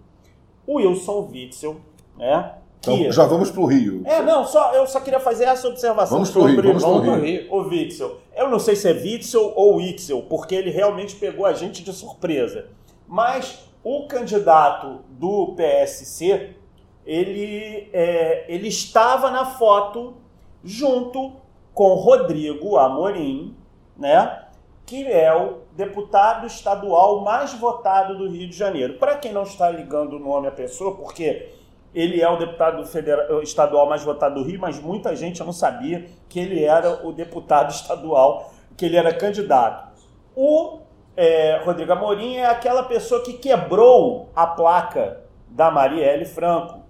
O 0.66 0.78
Wilson 0.78 1.28
Witzel, 1.32 1.80
né? 2.16 2.56
Então, 2.78 3.10
já 3.10 3.24
vamos 3.24 3.50
para 3.50 3.60
o 3.60 3.66
Rio. 3.66 4.02
É, 4.04 4.22
não, 4.22 4.44
só, 4.44 4.72
eu 4.72 4.86
só 4.86 5.00
queria 5.00 5.18
fazer 5.18 5.44
essa 5.44 5.66
observação 5.66 6.18
vamos 6.18 6.28
sobre 6.28 6.52
Rio, 6.52 6.78
vamos 6.78 7.04
pro 7.04 7.20
Rio. 7.20 7.52
o 7.52 7.68
Witzel. 7.68 8.18
Eu 8.36 8.48
não 8.48 8.58
sei 8.58 8.76
se 8.76 8.88
é 8.88 8.92
Witzel 8.92 9.52
ou 9.56 9.76
Witzel, 9.76 10.22
porque 10.22 10.54
ele 10.54 10.70
realmente 10.70 11.16
pegou 11.16 11.46
a 11.46 11.52
gente 11.52 11.82
de 11.82 11.92
surpresa. 11.92 12.68
Mas 13.08 13.58
o 13.82 14.06
candidato 14.06 15.00
do 15.10 15.54
PSC, 15.56 16.54
ele, 17.04 17.88
é, 17.92 18.44
ele 18.48 18.68
estava 18.68 19.30
na 19.30 19.46
foto 19.46 20.14
junto 20.62 21.32
com 21.74 21.94
Rodrigo 21.94 22.76
Amorim, 22.76 23.56
né? 23.96 24.46
que 24.86 25.04
é 25.04 25.34
o 25.34 25.58
deputado 25.72 26.46
estadual 26.46 27.20
mais 27.22 27.52
votado 27.54 28.16
do 28.16 28.28
Rio 28.28 28.48
de 28.48 28.56
Janeiro. 28.56 28.94
Para 28.94 29.16
quem 29.16 29.32
não 29.32 29.42
está 29.42 29.68
ligando 29.68 30.14
o 30.14 30.18
nome 30.18 30.46
à 30.46 30.52
pessoa, 30.52 30.94
porque 30.94 31.48
ele 31.96 32.20
é 32.20 32.28
o 32.28 32.36
deputado 32.36 32.84
federal, 32.84 33.42
estadual 33.42 33.88
mais 33.88 34.04
votado 34.04 34.34
do 34.34 34.46
Rio, 34.46 34.60
mas 34.60 34.78
muita 34.78 35.16
gente 35.16 35.42
não 35.42 35.52
sabia 35.52 36.04
que 36.28 36.38
ele 36.38 36.62
era 36.62 37.06
o 37.06 37.10
deputado 37.10 37.70
estadual, 37.74 38.52
que 38.76 38.84
ele 38.84 38.98
era 38.98 39.14
candidato. 39.14 39.96
O 40.36 40.80
é, 41.16 41.62
Rodrigo 41.64 41.92
Amorim 41.92 42.36
é 42.36 42.44
aquela 42.44 42.82
pessoa 42.82 43.24
que 43.24 43.32
quebrou 43.32 44.28
a 44.36 44.46
placa 44.46 45.22
da 45.48 45.70
Marielle 45.70 46.26
Franco 46.26 46.84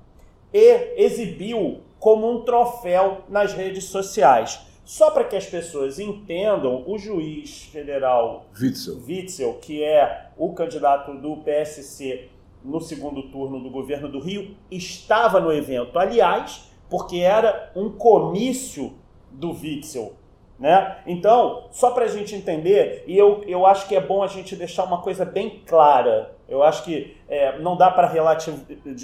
e 0.52 0.94
exibiu 0.96 1.82
como 2.00 2.28
um 2.28 2.42
troféu 2.42 3.22
nas 3.28 3.52
redes 3.52 3.84
sociais. 3.84 4.60
Só 4.84 5.12
para 5.12 5.22
que 5.22 5.36
as 5.36 5.46
pessoas 5.46 6.00
entendam, 6.00 6.82
o 6.84 6.98
juiz 6.98 7.64
federal 7.72 8.46
Witzel. 8.60 8.96
Witzel, 9.06 9.54
que 9.54 9.84
é 9.84 10.30
o 10.36 10.52
candidato 10.52 11.14
do 11.14 11.36
PSC 11.38 12.28
no 12.66 12.80
segundo 12.80 13.30
turno 13.30 13.60
do 13.60 13.70
governo 13.70 14.08
do 14.08 14.18
Rio, 14.18 14.56
estava 14.70 15.40
no 15.40 15.52
evento. 15.52 15.98
Aliás, 15.98 16.70
porque 16.90 17.18
era 17.18 17.72
um 17.74 17.90
comício 17.90 18.94
do 19.30 19.52
Witzel 19.52 20.14
né? 20.58 20.98
Então, 21.06 21.64
só 21.70 21.90
para 21.90 22.04
a 22.04 22.08
gente 22.08 22.34
entender, 22.34 23.04
e 23.06 23.16
eu, 23.16 23.44
eu 23.46 23.66
acho 23.66 23.86
que 23.86 23.94
é 23.94 24.00
bom 24.00 24.22
a 24.22 24.26
gente 24.26 24.56
deixar 24.56 24.84
uma 24.84 25.02
coisa 25.02 25.24
bem 25.24 25.62
clara. 25.66 26.34
Eu 26.48 26.62
acho 26.62 26.82
que 26.84 27.16
é, 27.28 27.58
não 27.58 27.76
dá 27.76 27.90
para 27.90 28.08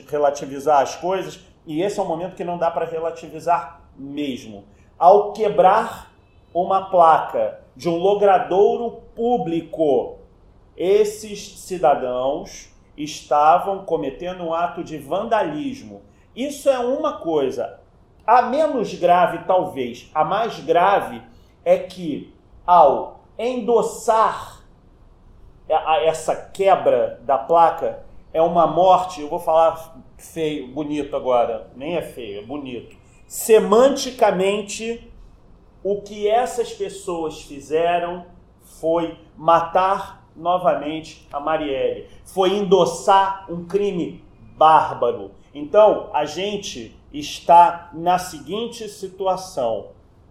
relativizar 0.09 0.81
as 0.81 0.97
coisas, 0.97 1.41
e 1.67 1.83
esse 1.83 1.99
é 1.99 2.03
um 2.03 2.07
momento 2.07 2.35
que 2.35 2.45
não 2.45 2.57
dá 2.57 2.71
para 2.71 2.87
relativizar 2.87 3.83
mesmo. 3.97 4.65
Ao 4.99 5.33
quebrar 5.33 6.13
uma 6.55 6.91
placa 6.91 7.61
de 7.77 7.89
um 7.89 7.97
logradouro 7.97 9.03
público, 9.15 10.19
esses 10.77 11.59
cidadãos 11.59 12.72
estavam 12.97 13.85
cometendo 13.85 14.45
um 14.45 14.53
ato 14.53 14.85
de 14.85 14.99
vandalismo. 14.99 16.03
Isso 16.35 16.69
é 16.69 16.79
uma 16.79 17.19
coisa. 17.19 17.81
A 18.27 18.43
menos 18.43 18.95
grave, 18.95 19.45
talvez, 19.47 20.11
a 20.15 20.25
mais 20.25 20.61
grave 20.61 21.23
é 21.65 21.79
que 21.79 22.33
ao 22.67 23.21
endossar 23.39 24.63
essa 25.69 26.37
quebra 26.37 27.21
da 27.25 27.39
placa, 27.39 28.05
é 28.33 28.41
uma 28.41 28.67
morte, 28.67 29.21
eu 29.21 29.29
vou 29.29 29.39
falar 29.39 29.97
feio, 30.17 30.69
bonito 30.69 31.15
agora, 31.17 31.71
nem 31.77 31.97
é 31.97 32.03
feio, 32.03 32.41
é 32.41 32.45
bonito. 32.45 32.97
Semanticamente, 33.27 35.13
o 35.83 36.01
que 36.01 36.29
essas 36.29 36.73
pessoas 36.73 37.43
fizeram 37.43 38.27
foi 38.63 39.19
matar 39.37 40.22
novamente 40.37 41.27
a 41.33 41.41
Marielle, 41.41 42.09
foi 42.25 42.55
endossar 42.55 43.47
um 43.51 43.65
crime 43.65 44.25
bárbaro. 44.57 45.33
Então, 45.55 46.11
a 46.13 46.25
gente 46.25 46.97
está 47.13 47.91
na 47.93 48.19
seguinte 48.19 48.89
situação: 48.89 49.89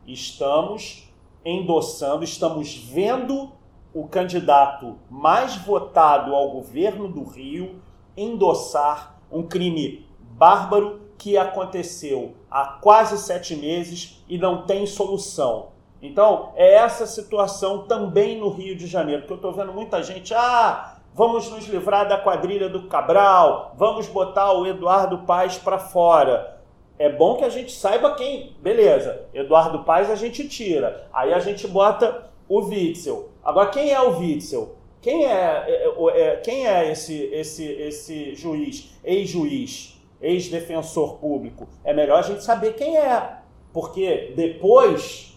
estamos 0.08 1.12
endossando, 1.46 2.24
estamos 2.24 2.76
vendo 2.76 3.52
o 3.94 4.08
candidato 4.08 4.98
mais 5.10 5.56
votado 5.58 6.34
ao 6.34 6.50
governo 6.52 7.08
do 7.08 7.24
Rio 7.24 7.82
endossar 8.16 9.20
um 9.32 9.44
crime 9.44 10.06
bárbaro 10.20 11.02
que 11.18 11.38
aconteceu 11.38 12.36
há 12.50 12.66
quase 12.66 13.18
sete 13.18 13.56
meses 13.56 14.24
e 14.28 14.38
não 14.38 14.66
tem 14.66 14.86
solução. 14.86 15.71
Então, 16.02 16.52
é 16.56 16.76
essa 16.76 17.06
situação 17.06 17.86
também 17.86 18.40
no 18.40 18.50
Rio 18.50 18.76
de 18.76 18.88
Janeiro, 18.88 19.26
que 19.28 19.32
eu 19.32 19.36
estou 19.36 19.54
vendo 19.54 19.72
muita 19.72 20.02
gente, 20.02 20.34
ah, 20.34 20.98
vamos 21.14 21.50
nos 21.52 21.68
livrar 21.68 22.08
da 22.08 22.18
quadrilha 22.18 22.68
do 22.68 22.88
Cabral, 22.88 23.74
vamos 23.78 24.08
botar 24.08 24.52
o 24.54 24.66
Eduardo 24.66 25.20
Paes 25.20 25.58
para 25.58 25.78
fora 25.78 26.62
é 27.02 27.10
bom 27.10 27.36
que 27.36 27.44
a 27.44 27.50
gente 27.50 27.72
saiba 27.72 28.14
quem. 28.14 28.56
Beleza, 28.62 29.26
Eduardo 29.34 29.84
Paes 29.84 30.08
a 30.12 30.16
gente 30.16 30.48
tira. 30.48 31.08
Aí 31.12 31.34
a 31.34 31.40
gente 31.40 31.68
bota 31.68 32.30
o 32.48 32.60
Witzel. 32.60 33.30
Agora, 33.44 33.72
quem 33.72 33.92
é 33.92 34.00
o 34.00 34.20
Witzel? 34.20 34.76
Quem 35.02 35.26
é, 35.26 35.66
é, 35.68 35.88
é, 35.88 36.22
é 36.22 36.36
quem 36.38 36.68
é 36.68 36.92
esse, 36.92 37.16
esse, 37.34 37.66
esse 37.66 38.36
juiz, 38.36 38.92
ex-juiz, 39.04 40.00
ex-defensor 40.22 41.18
público? 41.18 41.68
É 41.84 41.92
melhor 41.92 42.20
a 42.20 42.22
gente 42.22 42.44
saber 42.44 42.76
quem 42.76 42.96
é. 42.96 43.38
Porque 43.74 44.32
depois 44.36 45.31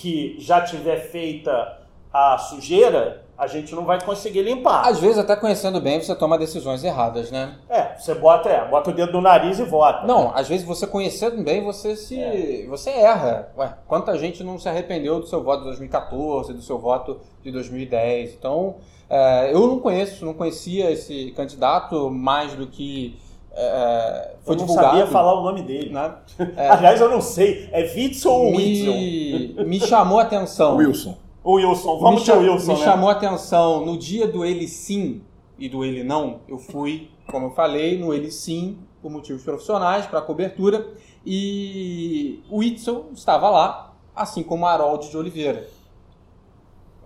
que 0.00 0.36
já 0.38 0.62
tiver 0.62 0.96
feita 0.96 1.78
a 2.12 2.38
sujeira, 2.38 3.22
a 3.36 3.46
gente 3.46 3.74
não 3.74 3.84
vai 3.84 4.02
conseguir 4.02 4.42
limpar. 4.42 4.86
Às 4.88 4.98
vezes, 4.98 5.18
até 5.18 5.36
conhecendo 5.36 5.78
bem, 5.78 6.00
você 6.00 6.14
toma 6.14 6.38
decisões 6.38 6.82
erradas, 6.82 7.30
né? 7.30 7.58
É, 7.68 7.96
você 7.98 8.14
bota, 8.14 8.48
é, 8.48 8.66
bota 8.66 8.90
o 8.90 8.94
dedo 8.94 9.12
no 9.12 9.20
nariz 9.20 9.58
e 9.58 9.62
vota. 9.62 10.06
Não, 10.06 10.24
né? 10.24 10.32
às 10.34 10.48
vezes 10.48 10.66
você 10.66 10.86
conhecendo 10.86 11.42
bem, 11.42 11.62
você 11.62 11.96
se. 11.96 12.18
É. 12.18 12.66
você 12.66 12.90
erra. 12.90 13.52
Ué, 13.56 13.74
quanta 13.86 14.16
gente 14.18 14.42
não 14.42 14.58
se 14.58 14.68
arrependeu 14.68 15.20
do 15.20 15.26
seu 15.26 15.42
voto 15.42 15.60
de 15.60 15.66
2014, 15.66 16.54
do 16.54 16.62
seu 16.62 16.78
voto 16.78 17.20
de 17.42 17.52
2010? 17.52 18.34
Então, 18.34 18.76
é, 19.08 19.52
eu 19.52 19.66
não 19.66 19.80
conheço, 19.80 20.24
não 20.24 20.34
conhecia 20.34 20.90
esse 20.90 21.32
candidato 21.36 22.10
mais 22.10 22.54
do 22.54 22.66
que. 22.66 23.18
É, 23.52 24.36
foi 24.42 24.54
eu 24.54 24.58
não 24.58 24.66
divulgado. 24.66 24.98
sabia 24.98 25.06
falar 25.06 25.34
o 25.34 25.42
nome 25.42 25.62
dele. 25.62 25.90
Né? 25.90 26.14
É, 26.56 26.68
Aliás, 26.68 27.00
eu 27.00 27.10
não 27.10 27.20
sei. 27.20 27.68
É 27.72 27.82
Witzel 27.82 28.32
ou 28.32 28.56
Witzel? 28.56 29.66
Me 29.66 29.80
chamou 29.80 30.18
a 30.18 30.22
atenção. 30.22 30.76
Wilson. 30.76 31.16
O 31.42 31.54
Wilson, 31.54 31.98
vamos 31.98 32.26
me, 32.26 32.34
Wilson. 32.34 32.72
Me 32.72 32.78
né? 32.78 32.84
chamou 32.84 33.08
a 33.08 33.12
atenção 33.12 33.84
no 33.84 33.96
dia 33.96 34.26
do 34.26 34.44
ele 34.44 34.68
sim 34.68 35.22
e 35.58 35.68
do 35.68 35.84
ele 35.84 36.04
não. 36.04 36.40
Eu 36.48 36.58
fui, 36.58 37.10
como 37.26 37.46
eu 37.46 37.50
falei, 37.50 37.98
no 37.98 38.12
ele 38.12 38.30
sim 38.30 38.78
por 39.00 39.10
motivos 39.10 39.42
profissionais, 39.42 40.06
para 40.06 40.20
cobertura, 40.20 40.86
e 41.24 42.42
o 42.50 42.58
Whitson 42.58 43.06
estava 43.14 43.48
lá, 43.48 43.94
assim 44.14 44.42
como 44.42 44.66
Harold 44.66 45.08
de 45.08 45.16
Oliveira. 45.16 45.66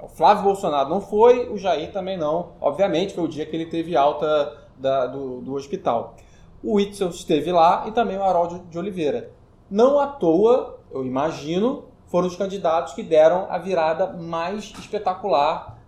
O 0.02 0.08
Flávio 0.08 0.44
Bolsonaro 0.44 0.88
não 0.88 1.00
foi, 1.00 1.48
o 1.48 1.56
Jair 1.56 1.92
também 1.92 2.16
não. 2.16 2.50
Obviamente, 2.60 3.14
foi 3.14 3.24
o 3.24 3.28
dia 3.28 3.46
que 3.46 3.54
ele 3.54 3.66
teve 3.66 3.96
alta 3.96 4.64
da, 4.76 5.06
do, 5.06 5.40
do 5.40 5.54
hospital. 5.54 6.16
O 6.64 6.76
Whitson 6.76 7.10
esteve 7.10 7.52
lá 7.52 7.84
e 7.86 7.92
também 7.92 8.16
o 8.16 8.22
Harold 8.22 8.58
de 8.70 8.78
Oliveira. 8.78 9.30
Não 9.70 10.00
à 10.00 10.06
toa, 10.06 10.78
eu 10.90 11.04
imagino, 11.04 11.84
foram 12.06 12.26
os 12.26 12.36
candidatos 12.36 12.94
que 12.94 13.02
deram 13.02 13.46
a 13.50 13.58
virada 13.58 14.06
mais 14.06 14.72
espetacular, 14.78 15.78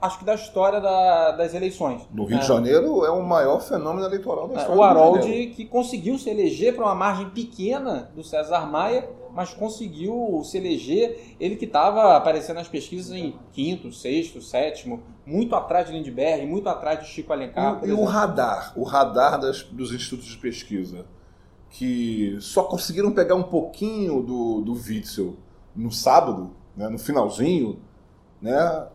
acho 0.00 0.18
que 0.18 0.26
da 0.26 0.34
história 0.34 0.78
da, 0.78 1.32
das 1.32 1.54
eleições. 1.54 2.06
No 2.12 2.26
Rio 2.26 2.36
é. 2.36 2.40
de 2.40 2.46
Janeiro 2.46 3.02
é 3.04 3.10
o 3.10 3.22
maior 3.22 3.60
fenômeno 3.60 4.06
eleitoral 4.06 4.46
da 4.46 4.56
é, 4.56 4.58
história. 4.58 4.78
O 4.78 4.82
Harold 4.84 5.46
que 5.56 5.64
conseguiu 5.64 6.18
se 6.18 6.28
eleger 6.28 6.74
para 6.74 6.84
uma 6.84 6.94
margem 6.94 7.30
pequena 7.30 8.10
do 8.14 8.22
César 8.22 8.66
Maia, 8.66 9.08
mas 9.36 9.52
conseguiu 9.52 10.40
se 10.42 10.56
eleger. 10.56 11.36
Ele 11.38 11.56
que 11.56 11.66
estava 11.66 12.16
aparecendo 12.16 12.56
nas 12.56 12.68
pesquisas 12.68 13.12
em 13.12 13.34
quinto, 13.52 13.92
sexto, 13.92 14.40
sétimo, 14.40 15.02
muito 15.26 15.54
atrás 15.54 15.86
de 15.86 15.92
Lindbergh, 15.92 16.46
muito 16.46 16.66
atrás 16.70 17.00
de 17.00 17.06
Chico 17.06 17.34
Alencar. 17.34 17.80
E, 17.84 17.88
e 17.88 17.92
o 17.92 18.04
radar, 18.04 18.72
o 18.74 18.82
radar 18.82 19.38
das, 19.38 19.62
dos 19.62 19.92
institutos 19.92 20.26
de 20.26 20.38
pesquisa, 20.38 21.04
que 21.68 22.38
só 22.40 22.62
conseguiram 22.62 23.12
pegar 23.12 23.34
um 23.34 23.42
pouquinho 23.42 24.22
do, 24.22 24.62
do 24.62 24.72
Witzel 24.72 25.36
no 25.74 25.92
sábado, 25.92 26.52
né, 26.74 26.88
no 26.88 26.98
finalzinho, 26.98 27.78
né, 28.40 28.86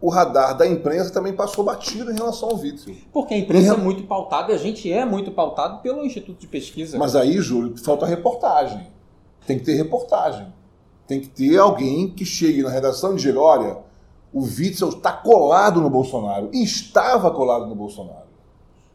o 0.00 0.08
radar 0.08 0.56
da 0.56 0.66
imprensa 0.66 1.12
também 1.12 1.34
passou 1.34 1.62
batido 1.62 2.10
em 2.10 2.14
relação 2.14 2.48
ao 2.48 2.56
Witzel. 2.56 2.94
Porque 3.12 3.34
a 3.34 3.38
imprensa 3.38 3.74
é 3.74 3.76
muito 3.76 4.04
pautada 4.04 4.54
a 4.54 4.56
gente 4.56 4.90
é 4.90 5.04
muito 5.04 5.30
pautado 5.30 5.82
pelo 5.82 6.06
Instituto 6.06 6.40
de 6.40 6.46
Pesquisa. 6.46 6.98
Mas 6.98 7.14
aí, 7.14 7.38
Júlio, 7.38 7.76
falta 7.76 8.06
reportagem. 8.06 8.86
Tem 9.46 9.58
que 9.58 9.64
ter 9.64 9.74
reportagem. 9.74 10.52
Tem 11.06 11.20
que 11.20 11.28
ter 11.28 11.58
alguém 11.58 12.08
que 12.08 12.24
chegue 12.24 12.62
na 12.62 12.70
redação 12.70 13.14
e 13.14 13.16
diga, 13.16 13.40
olha, 13.40 13.78
o 14.32 14.42
Witzel 14.42 14.90
está 14.90 15.12
colado 15.12 15.80
no 15.80 15.90
Bolsonaro. 15.90 16.50
E 16.52 16.62
estava 16.62 17.30
colado 17.30 17.66
no 17.66 17.74
Bolsonaro. 17.74 18.28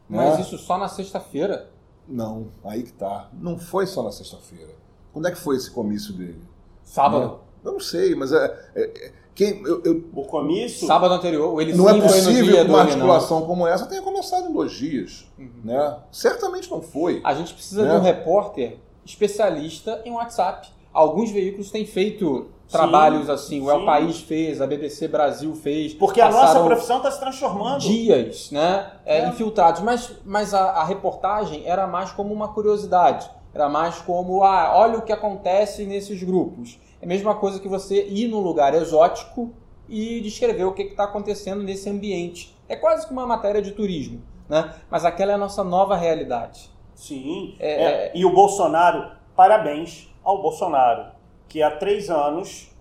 Mas 0.08 0.36
né? 0.36 0.40
isso 0.40 0.56
só 0.58 0.78
na 0.78 0.88
sexta-feira. 0.88 1.68
Não, 2.08 2.46
aí 2.64 2.82
que 2.82 2.92
tá. 2.92 3.28
Não 3.32 3.58
foi 3.58 3.86
só 3.86 4.02
na 4.02 4.12
sexta-feira. 4.12 4.74
Quando 5.12 5.28
é 5.28 5.30
que 5.30 5.38
foi 5.38 5.56
esse 5.56 5.70
comício 5.70 6.12
dele? 6.14 6.42
Sábado. 6.84 7.26
Né? 7.26 7.34
Eu 7.64 7.72
não 7.72 7.80
sei, 7.80 8.14
mas 8.14 8.32
é, 8.32 8.70
é, 8.74 8.82
é 8.82 9.12
quem, 9.34 9.62
eu, 9.64 9.82
eu, 9.84 10.04
o 10.14 10.24
comício. 10.24 10.86
Sábado 10.86 11.12
anterior. 11.12 11.60
Ele 11.60 11.74
não 11.74 11.88
é 11.90 12.00
possível 12.00 12.64
que 12.64 12.70
uma 12.70 12.80
articulação 12.80 13.40
não. 13.40 13.46
como 13.46 13.66
essa 13.66 13.84
tenha 13.86 14.00
começado 14.00 14.48
em 14.48 14.52
dois 14.52 14.72
dias. 14.72 15.26
Uhum. 15.38 15.50
Né? 15.64 15.98
Certamente 16.10 16.70
não 16.70 16.80
foi. 16.80 17.20
A 17.22 17.34
gente 17.34 17.52
precisa 17.52 17.82
né? 17.82 17.90
de 17.90 17.96
um 17.96 18.00
repórter 18.00 18.78
especialista 19.06 20.02
em 20.04 20.10
WhatsApp. 20.10 20.68
Alguns 20.92 21.30
veículos 21.30 21.70
têm 21.70 21.86
feito 21.86 22.50
trabalhos 22.70 23.26
sim, 23.26 23.32
assim. 23.32 23.60
O 23.60 23.70
El 23.70 23.84
País 23.84 24.20
fez, 24.20 24.60
a 24.60 24.66
BBC 24.66 25.08
Brasil 25.08 25.54
fez. 25.54 25.94
Porque 25.94 26.20
a 26.20 26.30
nossa 26.30 26.62
profissão 26.62 26.98
está 26.98 27.10
se 27.10 27.20
transformando. 27.20 27.80
Dias, 27.80 28.50
né? 28.50 28.92
É, 29.04 29.20
é. 29.20 29.28
Infiltrados. 29.28 29.80
Mas, 29.82 30.12
mas 30.24 30.52
a, 30.52 30.70
a, 30.70 30.84
reportagem 30.84 31.62
era 31.66 31.86
mais 31.86 32.10
como 32.10 32.32
uma 32.32 32.48
curiosidade. 32.48 33.30
Era 33.54 33.68
mais 33.68 33.98
como, 33.98 34.42
ah, 34.42 34.72
olha 34.74 34.98
o 34.98 35.02
que 35.02 35.12
acontece 35.12 35.84
nesses 35.84 36.22
grupos. 36.22 36.78
É 37.00 37.04
a 37.04 37.08
mesma 37.08 37.34
coisa 37.34 37.58
que 37.60 37.68
você 37.68 38.06
ir 38.06 38.28
num 38.28 38.40
lugar 38.40 38.74
exótico 38.74 39.52
e 39.88 40.20
descrever 40.20 40.64
o 40.64 40.72
que 40.72 40.82
está 40.82 41.04
acontecendo 41.04 41.62
nesse 41.62 41.88
ambiente. 41.88 42.54
É 42.68 42.76
quase 42.76 43.06
que 43.06 43.12
uma 43.12 43.26
matéria 43.26 43.62
de 43.62 43.72
turismo, 43.72 44.20
né? 44.48 44.74
Mas 44.90 45.04
aquela 45.04 45.32
é 45.32 45.34
a 45.36 45.38
nossa 45.38 45.62
nova 45.62 45.96
realidade. 45.96 46.70
Sim. 46.96 47.54
É, 47.60 47.84
é, 47.84 48.12
e 48.14 48.24
o 48.24 48.32
Bolsonaro, 48.32 49.12
parabéns 49.36 50.08
ao 50.24 50.42
Bolsonaro, 50.42 51.12
que 51.46 51.62
há 51.62 51.70
três 51.70 52.10
anos 52.10 52.74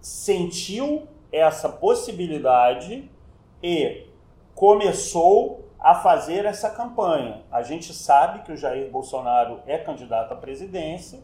sentiu 0.00 1.06
essa 1.30 1.68
possibilidade 1.68 3.08
e 3.62 4.06
começou 4.54 5.68
a 5.78 5.94
fazer 5.94 6.44
essa 6.44 6.70
campanha. 6.70 7.42
A 7.50 7.62
gente 7.62 7.92
sabe 7.92 8.40
que 8.40 8.52
o 8.52 8.56
Jair 8.56 8.90
Bolsonaro 8.90 9.60
é 9.66 9.78
candidato 9.78 10.32
à 10.32 10.36
presidência 10.36 11.20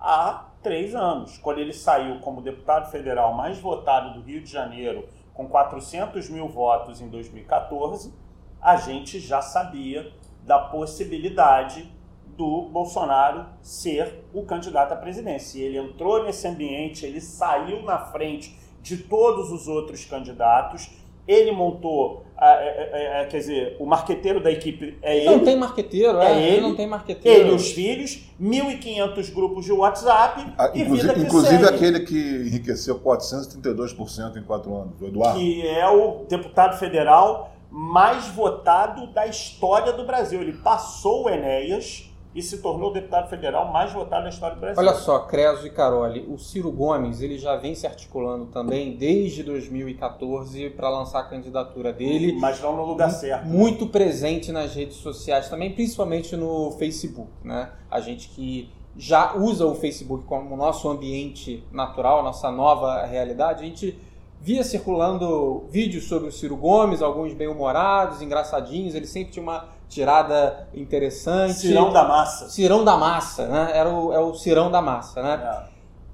há 0.00 0.46
três 0.62 0.94
anos, 0.94 1.38
quando 1.38 1.58
ele 1.58 1.72
saiu 1.72 2.20
como 2.20 2.40
deputado 2.40 2.90
federal 2.90 3.34
mais 3.34 3.58
votado 3.58 4.14
do 4.14 4.20
Rio 4.20 4.42
de 4.42 4.50
Janeiro, 4.50 5.08
com 5.34 5.48
400 5.48 6.28
mil 6.28 6.48
votos 6.48 7.00
em 7.00 7.08
2014, 7.08 8.14
a 8.60 8.76
gente 8.76 9.18
já 9.18 9.42
sabia 9.42 10.12
da 10.46 10.58
possibilidade 10.58 11.90
do 12.36 12.62
Bolsonaro 12.62 13.46
ser 13.60 14.24
o 14.32 14.42
candidato 14.42 14.92
à 14.92 14.96
presidência. 14.96 15.58
E 15.58 15.62
ele 15.62 15.78
entrou 15.78 16.24
nesse 16.24 16.46
ambiente, 16.46 17.04
ele 17.04 17.20
saiu 17.20 17.82
na 17.82 17.98
frente 17.98 18.58
de 18.82 18.96
todos 18.96 19.52
os 19.52 19.68
outros 19.68 20.04
candidatos 20.04 20.90
ele 21.26 21.52
montou, 21.52 22.24
é, 22.40 22.46
é, 22.46 23.22
é, 23.22 23.24
quer 23.26 23.38
dizer, 23.38 23.76
o 23.78 23.86
marqueteiro 23.86 24.42
da 24.42 24.50
equipe 24.50 24.98
é 25.00 25.18
ele. 25.18 25.26
Não 25.26 25.44
tem 25.44 25.56
marqueteiro, 25.56 26.18
é, 26.18 26.32
é 26.32 26.48
ele, 26.50 26.60
não 26.60 26.74
tem 26.74 26.86
marqueteiro. 26.86 27.40
Ele 27.40 27.50
e 27.50 27.54
os 27.54 27.70
filhos, 27.70 28.24
1.500 28.40 29.32
grupos 29.32 29.64
de 29.64 29.72
WhatsApp 29.72 30.52
ah, 30.58 30.72
e 30.74 30.82
inclusive, 30.82 31.20
Inclusive 31.20 31.64
aquele 31.64 32.00
que 32.00 32.18
enriqueceu 32.18 32.98
432% 32.98 34.36
em 34.36 34.42
quatro 34.42 34.74
anos, 34.74 35.00
o 35.00 35.06
Eduardo. 35.06 35.38
Que 35.38 35.66
é 35.66 35.88
o 35.88 36.24
deputado 36.28 36.76
federal 36.76 37.51
mais 37.72 38.28
votado 38.28 39.06
da 39.06 39.26
história 39.26 39.94
do 39.94 40.04
Brasil. 40.04 40.42
Ele 40.42 40.52
passou 40.52 41.24
o 41.24 41.30
Enéas 41.30 42.12
e 42.34 42.42
se 42.42 42.58
tornou 42.58 42.90
o 42.90 42.92
deputado 42.92 43.28
federal 43.28 43.72
mais 43.72 43.92
votado 43.92 44.24
na 44.24 44.28
história 44.28 44.54
do 44.56 44.60
Brasil. 44.60 44.78
Olha 44.78 44.94
só, 44.94 45.20
Creso 45.20 45.66
e 45.66 45.70
Caroli, 45.70 46.26
o 46.28 46.38
Ciro 46.38 46.70
Gomes 46.70 47.22
ele 47.22 47.38
já 47.38 47.56
vem 47.56 47.74
se 47.74 47.86
articulando 47.86 48.46
também 48.46 48.96
desde 48.96 49.42
2014 49.42 50.70
para 50.70 50.90
lançar 50.90 51.20
a 51.20 51.24
candidatura 51.24 51.92
dele. 51.92 52.36
Mas 52.38 52.60
não 52.60 52.76
no 52.76 52.84
lugar 52.84 53.10
certo. 53.10 53.46
Muito 53.46 53.86
presente 53.86 54.52
nas 54.52 54.74
redes 54.74 54.96
sociais 54.96 55.48
também, 55.48 55.72
principalmente 55.72 56.36
no 56.36 56.72
Facebook. 56.72 57.30
Né? 57.42 57.70
A 57.90 58.00
gente 58.00 58.28
que 58.28 58.70
já 58.96 59.34
usa 59.34 59.66
o 59.66 59.74
Facebook 59.74 60.24
como 60.24 60.56
nosso 60.56 60.88
ambiente 60.88 61.64
natural, 61.72 62.22
nossa 62.22 62.50
nova 62.50 63.04
realidade, 63.06 63.62
a 63.62 63.66
gente 63.66 63.98
via 64.42 64.64
circulando 64.64 65.68
vídeos 65.70 66.08
sobre 66.08 66.28
o 66.28 66.32
Ciro 66.32 66.56
Gomes, 66.56 67.00
alguns 67.00 67.32
bem-humorados, 67.32 68.20
engraçadinhos, 68.20 68.92
ele 68.92 69.06
sempre 69.06 69.32
tinha 69.32 69.42
uma 69.42 69.68
tirada 69.88 70.68
interessante. 70.74 71.60
Cirão 71.60 71.92
da 71.92 72.02
massa. 72.02 72.48
Cirão 72.48 72.84
da 72.84 72.96
massa, 72.96 73.46
né? 73.46 73.70
Era 73.72 73.88
o, 73.88 74.12
é 74.12 74.18
o 74.18 74.34
cirão 74.34 74.68
da 74.68 74.82
massa, 74.82 75.22
né? 75.22 75.68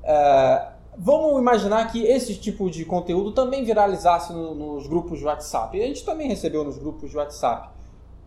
É. 0.04 0.12
É, 0.12 0.68
vamos 0.98 1.40
imaginar 1.40 1.90
que 1.90 2.04
esse 2.04 2.34
tipo 2.34 2.68
de 2.68 2.84
conteúdo 2.84 3.32
também 3.32 3.64
viralizasse 3.64 4.30
no, 4.34 4.54
nos 4.54 4.86
grupos 4.86 5.20
de 5.20 5.24
WhatsApp. 5.24 5.80
A 5.82 5.86
gente 5.86 6.04
também 6.04 6.28
recebeu 6.28 6.62
nos 6.62 6.76
grupos 6.76 7.10
de 7.10 7.16
WhatsApp. 7.16 7.70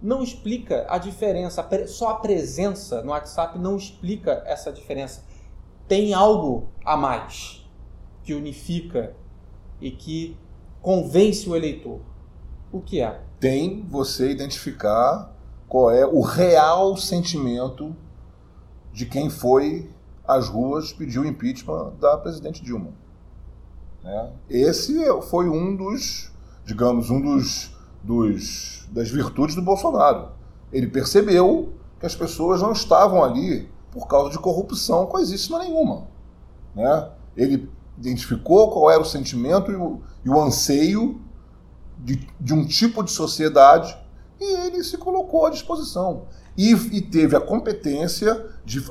Não 0.02 0.24
explica 0.24 0.84
a 0.90 0.98
diferença, 0.98 1.64
só 1.86 2.10
a 2.10 2.16
presença 2.16 3.04
no 3.04 3.12
WhatsApp 3.12 3.60
não 3.60 3.78
explica 3.78 4.42
essa 4.48 4.72
diferença. 4.72 5.24
Tem 5.88 6.12
algo 6.12 6.70
a 6.84 6.98
mais 6.98 7.64
que 8.24 8.34
unifica 8.34 9.16
e 9.82 9.92
que 9.92 10.38
convence 10.82 11.50
o 11.50 11.56
eleitor. 11.56 12.00
O 12.72 12.80
que 12.80 13.02
é? 13.02 13.22
Tem 13.40 13.86
você 13.90 14.32
identificar 14.32 15.36
qual 15.68 15.90
é 15.92 16.06
o 16.06 16.22
real 16.22 16.96
sentimento 16.96 17.96
de 18.94 19.06
quem 19.06 19.30
foi 19.30 19.90
às 20.26 20.48
ruas 20.48 20.94
pedir 20.94 21.20
o 21.20 21.26
impeachment 21.26 21.94
da 22.00 22.18
presidente 22.18 22.64
Dilma. 22.64 22.92
Né? 24.04 24.32
Esse 24.50 24.94
foi 25.24 25.50
um 25.50 25.76
dos, 25.76 26.32
digamos, 26.66 27.10
um 27.10 27.22
dos, 27.22 27.72
dos 28.04 28.88
das 28.92 29.10
virtudes 29.10 29.56
do 29.56 29.62
Bolsonaro. 29.62 30.30
Ele 30.72 30.88
percebeu 30.88 31.74
que 32.00 32.06
as 32.06 32.16
pessoas 32.16 32.62
não 32.62 32.72
estavam 32.72 33.24
ali 33.24 33.70
por 33.92 34.08
causa 34.08 34.30
de 34.30 34.40
corrupção 34.40 35.06
coisíssima 35.06 35.60
nenhuma. 35.60 36.08
Né? 36.76 37.10
Ele 37.36 37.70
identificou 38.02 38.72
qual 38.72 38.90
era 38.90 39.02
o 39.02 39.06
sentimento 39.06 39.72
e 39.72 39.76
o, 39.76 40.02
e 40.26 40.30
o 40.30 40.42
anseio 40.42 41.22
de, 42.00 42.28
de 42.40 42.54
um 42.54 42.66
tipo 42.66 43.04
de 43.04 43.12
sociedade 43.12 43.96
e 44.40 44.68
ele 44.68 44.84
se 44.84 44.98
colocou 44.98 45.46
à 45.46 45.50
disposição. 45.52 46.24
E, 46.58 46.72
e 46.72 47.02
teve 47.02 47.36
a 47.36 47.40
competência 47.40 48.46
de, 48.66 48.82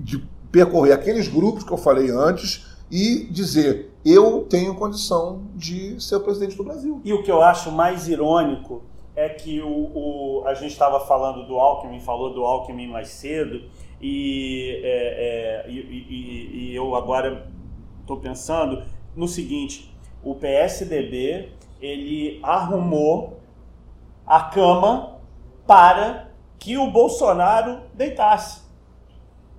de 0.00 0.22
percorrer 0.52 0.92
aqueles 0.92 1.26
grupos 1.28 1.64
que 1.64 1.72
eu 1.72 1.78
falei 1.78 2.10
antes 2.10 2.66
e 2.90 3.26
dizer: 3.30 3.90
eu 4.04 4.46
tenho 4.48 4.74
condição 4.74 5.42
de 5.54 6.00
ser 6.00 6.16
o 6.16 6.20
presidente 6.20 6.56
do 6.56 6.62
Brasil. 6.62 7.00
E 7.04 7.12
o 7.12 7.22
que 7.22 7.30
eu 7.30 7.42
acho 7.42 7.72
mais 7.72 8.06
irônico 8.06 8.82
é 9.16 9.28
que 9.28 9.60
o, 9.60 9.66
o 9.68 10.42
a 10.46 10.54
gente 10.54 10.72
estava 10.72 11.00
falando 11.00 11.46
do 11.46 11.56
Alckmin, 11.56 12.00
falou 12.00 12.32
do 12.32 12.44
Alckmin 12.44 12.86
mais 12.86 13.08
cedo, 13.08 13.62
e, 14.00 14.80
é, 14.84 15.64
é, 15.66 15.70
e, 15.70 15.78
e, 15.78 16.70
e 16.70 16.76
eu 16.76 16.94
agora 16.94 17.48
estou 18.08 18.16
pensando 18.16 18.82
no 19.14 19.28
seguinte: 19.28 19.94
o 20.24 20.34
PSDB 20.34 21.50
ele 21.80 22.40
arrumou 22.42 23.38
a 24.26 24.40
cama 24.40 25.18
para 25.66 26.30
que 26.58 26.78
o 26.78 26.90
Bolsonaro 26.90 27.82
deitasse. 27.94 28.66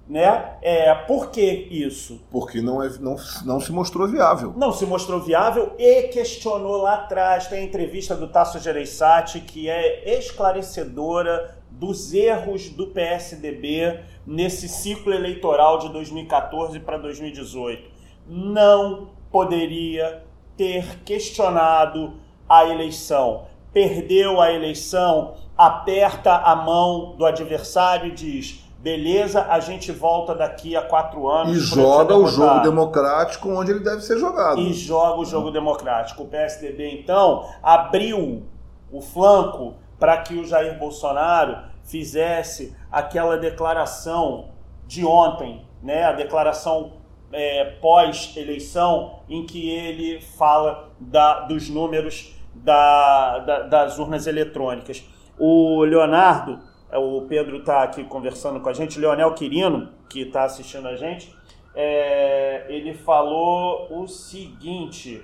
Né? 0.08 0.58
É, 0.64 0.94
por 0.96 1.30
que 1.30 1.44
isso? 1.70 2.20
Porque 2.32 2.64
não, 2.64 2.82
é, 2.82 2.90
não, 2.98 3.16
não 3.46 3.60
se 3.60 3.72
mostrou 3.72 4.08
viável. 4.08 4.56
Não 4.58 4.74
se 4.74 4.84
mostrou 4.84 5.22
viável 5.22 5.76
e 5.78 6.08
questionou 6.08 6.78
lá 6.78 6.96
atrás. 6.96 7.46
Tem 7.46 7.60
a 7.60 7.64
entrevista 7.64 8.16
do 8.16 8.28
Tasso 8.28 8.58
Gereissati 8.58 9.40
que 9.42 9.70
é 9.70 10.18
esclarecedora 10.18 11.56
dos 11.70 12.12
erros 12.12 12.70
do 12.70 12.88
PSDB 12.88 14.00
nesse 14.26 14.68
ciclo 14.68 15.14
eleitoral 15.14 15.78
de 15.78 15.90
2014 15.90 16.80
para 16.80 16.98
2018. 16.98 18.00
Não 18.30 19.10
poderia 19.32 20.24
ter 20.56 21.00
questionado 21.04 22.14
a 22.48 22.66
eleição 22.66 23.50
perdeu 23.74 24.42
a 24.42 24.52
eleição, 24.52 25.36
aperta 25.58 26.36
a 26.36 26.56
mão 26.56 27.16
do 27.16 27.26
adversário 27.26 28.08
e 28.08 28.12
diz: 28.12 28.64
beleza, 28.80 29.46
a 29.50 29.60
gente 29.60 29.92
volta 29.92 30.34
daqui 30.36 30.76
a 30.76 30.82
quatro 30.82 31.28
anos. 31.30 31.56
E 31.56 31.60
joga 31.60 32.16
o 32.16 32.28
jogo 32.28 32.60
democrático 32.62 33.50
onde 33.50 33.72
ele 33.72 33.82
deve 33.82 34.02
ser 34.02 34.18
jogado. 34.18 34.60
E 34.60 34.74
joga 34.74 35.22
o 35.22 35.26
jogo 35.26 35.52
democrático. 35.52 36.24
O 36.24 36.28
PSDB, 36.28 37.00
então, 37.02 37.46
abriu 37.62 38.44
o 38.92 39.02
flanco 39.02 39.76
para 40.00 40.18
que 40.18 40.36
o 40.36 40.46
Jair 40.46 40.80
Bolsonaro 40.80 41.58
fizesse 41.84 42.76
aquela 42.92 43.38
declaração 43.38 44.50
de 44.88 45.06
ontem, 45.06 45.68
né? 45.84 46.06
a 46.06 46.14
declaração 46.14 46.94
é, 47.32 47.66
pós-eleição, 47.82 49.20
em 49.30 49.46
que 49.46 49.70
ele 49.70 50.22
fala 50.22 50.90
da, 51.00 51.42
dos 51.42 51.70
números 51.70 52.36
da, 52.54 53.40
da, 53.40 53.60
das 53.64 54.00
urnas 54.00 54.28
eletrônicas. 54.28 55.04
O 55.38 55.84
Leonardo, 55.84 56.60
o 56.94 57.22
Pedro 57.28 57.58
está 57.58 57.84
aqui 57.84 58.04
conversando 58.04 58.60
com 58.60 58.70
a 58.70 58.74
gente, 58.74 59.00
Leonel 59.00 59.34
Quirino, 59.34 59.90
que 60.10 60.22
está 60.22 60.44
assistindo 60.44 60.88
a 60.88 60.96
gente, 60.96 61.34
é, 61.76 62.66
ele 62.68 62.94
falou 62.94 63.88
o 63.92 64.08
seguinte. 64.08 65.24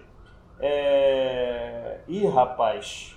É, 0.60 2.00
ih, 2.08 2.26
rapaz, 2.28 3.16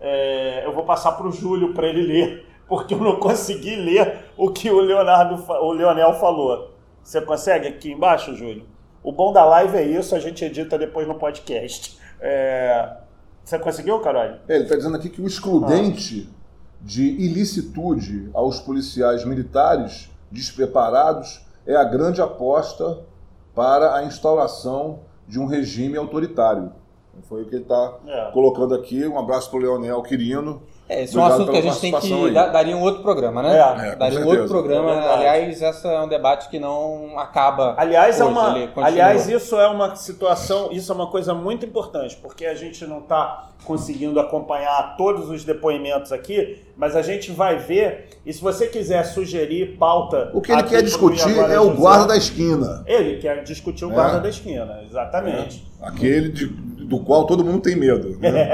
é, 0.00 0.62
eu 0.66 0.72
vou 0.72 0.84
passar 0.84 1.12
para 1.12 1.26
o 1.26 1.32
Júlio 1.32 1.72
para 1.72 1.86
ele 1.86 2.02
ler, 2.02 2.46
porque 2.68 2.94
eu 2.94 2.98
não 2.98 3.16
consegui 3.16 3.76
ler 3.76 4.26
o 4.36 4.50
que 4.50 4.70
o 4.70 4.80
Leonardo, 4.80 5.42
o 5.62 5.72
Leonel 5.72 6.12
falou. 6.14 6.69
Você 7.02 7.20
consegue 7.20 7.68
aqui 7.68 7.92
embaixo, 7.92 8.34
Júlio? 8.34 8.66
O 9.02 9.12
bom 9.12 9.32
da 9.32 9.44
live 9.44 9.76
é 9.76 9.82
isso, 9.82 10.14
a 10.14 10.20
gente 10.20 10.44
edita 10.44 10.78
depois 10.78 11.08
no 11.08 11.14
podcast. 11.14 11.98
É... 12.20 12.96
Você 13.42 13.58
conseguiu, 13.58 13.98
Carol? 14.00 14.22
É, 14.22 14.54
ele 14.54 14.64
está 14.64 14.76
dizendo 14.76 14.96
aqui 14.96 15.08
que 15.08 15.20
o 15.20 15.26
excludente 15.26 16.28
ah. 16.30 16.34
de 16.82 17.02
ilicitude 17.02 18.30
aos 18.34 18.60
policiais 18.60 19.24
militares 19.24 20.10
despreparados 20.30 21.44
é 21.66 21.74
a 21.74 21.84
grande 21.84 22.20
aposta 22.20 23.00
para 23.54 23.96
a 23.96 24.04
instauração 24.04 25.00
de 25.26 25.38
um 25.38 25.46
regime 25.46 25.96
autoritário. 25.96 26.72
Foi 27.22 27.42
o 27.42 27.46
que 27.46 27.54
ele 27.54 27.62
está 27.62 27.98
é. 28.06 28.30
colocando 28.32 28.74
aqui. 28.74 29.06
Um 29.06 29.18
abraço 29.18 29.50
para 29.50 29.58
o 29.58 29.62
Leonel 29.62 30.02
Quirino. 30.02 30.62
É, 30.90 31.04
esse 31.04 31.16
é 31.16 31.20
um 31.20 31.24
assunto 31.24 31.52
que 31.52 31.58
a 31.58 31.62
gente 31.62 31.80
tem 31.80 31.92
que. 32.00 32.30
dar 32.32 32.48
daria 32.48 32.76
um 32.76 32.80
outro 32.80 33.00
programa, 33.00 33.44
né? 33.44 33.56
É, 33.56 33.88
é 33.90 33.96
daria 33.96 34.18
um 34.18 34.26
outro 34.26 34.48
programa. 34.48 34.90
É 34.90 35.12
aliás, 35.12 35.62
esse 35.62 35.86
é 35.86 36.00
um 36.00 36.08
debate 36.08 36.48
que 36.48 36.58
não 36.58 37.16
acaba. 37.16 37.76
Aliás, 37.78 38.18
é 38.18 38.24
hoje, 38.24 38.36
é 38.36 38.40
uma, 38.40 38.84
aliás, 38.84 39.28
isso 39.28 39.54
é 39.54 39.68
uma 39.68 39.94
situação, 39.94 40.72
isso 40.72 40.90
é 40.90 40.94
uma 40.94 41.06
coisa 41.06 41.32
muito 41.32 41.64
importante, 41.64 42.16
porque 42.16 42.44
a 42.44 42.56
gente 42.56 42.84
não 42.86 42.98
está 42.98 43.50
conseguindo 43.64 44.18
acompanhar 44.18 44.96
todos 44.96 45.30
os 45.30 45.44
depoimentos 45.44 46.10
aqui, 46.10 46.60
mas 46.76 46.96
a 46.96 47.02
gente 47.02 47.30
vai 47.30 47.56
ver. 47.56 48.08
E 48.26 48.32
se 48.32 48.40
você 48.42 48.66
quiser 48.66 49.04
sugerir 49.04 49.76
pauta. 49.78 50.32
O 50.34 50.40
que 50.40 50.50
ele 50.50 50.64
quer 50.64 50.82
discutir 50.82 51.38
é 51.38 51.60
o 51.60 51.70
guarda 51.70 52.08
da 52.08 52.16
esquina. 52.16 52.82
Ele 52.84 53.18
quer 53.18 53.44
discutir 53.44 53.84
o 53.84 53.90
guarda 53.90 54.18
da 54.18 54.28
esquina, 54.28 54.80
exatamente. 54.84 55.64
Aquele 55.80 56.30
de 56.30 56.46
do 56.90 56.98
qual 56.98 57.24
todo 57.24 57.44
mundo 57.44 57.60
tem 57.60 57.76
medo. 57.76 58.18
Né? 58.18 58.30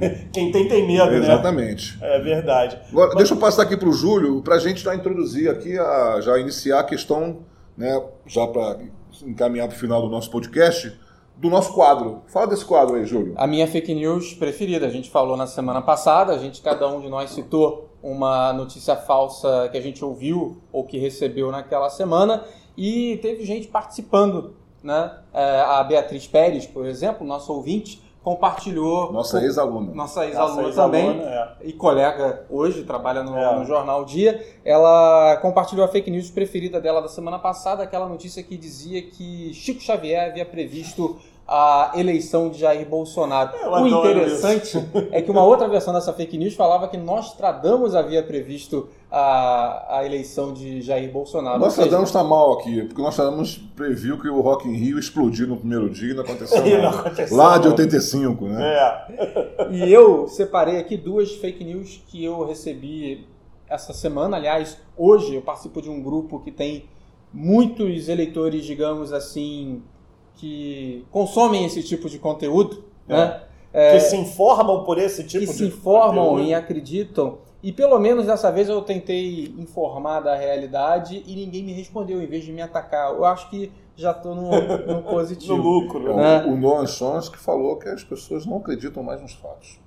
É. 0.00 0.26
Quem 0.32 0.50
tem, 0.50 0.66
tem 0.66 0.86
medo, 0.86 1.10
né? 1.10 1.18
Exatamente. 1.18 1.96
É 2.00 2.18
verdade. 2.18 2.78
Agora, 2.90 3.08
Mas... 3.08 3.16
deixa 3.18 3.34
eu 3.34 3.38
passar 3.38 3.62
aqui 3.62 3.76
para 3.76 3.88
o 3.88 3.92
Júlio, 3.92 4.42
para 4.42 4.56
a 4.56 4.58
gente 4.58 4.82
já 4.82 4.94
introduzir 4.94 5.48
aqui, 5.48 5.78
a, 5.78 6.20
já 6.20 6.38
iniciar 6.38 6.80
a 6.80 6.84
questão, 6.84 7.40
né, 7.76 8.02
já 8.26 8.46
para 8.46 8.78
encaminhar 9.24 9.68
para 9.68 9.76
o 9.76 9.78
final 9.78 10.02
do 10.02 10.08
nosso 10.08 10.30
podcast, 10.30 10.98
do 11.36 11.48
nosso 11.48 11.72
quadro. 11.72 12.22
Fala 12.28 12.48
desse 12.48 12.64
quadro 12.64 12.96
aí, 12.96 13.04
Júlio. 13.04 13.34
A 13.36 13.46
minha 13.46 13.66
fake 13.66 13.94
news 13.94 14.34
preferida. 14.34 14.86
A 14.86 14.90
gente 14.90 15.10
falou 15.10 15.36
na 15.36 15.46
semana 15.46 15.82
passada, 15.82 16.32
a 16.32 16.38
gente, 16.38 16.60
cada 16.62 16.88
um 16.88 17.00
de 17.00 17.08
nós 17.08 17.30
citou 17.30 17.90
uma 18.02 18.52
notícia 18.52 18.96
falsa 18.96 19.68
que 19.70 19.78
a 19.78 19.82
gente 19.82 20.04
ouviu 20.04 20.60
ou 20.72 20.84
que 20.84 20.98
recebeu 20.98 21.50
naquela 21.50 21.90
semana 21.90 22.44
e 22.76 23.18
teve 23.22 23.44
gente 23.44 23.68
participando 23.68 24.54
né? 24.82 25.12
É, 25.32 25.60
a 25.60 25.82
Beatriz 25.84 26.26
Pérez, 26.26 26.66
por 26.66 26.86
exemplo, 26.86 27.26
nosso 27.26 27.52
ouvinte, 27.52 28.02
compartilhou. 28.22 29.12
Nossa 29.12 29.42
ex-aluna. 29.42 29.94
Nossa 29.94 30.26
ex-aluna 30.26 30.68
ex 30.68 30.74
também. 30.74 31.20
É. 31.20 31.48
E 31.62 31.72
colega 31.72 32.44
hoje, 32.50 32.84
trabalha 32.84 33.22
no, 33.22 33.36
é. 33.36 33.58
no, 33.58 33.64
Jornal 33.64 34.04
Dia. 34.04 34.44
Ela 34.64 35.38
compartilhou 35.40 35.84
a 35.84 35.88
fake 35.88 36.10
news 36.10 36.30
preferida 36.30 36.80
dela 36.80 37.00
da 37.00 37.08
semana 37.08 37.38
passada, 37.38 37.82
aquela 37.82 38.08
notícia 38.08 38.42
que 38.42 38.56
dizia 38.56 39.02
que 39.02 39.52
Chico 39.54 39.80
Xavier 39.80 40.30
havia 40.30 40.44
previsto 40.44 41.18
a 41.52 41.90
eleição 41.96 42.48
de 42.48 42.60
Jair 42.60 42.88
Bolsonaro. 42.88 43.50
Eu 43.60 43.72
o 43.72 43.88
interessante 43.88 44.68
isso. 44.68 44.88
é 45.10 45.20
que 45.20 45.32
uma 45.32 45.42
outra 45.42 45.66
versão 45.66 45.92
dessa 45.92 46.12
fake 46.12 46.38
news 46.38 46.54
falava 46.54 46.86
que 46.86 46.96
Nostradamus 46.96 47.96
havia 47.96 48.22
previsto 48.22 48.88
a, 49.10 49.98
a 49.98 50.06
eleição 50.06 50.52
de 50.52 50.80
Jair 50.80 51.10
Bolsonaro. 51.10 51.58
Nostradamus 51.58 52.08
está 52.08 52.22
mal 52.22 52.52
aqui, 52.52 52.84
porque 52.84 53.02
Nostradamus 53.02 53.58
previu 53.74 54.16
que 54.20 54.28
o 54.28 54.40
Rock 54.40 54.68
in 54.68 54.74
Rio 54.74 54.96
explodiu 54.96 55.48
no 55.48 55.56
primeiro 55.56 55.90
dia 55.90 56.12
e 56.12 56.14
não 56.14 56.22
aconteceu, 56.22 56.62
e 56.64 56.80
não 56.80 56.90
aconteceu 56.90 57.36
Lá 57.36 57.58
de 57.58 57.66
85, 57.66 58.44
né? 58.46 58.72
É. 58.72 59.68
e 59.72 59.92
eu 59.92 60.28
separei 60.28 60.78
aqui 60.78 60.96
duas 60.96 61.32
fake 61.32 61.64
news 61.64 62.00
que 62.06 62.24
eu 62.24 62.46
recebi 62.46 63.26
essa 63.68 63.92
semana. 63.92 64.36
Aliás, 64.36 64.78
hoje 64.96 65.34
eu 65.34 65.42
participo 65.42 65.82
de 65.82 65.90
um 65.90 66.00
grupo 66.00 66.38
que 66.38 66.52
tem 66.52 66.84
muitos 67.32 68.08
eleitores, 68.08 68.64
digamos 68.64 69.12
assim, 69.12 69.82
que 70.40 71.04
consomem 71.10 71.66
esse 71.66 71.82
tipo 71.82 72.08
de 72.08 72.18
conteúdo, 72.18 72.82
é. 73.06 73.14
né? 73.14 73.40
É, 73.72 73.92
que 73.92 74.00
se 74.00 74.16
informam 74.16 74.82
por 74.82 74.98
esse 74.98 75.22
tipo 75.22 75.44
que 75.44 75.52
de 75.52 75.58
se 75.58 75.64
informam 75.64 76.30
conteúdo. 76.30 76.48
e 76.48 76.54
acreditam. 76.54 77.38
E 77.62 77.70
pelo 77.70 77.98
menos 78.00 78.26
dessa 78.26 78.50
vez 78.50 78.68
eu 78.68 78.80
tentei 78.82 79.54
informar 79.58 80.20
da 80.20 80.34
realidade 80.34 81.22
e 81.24 81.36
ninguém 81.36 81.62
me 81.62 81.72
respondeu, 81.72 82.20
em 82.20 82.26
vez 82.26 82.42
de 82.42 82.52
me 82.52 82.62
atacar. 82.62 83.12
Eu 83.12 83.24
acho 83.24 83.48
que 83.50 83.70
já 83.94 84.12
estou 84.12 84.34
no, 84.34 84.50
no 84.86 85.02
positivo. 85.02 85.56
no 85.56 85.62
lucro. 85.62 86.16
Né? 86.16 86.44
O, 86.46 86.52
o 86.52 86.56
Noam 86.56 86.86
Chomsky 86.86 87.36
falou 87.36 87.76
que 87.76 87.88
as 87.88 88.02
pessoas 88.02 88.46
não 88.46 88.56
acreditam 88.56 89.02
mais 89.02 89.20
nos 89.20 89.34
fatos. 89.34 89.78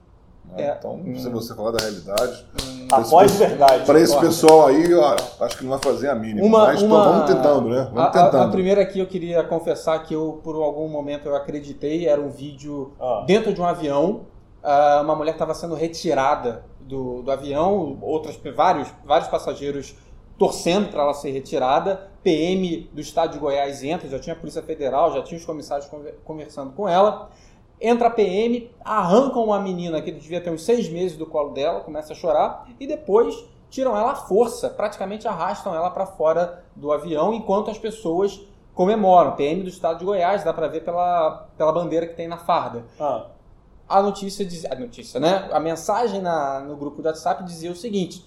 Né? 0.56 0.64
É. 0.64 0.76
Então, 0.78 1.02
se 1.16 1.30
você 1.30 1.54
falar 1.56 1.72
da 1.72 1.84
realidade. 1.84 2.46
Hum. 2.64 2.88
Após 2.92 3.32
pessoal, 3.32 3.50
verdade. 3.50 3.86
Para 3.86 4.00
esse 4.00 4.20
pessoal 4.20 4.68
aí, 4.68 4.94
ó, 4.94 5.16
acho 5.42 5.58
que 5.58 5.64
não 5.64 5.72
vai 5.72 5.80
fazer 5.80 6.10
a 6.10 6.16
mínima. 6.16 6.46
Uma, 6.46 6.66
mas 6.66 6.82
uma... 6.82 7.04
vamos 7.04 7.32
tentando, 7.32 7.70
né? 7.70 7.88
Vamos 7.92 8.04
a, 8.04 8.10
tentando. 8.10 8.38
A, 8.38 8.46
a, 8.46 8.50
primeira 8.50 8.82
aqui 8.82 9.00
eu 9.00 9.08
queria 9.08 9.44
confessar 9.44 10.00
que 10.04 10.14
eu, 10.14 10.40
por 10.44 10.56
algum 10.56 10.88
momento, 10.88 11.28
eu 11.28 11.36
acreditei. 11.36 12.08
Era 12.08 12.22
um 12.22 12.30
vídeo 12.30 12.94
ah. 13.00 13.24
dentro 13.26 13.54
de 13.54 13.60
um 13.60 13.66
avião. 13.66 14.28
Uh, 14.64 15.04
uma 15.04 15.16
mulher 15.16 15.34
estava 15.34 15.54
sendo 15.54 15.76
retirada 15.76 16.64
do, 16.80 17.22
do 17.22 17.32
avião, 17.32 17.98
outras, 18.02 18.40
vários, 18.56 18.88
vários 19.04 19.28
passageiros 19.28 19.96
torcendo 20.38 20.90
para 20.90 21.04
ela 21.04 21.14
ser 21.14 21.32
retirada. 21.32 22.10
PM 22.24 22.90
do 22.94 23.02
estado 23.02 23.34
de 23.34 23.40
Goiás 23.40 23.84
entra, 23.84 24.08
já 24.08 24.20
tinha 24.20 24.34
a 24.34 24.40
Polícia 24.40 24.62
Federal, 24.62 25.14
já 25.14 25.22
tinha 25.22 25.38
os 25.38 25.46
comissários 25.46 25.90
conversando 26.24 26.72
com 26.74 26.88
ela. 26.88 27.30
Entra 27.86 28.08
a 28.08 28.12
PM, 28.12 28.72
arrancam 28.80 29.44
uma 29.44 29.60
menina 29.60 30.02
que 30.02 30.10
devia 30.10 30.40
ter 30.40 30.50
uns 30.50 30.64
seis 30.64 30.88
meses 30.88 31.18
do 31.18 31.26
colo 31.26 31.50
dela, 31.50 31.82
começa 31.82 32.14
a 32.14 32.16
chorar, 32.16 32.66
e 32.80 32.88
depois 32.88 33.36
tiram 33.70 33.98
ela 33.98 34.14
à 34.14 34.16
força, 34.16 34.70
praticamente 34.70 35.28
arrastam 35.28 35.76
ela 35.76 35.90
para 35.90 36.06
fora 36.06 36.64
do 36.74 36.94
avião, 36.94 37.34
enquanto 37.34 37.70
as 37.70 37.78
pessoas 37.78 38.40
comemoram. 38.74 39.36
PM 39.36 39.64
do 39.64 39.68
estado 39.68 40.00
de 40.00 40.06
Goiás, 40.06 40.46
dá 40.46 40.54
para 40.54 40.70
ver 40.70 40.86
pela, 40.86 41.50
pela 41.58 41.74
bandeira 41.74 42.08
que 42.08 42.16
tem 42.16 42.26
na 42.26 42.38
farda. 42.38 42.86
Ah. 42.98 43.26
A 43.90 44.02
notícia 44.02 44.46
diz, 44.46 44.64
a 44.64 44.76
notícia, 44.76 45.20
né? 45.20 45.50
A 45.52 45.60
mensagem 45.60 46.22
na, 46.22 46.62
no 46.62 46.78
grupo 46.78 47.02
do 47.02 47.06
WhatsApp 47.06 47.44
dizia 47.44 47.70
o 47.70 47.76
seguinte: 47.76 48.24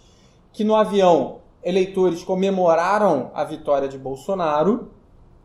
que 0.52 0.64
no 0.64 0.76
avião 0.76 1.38
eleitores 1.64 2.22
comemoraram 2.22 3.30
a 3.34 3.42
vitória 3.42 3.88
de 3.88 3.96
Bolsonaro 3.96 4.90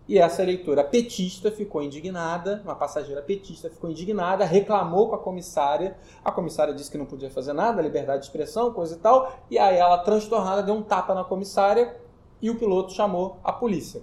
e 0.07 0.17
essa 0.17 0.41
eleitora 0.41 0.83
petista 0.83 1.51
ficou 1.51 1.81
indignada, 1.81 2.61
uma 2.63 2.75
passageira 2.75 3.21
petista 3.21 3.69
ficou 3.69 3.89
indignada, 3.89 4.43
reclamou 4.43 5.09
com 5.09 5.15
a 5.15 5.19
comissária. 5.19 5.95
A 6.23 6.31
comissária 6.31 6.73
disse 6.73 6.91
que 6.91 6.97
não 6.97 7.05
podia 7.05 7.29
fazer 7.29 7.53
nada, 7.53 7.81
liberdade 7.81 8.21
de 8.21 8.25
expressão, 8.25 8.73
coisa 8.73 8.95
e 8.95 8.99
tal. 8.99 9.31
E 9.49 9.57
aí 9.57 9.77
ela, 9.77 9.99
transtornada, 9.99 10.63
deu 10.63 10.75
um 10.75 10.81
tapa 10.81 11.13
na 11.13 11.23
comissária 11.23 11.95
e 12.41 12.49
o 12.49 12.57
piloto 12.57 12.91
chamou 12.91 13.37
a 13.43 13.53
polícia. 13.53 14.01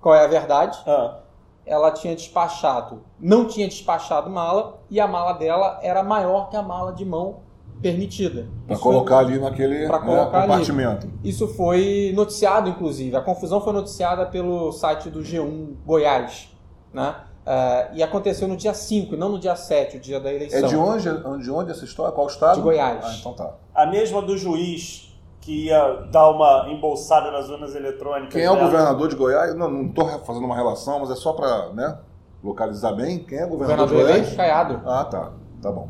Qual 0.00 0.14
é 0.14 0.24
a 0.24 0.28
verdade? 0.28 0.78
Ah. 0.86 1.20
Ela 1.66 1.90
tinha 1.90 2.14
despachado, 2.14 3.02
não 3.18 3.46
tinha 3.46 3.68
despachado 3.68 4.30
mala 4.30 4.80
e 4.90 4.98
a 5.00 5.06
mala 5.06 5.32
dela 5.34 5.78
era 5.82 6.02
maior 6.02 6.48
que 6.48 6.56
a 6.56 6.62
mala 6.62 6.92
de 6.92 7.04
mão 7.04 7.42
permitida. 7.80 8.46
Para 8.66 8.78
colocar 8.78 9.18
ali 9.18 9.38
naquele 9.38 9.88
né, 9.88 9.98
compartimento. 9.98 11.06
Ali. 11.06 11.14
Isso 11.24 11.48
foi 11.48 12.12
noticiado, 12.14 12.68
inclusive. 12.68 13.16
A 13.16 13.20
confusão 13.20 13.60
foi 13.60 13.72
noticiada 13.72 14.26
pelo 14.26 14.72
site 14.72 15.08
do 15.08 15.20
G1 15.20 15.74
Goiás. 15.84 16.48
Né? 16.92 17.14
Uh, 17.40 17.94
e 17.94 18.02
aconteceu 18.02 18.46
no 18.46 18.56
dia 18.56 18.74
5, 18.74 19.16
não 19.16 19.30
no 19.30 19.38
dia 19.38 19.56
7, 19.56 19.96
o 19.96 20.00
dia 20.00 20.20
da 20.20 20.32
eleição. 20.32 20.58
É 20.58 20.62
de 20.62 20.76
onde, 20.76 21.42
de 21.42 21.50
onde 21.50 21.70
essa 21.70 21.84
história? 21.84 22.12
Qual 22.12 22.26
estado? 22.26 22.56
De 22.56 22.62
Goiás. 22.62 23.04
Ah, 23.04 23.14
então 23.18 23.32
tá. 23.32 23.54
A 23.74 23.86
mesma 23.86 24.20
do 24.20 24.36
juiz 24.36 25.10
que 25.40 25.66
ia 25.66 26.06
dar 26.12 26.28
uma 26.30 26.68
embolsada 26.68 27.30
nas 27.30 27.48
urnas 27.48 27.74
eletrônicas. 27.74 28.34
Quem 28.34 28.44
é 28.44 28.50
o 28.50 28.54
né? 28.54 28.60
governador 28.60 29.08
de 29.08 29.16
Goiás? 29.16 29.54
Não 29.54 29.86
estou 29.86 30.06
fazendo 30.20 30.44
uma 30.44 30.54
relação, 30.54 31.00
mas 31.00 31.10
é 31.10 31.16
só 31.16 31.32
para 31.32 31.70
né, 31.70 31.98
localizar 32.44 32.92
bem. 32.92 33.20
Quem 33.20 33.38
é 33.38 33.46
o 33.46 33.48
governador, 33.48 33.88
governador 33.88 34.14
de 34.14 34.20
Goiás? 34.20 34.36
Caiado. 34.36 34.82
Ah, 34.84 35.04
tá. 35.04 35.32
Tá 35.62 35.72
bom. 35.72 35.88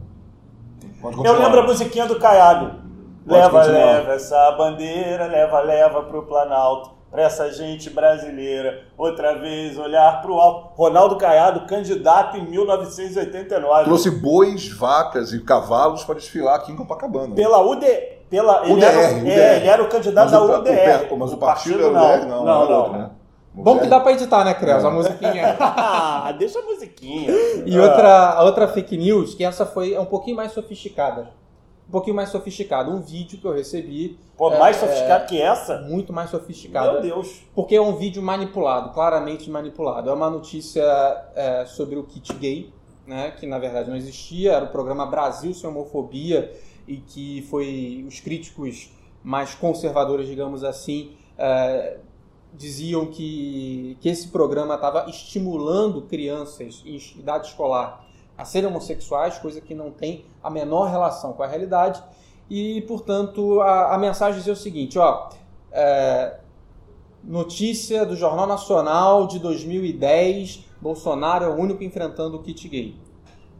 Eu 1.03 1.38
lembro 1.38 1.61
a 1.61 1.62
musiquinha 1.62 2.07
do 2.07 2.18
Caiado. 2.18 2.80
Pode 3.26 3.40
leva, 3.40 3.59
continuar. 3.59 3.84
leva 3.86 4.12
essa 4.12 4.51
bandeira, 4.53 5.26
leva, 5.26 5.61
leva 5.61 6.03
pro 6.03 6.22
Planalto. 6.22 7.01
Pra 7.11 7.22
essa 7.22 7.51
gente 7.53 7.90
brasileira, 7.90 8.84
outra 8.96 9.34
vez 9.34 9.76
olhar 9.76 10.22
pro 10.22 10.34
alto. 10.34 10.76
Ronaldo 10.76 11.16
Caiado, 11.16 11.66
candidato 11.66 12.36
em 12.36 12.48
1989. 12.48 13.84
Trouxe 13.84 14.11
bois, 14.12 14.68
vacas 14.68 15.32
e 15.32 15.40
cavalos 15.40 16.05
para 16.05 16.14
desfilar 16.14 16.55
aqui 16.55 16.70
em 16.70 16.76
Copacabana. 16.76 17.34
Pela 17.34 17.61
UD, 17.62 17.84
pela, 18.30 18.62
UDR, 18.62 18.70
ele, 18.70 18.84
era, 18.84 19.12
UDR. 19.12 19.28
É, 19.28 19.57
ele 19.57 19.68
era 19.68 19.82
o 19.82 19.88
candidato 19.88 20.30
mas 20.30 20.32
da 20.32 20.40
o, 20.40 20.59
UDR. 20.61 21.12
O, 21.12 21.16
mas 21.16 21.32
o, 21.32 21.34
o 21.34 21.38
partido, 21.38 21.78
partido 21.78 21.96
era 21.96 21.98
o 21.98 22.14
UDR, 22.14 22.28
não, 22.28 22.28
não, 22.28 22.44
não, 22.44 22.44
não, 22.44 22.70
não. 22.70 22.78
Outro, 22.78 22.92
né? 22.92 23.11
Bom 23.53 23.78
que 23.78 23.86
dá 23.86 23.98
pra 23.98 24.12
editar, 24.12 24.44
né, 24.44 24.55
Creus? 24.55 24.84
A 24.84 24.90
musiquinha. 24.90 25.57
Ah, 25.59 26.32
deixa 26.38 26.61
a 26.61 26.62
musiquinha. 26.62 27.30
E 27.66 27.78
outra, 27.78 28.30
a 28.30 28.44
outra 28.44 28.68
fake 28.68 28.96
news, 28.96 29.34
que 29.34 29.44
essa 29.44 29.66
foi 29.66 29.94
é 29.94 30.01
um 30.01 30.07
pouquinho 30.07 30.36
mais 30.36 30.53
sofisticada. 30.53 31.32
Um 31.88 31.90
pouquinho 31.90 32.14
mais 32.14 32.28
sofisticada. 32.28 32.88
Um 32.88 33.01
vídeo 33.01 33.40
que 33.40 33.44
eu 33.44 33.53
recebi, 33.53 34.16
Pô, 34.36 34.53
é, 34.53 34.59
mais 34.59 34.76
sofisticado 34.76 35.26
que 35.26 35.42
essa? 35.42 35.80
muito 35.80 36.12
mais 36.12 36.30
sofisticada. 36.30 36.92
Meu 36.92 37.03
Deus. 37.03 37.42
Porque 37.53 37.74
é 37.74 37.80
um 37.80 37.96
vídeo 37.96 38.22
manipulado, 38.22 38.90
claramente 38.94 39.51
manipulado. 39.51 40.09
É 40.09 40.12
uma 40.12 40.30
notícia 40.30 40.82
é, 41.34 41.64
sobre 41.66 41.96
o 41.96 42.05
kit 42.05 42.32
gay, 42.34 42.72
né, 43.05 43.32
que 43.32 43.46
na 43.46 43.59
verdade 43.59 43.90
não 43.90 43.96
existia, 43.96 44.53
era 44.53 44.64
o 44.64 44.68
programa 44.68 45.05
Brasil 45.05 45.53
Sem 45.53 45.68
Homofobia, 45.68 46.53
e 46.86 46.98
que 46.98 47.42
foi 47.51 48.05
os 48.07 48.20
críticos 48.20 48.92
mais 49.22 49.55
conservadores, 49.55 50.28
digamos 50.28 50.62
assim, 50.62 51.12
é, 51.36 51.96
diziam 52.53 53.07
que, 53.07 53.96
que 54.01 54.09
esse 54.09 54.28
programa 54.28 54.74
estava 54.74 55.09
estimulando 55.09 56.03
crianças 56.03 56.82
em 56.84 56.96
idade 57.18 57.48
escolar 57.48 58.05
a 58.36 58.44
serem 58.44 58.68
homossexuais, 58.70 59.38
coisa 59.38 59.61
que 59.61 59.74
não 59.74 59.90
tem 59.90 60.24
a 60.42 60.48
menor 60.51 60.88
relação 60.90 61.32
com 61.32 61.42
a 61.42 61.46
realidade. 61.46 62.03
E, 62.48 62.80
portanto, 62.82 63.61
a, 63.61 63.94
a 63.94 63.98
mensagem 63.98 64.38
dizia 64.38 64.53
o 64.53 64.57
seguinte, 64.57 64.98
ó, 64.98 65.28
é, 65.70 66.38
Notícia 67.22 68.07
do 68.07 68.16
Jornal 68.16 68.46
Nacional 68.46 69.26
de 69.26 69.38
2010: 69.38 70.64
Bolsonaro 70.80 71.44
é 71.44 71.48
o 71.48 71.55
único 71.55 71.84
enfrentando 71.84 72.38
o 72.38 72.42
kit 72.42 72.66
gay. 72.66 72.96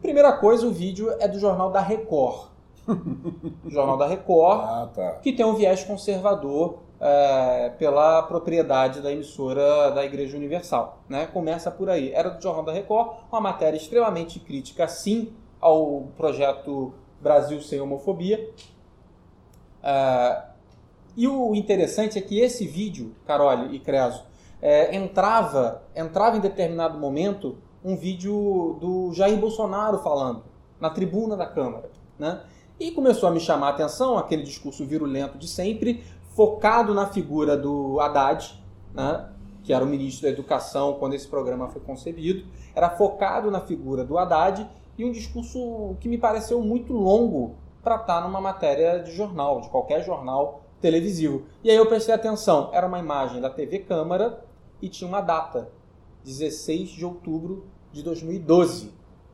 Primeira 0.01 0.33
coisa, 0.33 0.65
o 0.65 0.71
vídeo 0.71 1.11
é 1.19 1.27
do 1.27 1.39
Jornal 1.39 1.69
da 1.71 1.79
Record. 1.79 2.47
Jornal 3.69 3.97
da 3.97 4.07
Record, 4.07 4.61
Ah, 4.63 4.89
tá. 4.93 5.11
que 5.21 5.31
tem 5.31 5.45
um 5.45 5.53
viés 5.53 5.83
conservador 5.83 6.79
é, 7.01 7.73
pela 7.79 8.21
propriedade 8.21 9.01
da 9.01 9.11
emissora 9.11 9.89
da 9.89 10.05
Igreja 10.05 10.37
Universal. 10.37 10.99
Né? 11.09 11.25
Começa 11.25 11.71
por 11.71 11.89
aí. 11.89 12.11
Era 12.13 12.29
do 12.29 12.41
Jornal 12.41 12.63
da 12.63 12.71
Record, 12.71 13.17
uma 13.31 13.41
matéria 13.41 13.75
extremamente 13.75 14.39
crítica, 14.39 14.87
sim, 14.87 15.33
ao 15.59 16.09
projeto 16.15 16.93
Brasil 17.19 17.59
Sem 17.59 17.81
Homofobia. 17.81 18.47
É, 19.81 20.43
e 21.17 21.27
o 21.27 21.55
interessante 21.55 22.19
é 22.19 22.21
que 22.21 22.39
esse 22.39 22.67
vídeo, 22.67 23.15
Carole 23.25 23.75
e 23.75 23.79
Creso, 23.79 24.23
é, 24.61 24.95
entrava, 24.95 25.81
entrava 25.95 26.37
em 26.37 26.39
determinado 26.39 26.99
momento 26.99 27.57
um 27.83 27.95
vídeo 27.95 28.77
do 28.79 29.11
Jair 29.11 29.37
Bolsonaro 29.37 29.97
falando 30.03 30.43
na 30.79 30.91
tribuna 30.91 31.35
da 31.35 31.47
Câmara. 31.47 31.89
Né? 32.19 32.41
E 32.79 32.91
começou 32.91 33.27
a 33.27 33.31
me 33.31 33.39
chamar 33.39 33.67
a 33.67 33.69
atenção 33.71 34.19
aquele 34.19 34.43
discurso 34.43 34.85
virulento 34.85 35.37
de 35.37 35.47
sempre, 35.47 36.03
focado 36.35 36.93
na 36.93 37.07
figura 37.07 37.57
do 37.57 37.99
Haddad, 37.99 38.63
né? 38.93 39.29
que 39.63 39.73
era 39.73 39.83
o 39.83 39.87
ministro 39.87 40.23
da 40.23 40.29
Educação 40.29 40.95
quando 40.95 41.13
esse 41.13 41.27
programa 41.27 41.69
foi 41.69 41.81
concebido. 41.81 42.45
Era 42.75 42.89
focado 42.89 43.51
na 43.51 43.61
figura 43.61 44.03
do 44.03 44.17
Haddad 44.17 44.67
e 44.97 45.05
um 45.05 45.11
discurso 45.11 45.95
que 45.99 46.09
me 46.09 46.17
pareceu 46.17 46.61
muito 46.61 46.93
longo 46.93 47.55
para 47.83 47.95
estar 47.95 48.21
numa 48.21 48.41
matéria 48.41 48.99
de 48.99 49.11
jornal, 49.11 49.61
de 49.61 49.69
qualquer 49.69 50.03
jornal 50.03 50.61
televisivo. 50.79 51.43
E 51.63 51.69
aí 51.69 51.75
eu 51.75 51.85
prestei 51.85 52.13
atenção, 52.13 52.69
era 52.73 52.87
uma 52.87 52.99
imagem 52.99 53.39
da 53.39 53.49
TV 53.49 53.79
Câmara 53.79 54.43
e 54.81 54.89
tinha 54.89 55.07
uma 55.07 55.21
data, 55.21 55.69
16 56.23 56.89
de 56.89 57.05
outubro 57.05 57.65
de 57.91 58.03
2012. 58.03 58.91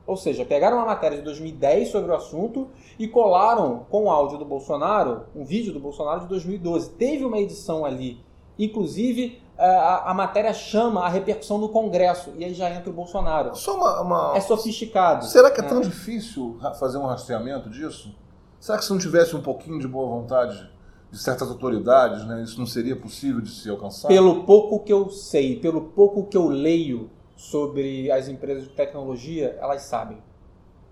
Ou 0.07 0.15
seja, 0.15 0.45
pegaram 0.45 0.77
uma 0.77 0.85
matéria 0.85 1.17
de 1.17 1.23
2010 1.23 1.89
sobre 1.89 2.09
o 2.11 2.15
assunto 2.15 2.69
e 2.97 3.07
colaram 3.09 3.85
com 3.89 4.05
o 4.05 4.09
áudio 4.09 4.37
do 4.37 4.45
Bolsonaro, 4.45 5.23
um 5.35 5.43
vídeo 5.43 5.73
do 5.73 5.79
Bolsonaro 5.81 6.21
de 6.21 6.27
2012. 6.27 6.91
Teve 6.91 7.25
uma 7.25 7.37
edição 7.37 7.83
ali, 7.85 8.23
inclusive 8.57 9.41
a, 9.57 10.11
a 10.11 10.13
matéria 10.13 10.53
chama 10.53 11.01
a 11.01 11.09
repercussão 11.09 11.57
no 11.57 11.69
Congresso, 11.69 12.31
e 12.37 12.45
aí 12.45 12.53
já 12.53 12.69
entra 12.69 12.89
o 12.89 12.93
Bolsonaro. 12.93 13.55
Só 13.55 13.75
uma. 13.75 14.01
uma- 14.01 14.37
É 14.37 14.39
sofisticado. 14.41 15.25
Será 15.25 15.49
que 15.51 15.59
é 15.59 15.63
né? 15.63 15.69
tão 15.69 15.81
difícil 15.81 16.57
fazer 16.79 16.97
um 16.97 17.05
rastreamento 17.05 17.69
disso? 17.69 18.15
Será 18.59 18.77
que 18.77 18.85
se 18.85 18.91
não 18.91 18.97
tivesse 18.99 19.35
um 19.35 19.41
pouquinho 19.41 19.79
de 19.79 19.87
boa 19.87 20.07
vontade 20.07 20.69
de 21.11 21.17
certas 21.17 21.49
autoridades, 21.49 22.25
né, 22.25 22.43
isso 22.43 22.59
não 22.59 22.65
seria 22.65 22.95
possível 22.95 23.41
de 23.41 23.49
se 23.49 23.69
alcançar? 23.69 24.07
Pelo 24.09 24.43
pouco 24.43 24.79
que 24.83 24.91
eu 24.91 25.09
sei, 25.09 25.55
pelo 25.59 25.81
pouco 25.81 26.25
que 26.25 26.35
eu 26.37 26.47
leio 26.47 27.09
sobre 27.37 28.11
as 28.11 28.27
empresas 28.27 28.63
de 28.63 28.69
tecnologia, 28.71 29.57
elas 29.61 29.83
sabem. 29.83 30.17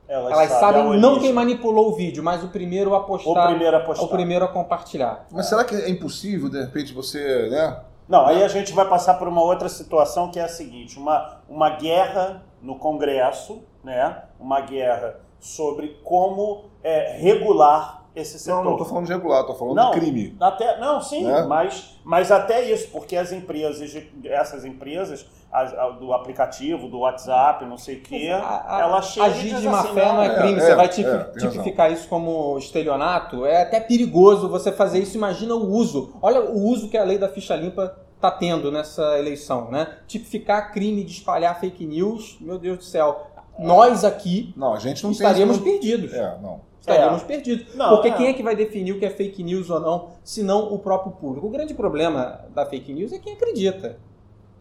Elas, 0.07 0.31
Elas 0.31 0.51
sabem 0.51 0.81
a 0.81 0.83
não 0.85 0.91
origem. 1.13 1.19
quem 1.19 1.33
manipulou 1.33 1.89
o 1.89 1.95
vídeo, 1.95 2.23
mas 2.23 2.43
o 2.43 2.49
primeiro 2.49 2.93
a 2.93 2.99
O 2.99 3.03
postar, 3.05 3.47
primeiro 3.47 3.75
a 3.75 3.79
postar. 3.79 4.05
o 4.05 4.07
primeiro 4.07 4.45
a 4.45 4.47
compartilhar. 4.47 5.25
Mas 5.31 5.47
será 5.47 5.65
que 5.65 5.73
é 5.73 5.89
impossível, 5.89 6.47
de 6.47 6.61
repente, 6.61 6.93
você. 6.93 7.49
Né? 7.49 7.81
Não, 8.07 8.27
aí 8.27 8.43
a 8.43 8.47
gente 8.47 8.71
vai 8.71 8.87
passar 8.87 9.15
por 9.15 9.27
uma 9.27 9.41
outra 9.41 9.67
situação 9.67 10.29
que 10.29 10.39
é 10.39 10.43
a 10.43 10.47
seguinte: 10.47 10.99
uma, 10.99 11.39
uma 11.49 11.71
guerra 11.71 12.43
no 12.61 12.75
Congresso, 12.77 13.63
né? 13.83 14.21
Uma 14.39 14.61
guerra 14.61 15.19
sobre 15.39 15.99
como 16.03 16.65
é, 16.83 17.17
regular 17.17 18.04
esse 18.15 18.39
setor. 18.39 18.57
Não, 18.57 18.63
não 18.63 18.71
estou 18.73 18.87
falando 18.87 19.05
de 19.07 19.13
regular, 19.13 19.41
estou 19.41 19.55
falando 19.55 19.75
Não. 19.75 19.91
de 19.91 19.99
crime. 19.99 20.35
Até, 20.39 20.79
não, 20.79 21.01
sim, 21.01 21.23
Né? 21.25 21.43
mas, 21.43 21.97
mas 22.03 22.31
até 22.31 22.63
isso, 22.71 22.87
porque 22.91 23.15
as 23.17 23.31
empresas, 23.31 23.95
essas 24.23 24.63
empresas, 24.65 25.25
as- 25.51 25.73
a- 25.73 25.89
do 25.89 26.13
aplicativo, 26.13 26.87
do 26.87 26.99
WhatsApp, 26.99 27.65
não 27.65 27.77
sei 27.77 27.97
o 27.97 28.01
quê, 28.01 28.29
A- 28.31 28.77
a- 28.77 28.81
ela 28.81 29.01
chega 29.01 29.25
Agir 29.27 29.55
de 29.55 29.67
má 29.67 29.79
assim, 29.81 29.93
fé 29.93 30.05
não 30.13 30.21
é 30.23 30.27
É, 30.27 30.35
crime. 30.37 30.57
é, 30.57 30.61
você 30.61 30.75
vai 30.75 30.85
é, 30.85 30.89
tipi- 30.89 31.09
tem 31.09 31.17
razão. 31.17 31.51
tipificar 31.51 31.91
isso 31.91 32.07
como 32.07 32.57
estelionato. 32.57 33.45
É 33.45 33.61
até 33.61 33.79
perigoso 33.79 34.49
você 34.49 34.71
fazer 34.71 34.99
isso. 34.99 35.15
Imagina 35.17 35.55
o 35.55 35.69
uso. 35.71 36.13
Olha 36.21 36.41
o 36.41 36.63
uso 36.67 36.89
que 36.89 36.97
a 36.97 37.03
lei 37.03 37.17
da 37.17 37.29
ficha 37.29 37.55
limpa 37.55 37.95
está 38.15 38.31
tendo 38.31 38.71
nessa 38.71 39.17
eleição, 39.19 39.69
né? 39.69 39.87
Tipificar 40.07 40.71
crime 40.73 41.03
de 41.03 41.11
espalhar 41.11 41.59
fake 41.59 41.85
news, 41.85 42.37
meu 42.41 42.57
Deus 42.57 42.77
do 42.79 42.83
céu. 42.83 43.27
Nós 43.57 44.03
aqui 44.03 44.53
Não, 44.57 44.73
a 44.73 44.79
gente 44.79 45.01
não 45.03 45.11
estaríamos 45.11 45.59
tem. 45.59 45.71
perdidos. 45.79 46.13
É, 46.13 46.37
não. 46.41 46.59
Estaríamos 46.91 47.23
perdidos. 47.23 47.73
Não, 47.75 47.89
Porque 47.89 48.09
é. 48.09 48.11
quem 48.11 48.27
é 48.27 48.33
que 48.33 48.43
vai 48.43 48.55
definir 48.55 48.91
o 48.93 48.99
que 48.99 49.05
é 49.05 49.09
fake 49.09 49.43
news 49.43 49.69
ou 49.71 49.79
não, 49.79 50.09
se 50.23 50.43
não 50.43 50.71
o 50.71 50.77
próprio 50.77 51.11
público? 51.13 51.47
O 51.47 51.49
grande 51.49 51.73
problema 51.73 52.41
da 52.53 52.65
fake 52.65 52.93
news 52.93 53.11
é 53.11 53.17
quem 53.17 53.33
acredita. 53.33 53.97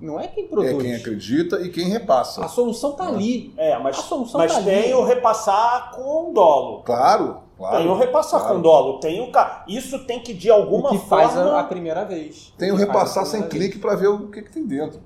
Não 0.01 0.19
é 0.19 0.27
quem 0.27 0.49
produz. 0.49 0.73
É 0.73 0.77
quem 0.79 0.95
acredita 0.95 1.61
e 1.61 1.69
quem 1.71 1.89
repassa. 1.89 2.45
A 2.45 2.49
solução 2.49 2.91
está 2.93 3.07
ali. 3.07 3.53
É, 3.57 3.79
mas, 3.79 3.99
A 3.99 4.03
solução 4.03 4.41
mas 4.41 4.53
tá 4.55 4.63
tem 4.63 4.85
ali. 4.85 4.95
o 4.95 5.05
repassar 5.05 5.93
com 5.95 6.33
dolo. 6.33 6.83
Claro, 6.83 7.43
claro. 7.57 7.77
tem 7.79 7.87
o 7.89 7.95
repassar 7.95 8.41
claro. 8.41 8.57
com 8.57 8.61
dolo. 8.63 9.01
Tem 9.01 9.21
o 9.21 9.31
ca... 9.31 9.65
Isso 9.69 9.99
tem 10.07 10.21
que, 10.21 10.35
de 10.35 10.51
alguma 10.51 10.89
o 10.89 10.93
que 10.99 11.07
forma... 11.07 11.29
faz 11.29 11.39
a, 11.39 11.61
a 11.61 11.65
primeira 11.65 12.05
vez. 12.05 12.53
Tem 12.59 12.73
o 12.73 12.75
repassar 12.77 13.25
sem 13.27 13.43
clique 13.43 13.79
para 13.79 13.95
ver 13.95 14.09
o 14.09 14.29
que, 14.31 14.43
que 14.43 14.51
tem 14.51 14.67
dentro. 14.67 15.01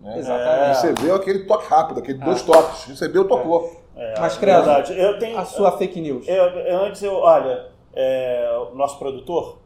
né? 0.00 0.18
Exatamente. 0.18 0.78
Você 0.80 0.92
vê 0.94 1.10
aquele 1.12 1.40
toque 1.44 1.66
rápido, 1.68 2.00
aquele 2.00 2.20
Ah. 2.20 2.24
dois 2.24 2.42
toques. 2.42 2.84
Recebeu, 2.84 3.28
tocou. 3.28 3.64
É, 3.64 3.85
Mas, 4.18 4.36
Creso, 4.36 4.64
verdade. 4.64 4.98
Eu 4.98 5.18
tenho... 5.18 5.38
A 5.38 5.44
sua 5.44 5.72
fake 5.78 6.00
news. 6.00 6.28
Eu, 6.28 6.44
eu- 6.44 6.84
antes 6.84 7.02
eu, 7.02 7.14
olha, 7.14 7.66
é, 7.94 8.48
o 8.70 8.74
nosso 8.74 8.98
produtor, 8.98 9.58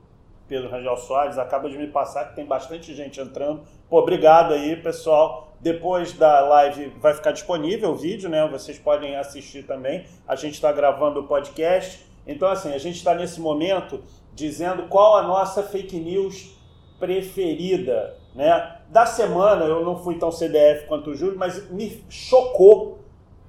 Pedro 0.49 0.71
Rangel 0.71 0.97
Soares, 0.97 1.37
acaba 1.37 1.69
de 1.69 1.77
me 1.77 1.89
passar 1.89 2.27
que 2.29 2.37
tem 2.37 2.45
bastante 2.47 2.95
gente 2.95 3.21
entrando. 3.21 3.63
Pô, 3.89 3.99
obrigado 3.99 4.55
aí, 4.55 4.77
pessoal. 4.77 5.49
Depois 5.61 6.13
da 6.13 6.41
live 6.41 6.89
vai 7.01 7.13
ficar 7.13 7.33
disponível 7.33 7.91
o 7.91 7.97
vídeo, 7.97 8.31
né? 8.31 8.49
Vocês 8.49 8.79
podem 8.79 9.17
assistir 9.17 9.65
também. 9.65 10.07
A 10.27 10.35
gente 10.37 10.55
está 10.55 10.73
gravando 10.73 11.21
o 11.21 11.25
podcast. 11.27 12.07
Então, 12.27 12.49
assim, 12.49 12.73
a 12.73 12.79
gente 12.79 12.97
está 12.97 13.15
nesse 13.15 13.41
momento 13.41 14.01
dizendo 14.33 14.85
qual 14.85 15.17
a 15.17 15.23
nossa 15.23 15.63
fake 15.63 15.97
news 15.99 16.57
preferida, 16.99 18.17
né? 18.35 18.77
Da 18.89 19.05
semana, 19.07 19.65
eu 19.65 19.85
não 19.85 19.97
fui 19.97 20.17
tão 20.19 20.31
CDF 20.31 20.87
quanto 20.87 21.11
o 21.11 21.15
Júlio, 21.15 21.39
mas 21.39 21.69
me 21.71 22.05
chocou 22.09 22.99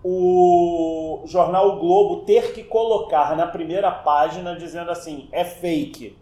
o 0.03 1.23
jornal 1.25 1.69
o 1.69 1.79
Globo 1.79 2.25
ter 2.25 2.53
que 2.53 2.63
colocar 2.63 3.35
na 3.35 3.45
primeira 3.47 3.91
página 3.91 4.55
dizendo 4.55 4.91
assim: 4.91 5.27
é 5.31 5.43
fake. 5.43 6.17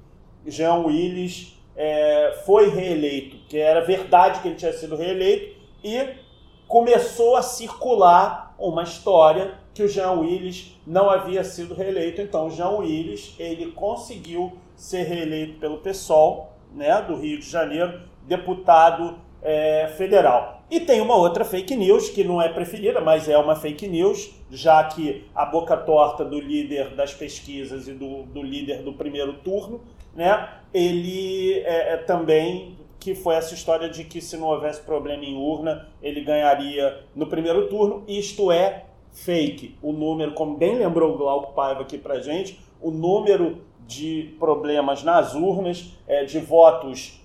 Jean 0.46 0.76
Willis 0.86 1.58
é, 1.76 2.42
foi 2.46 2.70
reeleito, 2.70 3.38
que 3.48 3.58
era 3.58 3.82
verdade 3.82 4.42
que 4.42 4.48
ele 4.48 4.56
tinha 4.56 4.74
sido 4.74 4.96
reeleito, 4.96 5.58
e 5.84 6.08
começou 6.68 7.36
a 7.36 7.42
circular 7.42 8.54
uma 8.58 8.84
história 8.84 9.54
que 9.74 9.84
o 9.84 9.88
Jean 9.88 10.12
Willis 10.12 10.76
não 10.86 11.10
havia 11.10 11.44
sido 11.44 11.74
reeleito. 11.74 12.22
Então, 12.22 12.48
o 12.48 12.52
Jean 12.52 12.70
Willis 12.70 13.36
ele 13.40 13.72
conseguiu 13.72 14.58
ser 14.76 15.04
reeleito 15.04 15.60
pelo 15.60 15.78
PSOL, 15.78 16.54
né, 16.74 17.02
do 17.02 17.16
Rio 17.16 17.40
de 17.40 17.50
Janeiro, 17.50 18.02
deputado 18.24 19.18
é, 19.42 19.88
federal. 19.98 20.59
E 20.70 20.80
tem 20.80 21.02
uma 21.02 21.16
outra 21.16 21.44
fake 21.44 21.76
news, 21.76 22.10
que 22.10 22.24
não 22.24 22.40
é 22.40 22.48
preferida, 22.48 23.02
mas 23.02 23.28
é 23.28 23.38
uma 23.38 23.56
fake 23.56 23.88
news, 23.88 24.32
já 24.52 24.84
que 24.84 25.26
a 25.34 25.46
boca 25.46 25.76
torta 25.76 26.24
do 26.24 26.40
líder 26.40 26.96
das 26.96 27.14
pesquisas 27.14 27.88
e 27.88 27.94
do, 27.94 28.24
do 28.24 28.44
líder 28.44 28.84
do 28.84 28.94
primeiro 28.94 29.34
turno, 29.34 29.82
né, 30.16 30.48
ele 30.72 31.60
é, 31.62 31.94
é 31.94 31.98
também 31.98 32.78
que 33.00 33.16
foi 33.16 33.36
essa 33.36 33.54
história 33.54 33.90
de 33.90 34.04
que 34.04 34.22
se 34.22 34.38
não 34.38 34.48
houvesse 34.48 34.82
problema 34.82 35.24
em 35.24 35.36
urna, 35.36 35.88
ele 36.02 36.22
ganharia 36.22 37.00
no 37.16 37.28
primeiro 37.28 37.68
turno. 37.68 38.04
Isto 38.08 38.52
é 38.52 38.86
fake. 39.12 39.78
O 39.82 39.92
número, 39.92 40.34
como 40.34 40.58
bem 40.58 40.76
lembrou 40.76 41.16
o 41.16 41.18
Glauco 41.18 41.54
Paiva 41.54 41.82
aqui 41.82 41.98
pra 41.98 42.20
gente, 42.20 42.60
o 42.82 42.92
número 42.92 43.62
de 43.88 44.36
problemas 44.38 45.02
nas 45.02 45.34
urnas, 45.34 45.98
é, 46.08 46.24
de 46.26 46.40
votos 46.40 47.19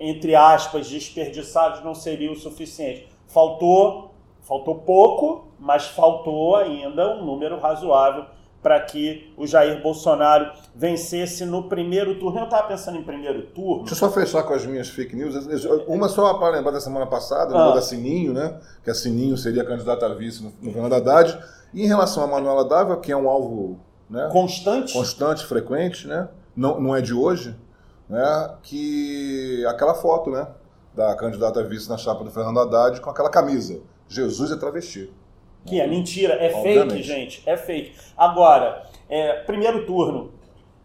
entre 0.00 0.34
aspas, 0.34 0.88
desperdiçados 0.88 1.82
não 1.82 1.94
seria 1.94 2.30
o 2.30 2.36
suficiente. 2.36 3.08
Faltou, 3.26 4.14
faltou 4.42 4.76
pouco, 4.76 5.48
mas 5.58 5.86
faltou 5.86 6.56
ainda 6.56 7.16
um 7.16 7.24
número 7.24 7.58
razoável 7.58 8.24
para 8.62 8.80
que 8.80 9.32
o 9.36 9.46
Jair 9.46 9.80
Bolsonaro 9.82 10.50
vencesse 10.74 11.44
no 11.44 11.68
primeiro 11.68 12.18
turno. 12.18 12.40
Eu 12.40 12.44
estava 12.44 12.66
pensando 12.66 12.98
em 12.98 13.04
primeiro 13.04 13.42
turno. 13.46 13.84
Deixa 13.84 13.94
eu 13.94 13.98
só 13.98 14.10
fechar 14.10 14.42
com 14.42 14.52
as 14.52 14.66
minhas 14.66 14.88
fake 14.88 15.14
news. 15.14 15.34
Uma 15.86 16.08
só 16.08 16.34
para 16.34 16.56
lembrar 16.56 16.72
da 16.72 16.80
semana 16.80 17.06
passada, 17.06 17.56
ah. 17.56 17.74
da 17.74 17.80
Sininho, 17.80 18.32
né? 18.32 18.58
Que 18.82 18.90
a 18.90 18.94
Sininho 18.94 19.36
seria 19.36 19.64
candidata 19.64 20.06
a 20.06 20.14
vice 20.14 20.42
no, 20.42 20.52
no 20.60 20.72
Fernando 20.72 20.94
Haddad. 20.94 21.38
E 21.72 21.84
em 21.84 21.86
relação 21.86 22.24
a 22.24 22.26
Manuela 22.26 22.64
Dávila, 22.64 22.96
que 22.96 23.12
é 23.12 23.16
um 23.16 23.28
alvo 23.28 23.78
né, 24.08 24.28
constante, 24.32 24.92
constante, 24.92 25.46
frequente, 25.46 26.08
né? 26.08 26.28
Não, 26.56 26.80
não 26.80 26.96
é 26.96 27.00
de 27.00 27.14
hoje, 27.14 27.54
né? 28.08 28.56
Que 28.62 29.64
aquela 29.66 29.94
foto, 29.94 30.30
né? 30.30 30.46
Da 30.94 31.14
candidata 31.14 31.60
a 31.60 31.62
vice 31.62 31.88
na 31.88 31.96
chapa 31.96 32.24
do 32.24 32.30
Fernando 32.30 32.58
Haddad 32.60 33.00
com 33.00 33.10
aquela 33.10 33.30
camisa. 33.30 33.80
Jesus 34.08 34.50
é 34.50 34.56
travesti. 34.56 35.12
Que 35.66 35.80
é 35.80 35.86
mentira, 35.86 36.34
é 36.34 36.54
Obviamente. 36.54 36.90
fake, 36.90 37.02
gente, 37.02 37.42
é 37.46 37.56
fake. 37.56 37.94
Agora, 38.16 38.86
é, 39.08 39.42
primeiro 39.42 39.84
turno. 39.86 40.32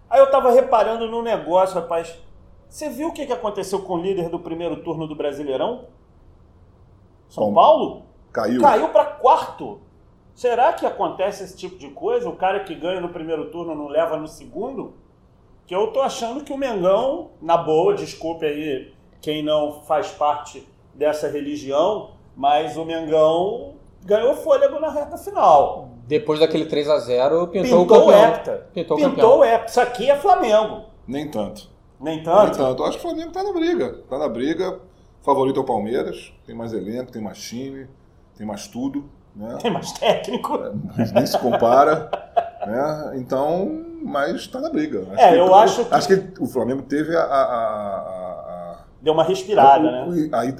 Aí 0.10 0.20
eu 0.20 0.30
tava 0.30 0.52
reparando 0.52 1.08
num 1.08 1.22
negócio, 1.22 1.76
rapaz. 1.76 2.14
Você 2.70 2.90
viu 2.90 3.10
o 3.10 3.14
que, 3.14 3.26
que 3.26 3.34
aconteceu 3.34 3.82
com 3.84 3.94
o 3.94 4.02
líder 4.02 4.30
do 4.30 4.40
primeiro 4.40 4.84
turno 4.84 5.08
do 5.08 5.16
Brasileirão? 5.16 5.86
São 7.30 7.46
Bom, 7.46 7.54
Paulo? 7.54 8.06
Caiu. 8.32 8.62
Caiu 8.62 8.90
para 8.90 9.06
quarto. 9.06 9.80
Será 10.34 10.74
que 10.74 10.86
acontece 10.86 11.44
esse 11.44 11.56
tipo 11.56 11.78
de 11.78 11.90
coisa? 11.90 12.28
O 12.28 12.36
cara 12.36 12.64
que 12.64 12.74
ganha 12.74 13.00
no 13.00 13.10
primeiro 13.10 13.52
turno 13.52 13.76
não 13.76 13.88
leva 13.88 14.18
no 14.18 14.28
segundo? 14.28 14.96
Que 15.66 15.74
eu 15.76 15.88
tô 15.88 16.02
achando 16.02 16.44
que 16.44 16.52
o 16.52 16.58
Mengão, 16.58 17.30
na 17.42 17.58
boa, 17.58 17.94
desculpe 17.96 18.46
aí 18.46 18.94
quem 19.22 19.44
não 19.44 19.82
faz 19.84 20.10
parte 20.12 20.68
dessa 20.94 21.30
religião, 21.30 22.12
mas 22.36 22.76
o 22.76 22.84
Mengão 22.84 23.76
ganhou 24.04 24.36
fôlego 24.36 24.80
na 24.80 24.90
reta 24.90 25.18
final. 25.18 25.90
Depois 26.06 26.40
daquele 26.40 26.66
3 26.66 26.90
a 26.90 27.00
0 27.00 27.48
pintou, 27.48 27.64
pintou 27.64 27.82
o 27.82 27.88
campeão. 27.88 28.28
Hepta. 28.28 28.68
Pintou, 28.74 28.98
pintou 28.98 29.40
o 29.40 29.46
hepta. 29.46 29.70
Isso 29.70 29.82
aqui 29.82 30.10
é 30.10 30.18
Flamengo. 30.18 30.82
Nem 31.08 31.32
tanto. 31.32 31.70
Nem 32.00 32.22
tanto? 32.22 32.44
Nem 32.44 32.52
tanto. 32.52 32.84
Eu 32.84 32.88
acho 32.88 33.00
que 33.00 33.06
o 33.06 33.10
Flamengo 33.10 33.32
tá 33.32 33.42
na 33.42 33.54
briga. 33.54 34.00
Tá 34.10 34.18
na 34.18 34.28
briga. 34.28 34.80
Favorito 35.22 35.58
é 35.60 35.64
o 35.64 35.66
Palmeiras. 35.66 36.34
Tem 36.46 36.54
mais 36.54 36.74
elenco, 36.74 37.12
tem 37.12 37.22
mais 37.22 37.42
time, 37.42 37.88
tem 38.38 38.46
mais 38.46 38.68
tudo. 38.68 39.10
Né? 39.34 39.58
Tem 39.62 39.72
mais 39.72 39.92
técnico. 39.94 40.56
É, 40.56 41.12
nem 41.14 41.26
se 41.26 41.40
compara. 41.40 42.10
né? 42.68 43.14
Então, 43.16 43.86
mas 44.04 44.36
está 44.42 44.60
na 44.60 44.70
briga. 44.70 45.08
Acho 45.12 45.22
é, 45.22 45.32
que, 45.32 45.38
eu 45.38 45.56
acho 45.56 45.86
que... 45.86 45.94
Acho 45.94 46.08
que 46.08 46.44
o 46.44 46.48
Flamengo 46.48 46.84
teve 46.84 47.16
a... 47.16 47.22
a, 47.22 47.42
a, 47.42 48.00
a 48.00 48.78
Deu 49.02 49.14
uma 49.14 49.24
respirada, 49.24 49.84
né? 49.84 50.30
Aí, 50.34 50.56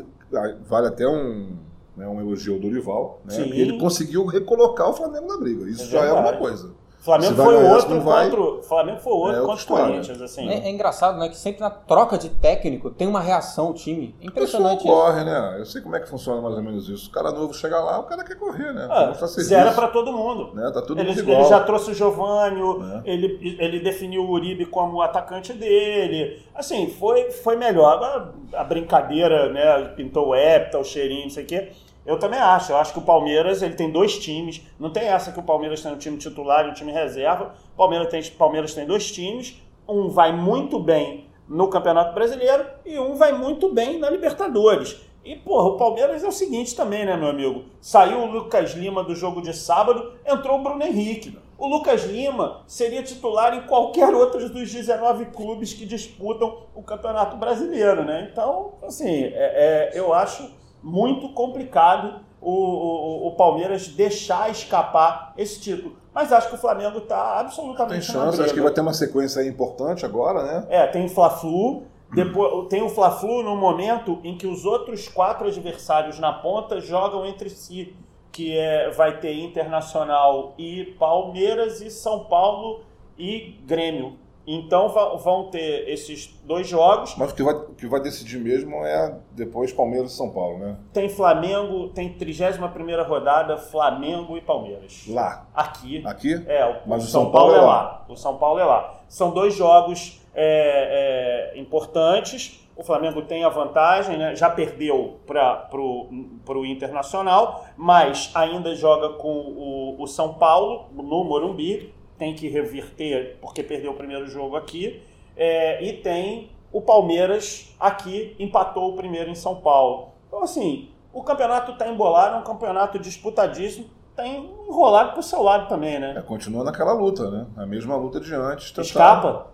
vale 0.68 0.88
até 0.88 1.08
um 1.08 1.58
né, 1.96 2.08
um 2.08 2.20
elogio 2.20 2.56
ao 2.56 2.60
Dorival, 2.60 3.22
né, 3.24 3.36
ele 3.40 3.78
conseguiu 3.78 4.26
recolocar 4.26 4.90
o 4.90 4.94
Flamengo 4.94 5.28
na 5.28 5.38
briga. 5.38 5.70
Isso 5.70 5.84
é 5.84 5.88
já 5.88 6.06
é 6.06 6.12
uma 6.12 6.34
coisa. 6.34 6.72
Flamengo 7.04 7.36
foi, 7.36 7.58
ganhar, 7.58 7.76
outro 7.76 8.00
vai, 8.00 8.30
contra, 8.30 8.64
Flamengo 8.64 9.00
foi 9.00 9.14
outro 9.14 9.44
é 9.44 9.46
contra 9.46 9.64
o 9.64 9.68
Corinthians. 9.68 10.22
Assim. 10.22 10.48
É, 10.48 10.68
é, 10.68 10.70
engraçado, 10.70 11.20
né? 11.20 11.28
Que 11.28 11.36
sempre 11.36 11.60
na 11.60 11.70
troca 11.70 12.18
de 12.18 12.30
técnico 12.30 12.90
tem 12.90 13.06
uma 13.06 13.20
reação 13.20 13.72
o 13.72 13.74
time. 13.74 14.16
Impressionante. 14.22 14.84
corre, 14.84 15.26
né? 15.26 15.58
Eu 15.60 15.66
sei 15.66 15.82
como 15.82 15.98
é 15.98 16.00
que 16.00 16.08
funciona 16.08 16.42
mais 16.42 16.56
ou 16.56 16.64
menos 16.64 16.88
isso. 16.88 17.10
O 17.10 17.12
cara 17.12 17.30
novo 17.32 17.54
chega 17.54 17.78
lá, 17.78 18.00
o 18.00 18.04
cara 18.04 18.24
quer 18.24 18.36
correr, 18.36 18.72
né? 18.74 18.88
Ah, 18.90 19.12
zero 19.28 19.74
para 19.74 19.90
todo 19.90 20.14
mundo. 20.14 20.54
Né? 20.54 20.72
Tá 20.74 20.82
tudo 20.82 21.02
ele, 21.02 21.12
ele 21.12 21.44
já 21.44 21.60
trouxe 21.60 21.92
o 21.92 21.94
Giovanni, 21.94 22.62
é. 22.62 23.12
ele, 23.12 23.58
ele 23.60 23.80
definiu 23.82 24.24
o 24.24 24.32
Uribe 24.32 24.66
como 24.68 25.00
o 25.00 25.02
atacante 25.02 25.52
dele. 25.52 26.42
Assim, 26.56 26.88
foi, 26.88 27.32
foi 27.32 27.58
melhor. 27.58 28.02
A, 28.02 28.62
a 28.62 28.64
brincadeira, 28.64 29.52
né? 29.52 29.90
Pintou 29.90 30.30
o 30.30 30.36
Epta, 30.36 30.80
o 30.80 30.86
cheirinho, 30.86 31.24
não 31.24 31.30
sei 31.30 31.44
o 31.44 31.48
quê 31.48 31.72
eu 32.06 32.20
também 32.20 32.40
acho. 32.40 32.72
Eu 32.72 32.78
acho 32.78 32.94
que 32.94 33.00
o 33.00 33.04
Palmeiras 33.04 33.62
ele 33.62 33.76
tem 33.76 33.92
dois 33.92 34.18
times. 34.20 34.62
Não 34.80 34.92
tem 34.92 35.04
essa 35.04 35.32
que 35.32 35.40
o 35.40 35.44
Palmeiras 35.44 35.82
tem 35.82 35.92
um 35.92 35.98
time 35.98 36.18
titular 36.18 36.66
e 36.66 36.70
um 36.70 36.74
time 36.74 36.92
reserva. 36.92 37.54
O 37.74 37.78
Palmeiras 37.78 38.10
tem, 38.10 38.24
Palmeiras 38.32 38.74
tem 38.74 38.86
dois 38.86 39.12
times. 39.12 39.62
Um 39.88 40.10
vai 40.10 40.32
muito 40.32 40.80
bem 40.80 41.28
no 41.48 41.68
Campeonato 41.68 42.14
Brasileiro 42.14 42.66
e 42.86 42.98
um 43.00 43.16
vai 43.16 43.32
muito 43.34 43.70
bem 43.74 44.00
na 44.00 44.10
Libertadores. 44.10 44.98
E, 45.24 45.38
porra, 45.38 45.70
o 45.70 45.78
Palmeiras 45.78 46.22
é 46.24 46.28
o 46.28 46.32
seguinte 46.32 46.76
também, 46.76 47.06
né, 47.06 47.16
meu 47.16 47.30
amigo? 47.30 47.64
Saiu 47.80 48.20
o 48.20 48.26
Lucas 48.26 48.72
Lima 48.72 49.04
do 49.04 49.16
jogo 49.16 49.42
de 49.42 49.54
sábado, 49.54 50.14
entrou 50.26 50.60
o 50.60 50.64
Bruno 50.64 50.84
Henrique. 50.84 51.38
O 51.58 51.68
Lucas 51.68 52.04
Lima 52.04 52.62
seria 52.68 53.02
titular 53.02 53.56
em 53.56 53.62
qualquer 53.62 54.14
outro 54.14 54.50
dos 54.50 54.70
19 54.70 55.28
clubes 55.28 55.72
que 55.72 55.86
disputam 55.86 56.64
o 56.76 56.84
Campeonato 56.84 57.38
Brasileiro, 57.38 58.04
né? 58.04 58.28
Então, 58.30 58.74
assim, 58.84 59.24
é, 59.24 59.32
é, 59.34 59.92
eu 59.94 60.14
acho 60.14 60.52
muito 60.84 61.30
complicado 61.30 62.22
o, 62.42 62.52
o, 62.52 63.28
o, 63.28 63.32
Palmeiras 63.36 63.88
deixar 63.88 64.52
escapar 64.52 65.34
esse 65.38 65.62
título. 65.62 65.96
Mas 66.14 66.32
acho 66.32 66.50
que 66.50 66.56
o 66.56 66.58
Flamengo 66.58 66.98
está 66.98 67.40
absolutamente 67.40 68.06
Tem 68.06 68.14
chance, 68.14 68.42
acho 68.42 68.54
que 68.54 68.62
vai 68.62 68.72
ter 68.72 68.82
uma 68.82 68.94
sequência 68.94 69.42
importante 69.48 70.06
agora, 70.06 70.44
né? 70.44 70.68
É, 70.70 70.86
tem 70.88 71.06
o 71.06 71.10
Fla-Flu, 71.10 71.84
depois, 72.14 72.68
tem 72.68 72.84
o 72.84 72.90
Fla-Flu 72.90 73.42
no 73.42 73.56
momento 73.56 74.20
em 74.24 74.38
que 74.38 74.46
os 74.46 74.66
outros 74.66 75.08
quatro 75.08 75.48
adversários 75.48 76.20
na 76.20 76.34
ponta 76.34 76.80
jogam 76.82 77.26
entre 77.26 77.50
si, 77.50 77.96
que 78.32 78.58
é, 78.58 78.92
vai 78.92 79.20
ter 79.20 79.34
Internacional 79.40 80.54
e 80.58 80.96
Palmeiras 81.00 81.82
e 81.82 81.90
São 81.90 82.26
Paulo 82.26 82.82
e 83.18 83.58
Grêmio. 83.66 84.18
Então 84.46 84.90
vão 85.18 85.50
ter 85.50 85.90
esses 85.90 86.28
dois 86.44 86.68
jogos. 86.68 87.16
Mas 87.18 87.32
o 87.32 87.36
que 87.36 87.44
vai, 87.44 87.54
o 87.54 87.76
que 87.76 87.88
vai 87.88 88.02
decidir 88.02 88.40
mesmo 88.40 88.86
é 88.86 89.16
depois 89.32 89.72
Palmeiras 89.72 90.12
e 90.12 90.16
São 90.16 90.30
Paulo, 90.32 90.58
né? 90.58 90.76
Tem 90.92 91.08
Flamengo, 91.08 91.90
tem 91.90 92.14
31 92.14 93.04
rodada, 93.08 93.58
Flamengo 93.58 94.38
e 94.38 94.42
Palmeiras. 94.42 95.06
Lá. 95.08 95.48
Aqui. 95.54 96.06
Aqui? 96.06 96.44
É, 96.46 96.66
o, 96.66 96.90
Mas 96.90 97.06
o 97.06 97.08
São, 97.08 97.24
São 97.24 97.32
Paulo, 97.32 97.54
Paulo, 97.54 97.64
é 97.64 97.66
lá. 97.66 97.82
lá. 97.82 98.06
O 98.10 98.16
São 98.18 98.38
Paulo 98.38 98.60
é 98.60 98.66
lá. 98.66 99.00
São 99.08 99.32
dois 99.32 99.56
jogos 99.56 100.22
é, 100.36 101.54
é, 101.56 101.60
importantes. 101.60 102.60
O 102.76 102.84
Flamengo 102.84 103.22
tem 103.22 103.44
a 103.44 103.50
vantagem, 103.50 104.18
né? 104.18 104.36
já 104.36 104.50
perdeu 104.50 105.20
para 105.26 105.70
o 105.78 106.66
Internacional, 106.66 107.66
mas 107.78 108.32
ainda 108.34 108.76
joga 108.76 109.10
com 109.10 109.30
o, 109.30 110.02
o 110.02 110.08
São 110.08 110.34
Paulo 110.34 110.88
no 110.92 111.24
Morumbi 111.24 111.94
tem 112.18 112.36
que 112.36 112.48
reverter 112.48 113.38
porque 113.42 113.64
perdeu 113.64 113.92
o 113.92 113.96
primeiro 113.96 114.28
jogo 114.28 114.56
aqui. 114.56 115.02
É, 115.36 115.84
e 115.84 115.94
tem 115.94 116.52
o 116.72 116.82
Palmeiras 116.82 117.74
aqui, 117.80 118.36
empatou 118.40 118.94
o 118.94 118.96
primeiro 118.96 119.30
em 119.30 119.36
São 119.36 119.56
Paulo. 119.56 120.10
Então, 120.28 120.44
assim, 120.44 120.90
o 121.14 121.24
campeonato 121.24 121.74
está 121.74 121.88
embolado, 121.88 122.36
é 122.36 122.40
um 122.40 122.44
campeonato 122.44 122.98
disputadíssimo, 122.98 123.88
tem 124.16 124.48
tá 124.48 124.68
enrolado 124.68 125.12
para 125.12 125.20
o 125.20 125.24
seu 125.24 125.42
lado 125.42 125.68
também, 125.68 126.00
né? 126.00 126.16
É, 126.18 126.22
continua 126.22 126.64
naquela 126.64 126.94
luta, 126.94 127.30
né? 127.30 127.46
A 127.58 127.66
mesma 127.66 127.96
luta 127.96 128.20
de 128.20 128.34
antes. 128.34 128.72
Tá, 128.72 128.82
escapa? 128.82 129.48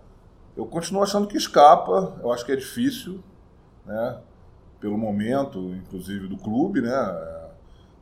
Eu 0.55 0.65
continuo 0.65 1.03
achando 1.03 1.27
que 1.27 1.37
escapa, 1.37 2.17
eu 2.21 2.31
acho 2.31 2.45
que 2.45 2.51
é 2.51 2.55
difícil, 2.55 3.21
né? 3.85 4.17
Pelo 4.79 4.97
momento, 4.97 5.59
inclusive, 5.75 6.27
do 6.27 6.37
clube, 6.37 6.81
né? 6.81 6.91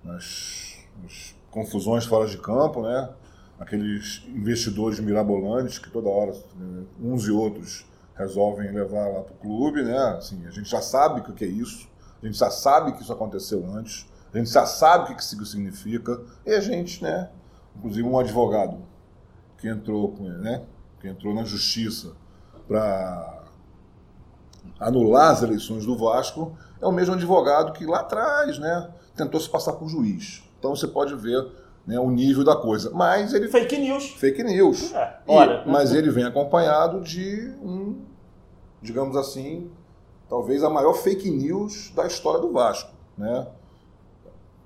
Nas, 0.04 0.78
nas 1.02 1.36
confusões 1.52 2.06
fora 2.06 2.28
de 2.28 2.38
campo, 2.38 2.82
né? 2.82 3.10
Aqueles 3.60 4.24
investidores 4.28 5.00
mirabolantes 5.00 5.80
que 5.80 5.90
toda 5.90 6.10
hora 6.10 6.34
uns 7.02 7.26
e 7.26 7.32
outros 7.32 7.86
resolvem 8.16 8.72
levar 8.72 9.08
lá 9.08 9.22
para 9.22 9.34
o 9.34 9.38
clube, 9.38 9.84
né? 9.84 9.98
Assim, 10.18 10.46
a 10.46 10.52
gente 10.52 10.70
já 10.70 10.82
sabe 10.82 11.22
o 11.22 11.34
que 11.34 11.46
é 11.46 11.48
isso, 11.48 11.88
a 12.22 12.26
gente 12.26 12.38
já 12.38 12.50
sabe 12.50 12.94
que 12.94 13.02
isso 13.02 13.14
aconteceu 13.14 13.66
antes, 13.72 14.08
a 14.34 14.38
gente 14.38 14.50
já 14.50 14.66
sabe 14.66 15.12
o 15.12 15.16
que 15.16 15.22
isso 15.22 15.46
significa, 15.46 16.22
e 16.46 16.52
a 16.52 16.60
gente, 16.60 17.04
né? 17.04 17.30
Inclusive 17.76 18.08
um 18.08 18.18
advogado 18.18 18.80
que 19.58 19.68
entrou, 19.68 20.16
né? 20.20 20.64
Que 21.00 21.08
entrou 21.08 21.34
na 21.34 21.44
justiça 21.44 22.14
para 22.68 23.44
anular 24.80 25.32
as 25.32 25.42
eleições 25.42 25.86
do 25.86 25.98
Vasco 25.98 26.58
é 26.82 26.86
o 26.86 26.92
mesmo 26.92 27.16
advogado 27.16 27.74
que 27.74 27.86
lá 27.86 28.00
atrás, 28.02 28.60
né? 28.60 28.90
Tentou 29.16 29.40
se 29.40 29.50
passar 29.50 29.74
por 29.74 29.90
juiz. 29.90 30.44
Então 30.60 30.76
você 30.76 30.88
pode 30.88 31.16
ver 31.16 31.48
né, 31.88 31.98
o 31.98 32.12
nível 32.12 32.44
da 32.44 32.56
coisa. 32.56 32.92
Mas 32.92 33.34
ele. 33.34 33.48
Fake 33.48 33.78
news. 33.78 34.12
Fake 34.12 34.44
news. 34.44 34.94
É, 34.94 35.20
olha. 35.26 35.64
E, 35.66 35.70
mas 35.70 35.94
ele 35.94 36.12
vem 36.12 36.26
acompanhado 36.26 37.00
de 37.00 37.50
um, 37.64 38.02
digamos 38.82 39.16
assim, 39.16 39.72
talvez 40.28 40.64
a 40.64 40.70
maior 40.70 40.94
fake 40.94 41.32
news 41.32 41.90
da 41.96 42.06
história 42.06 42.42
do 42.42 42.52
Vasco. 42.52 42.92
Né? 43.18 43.48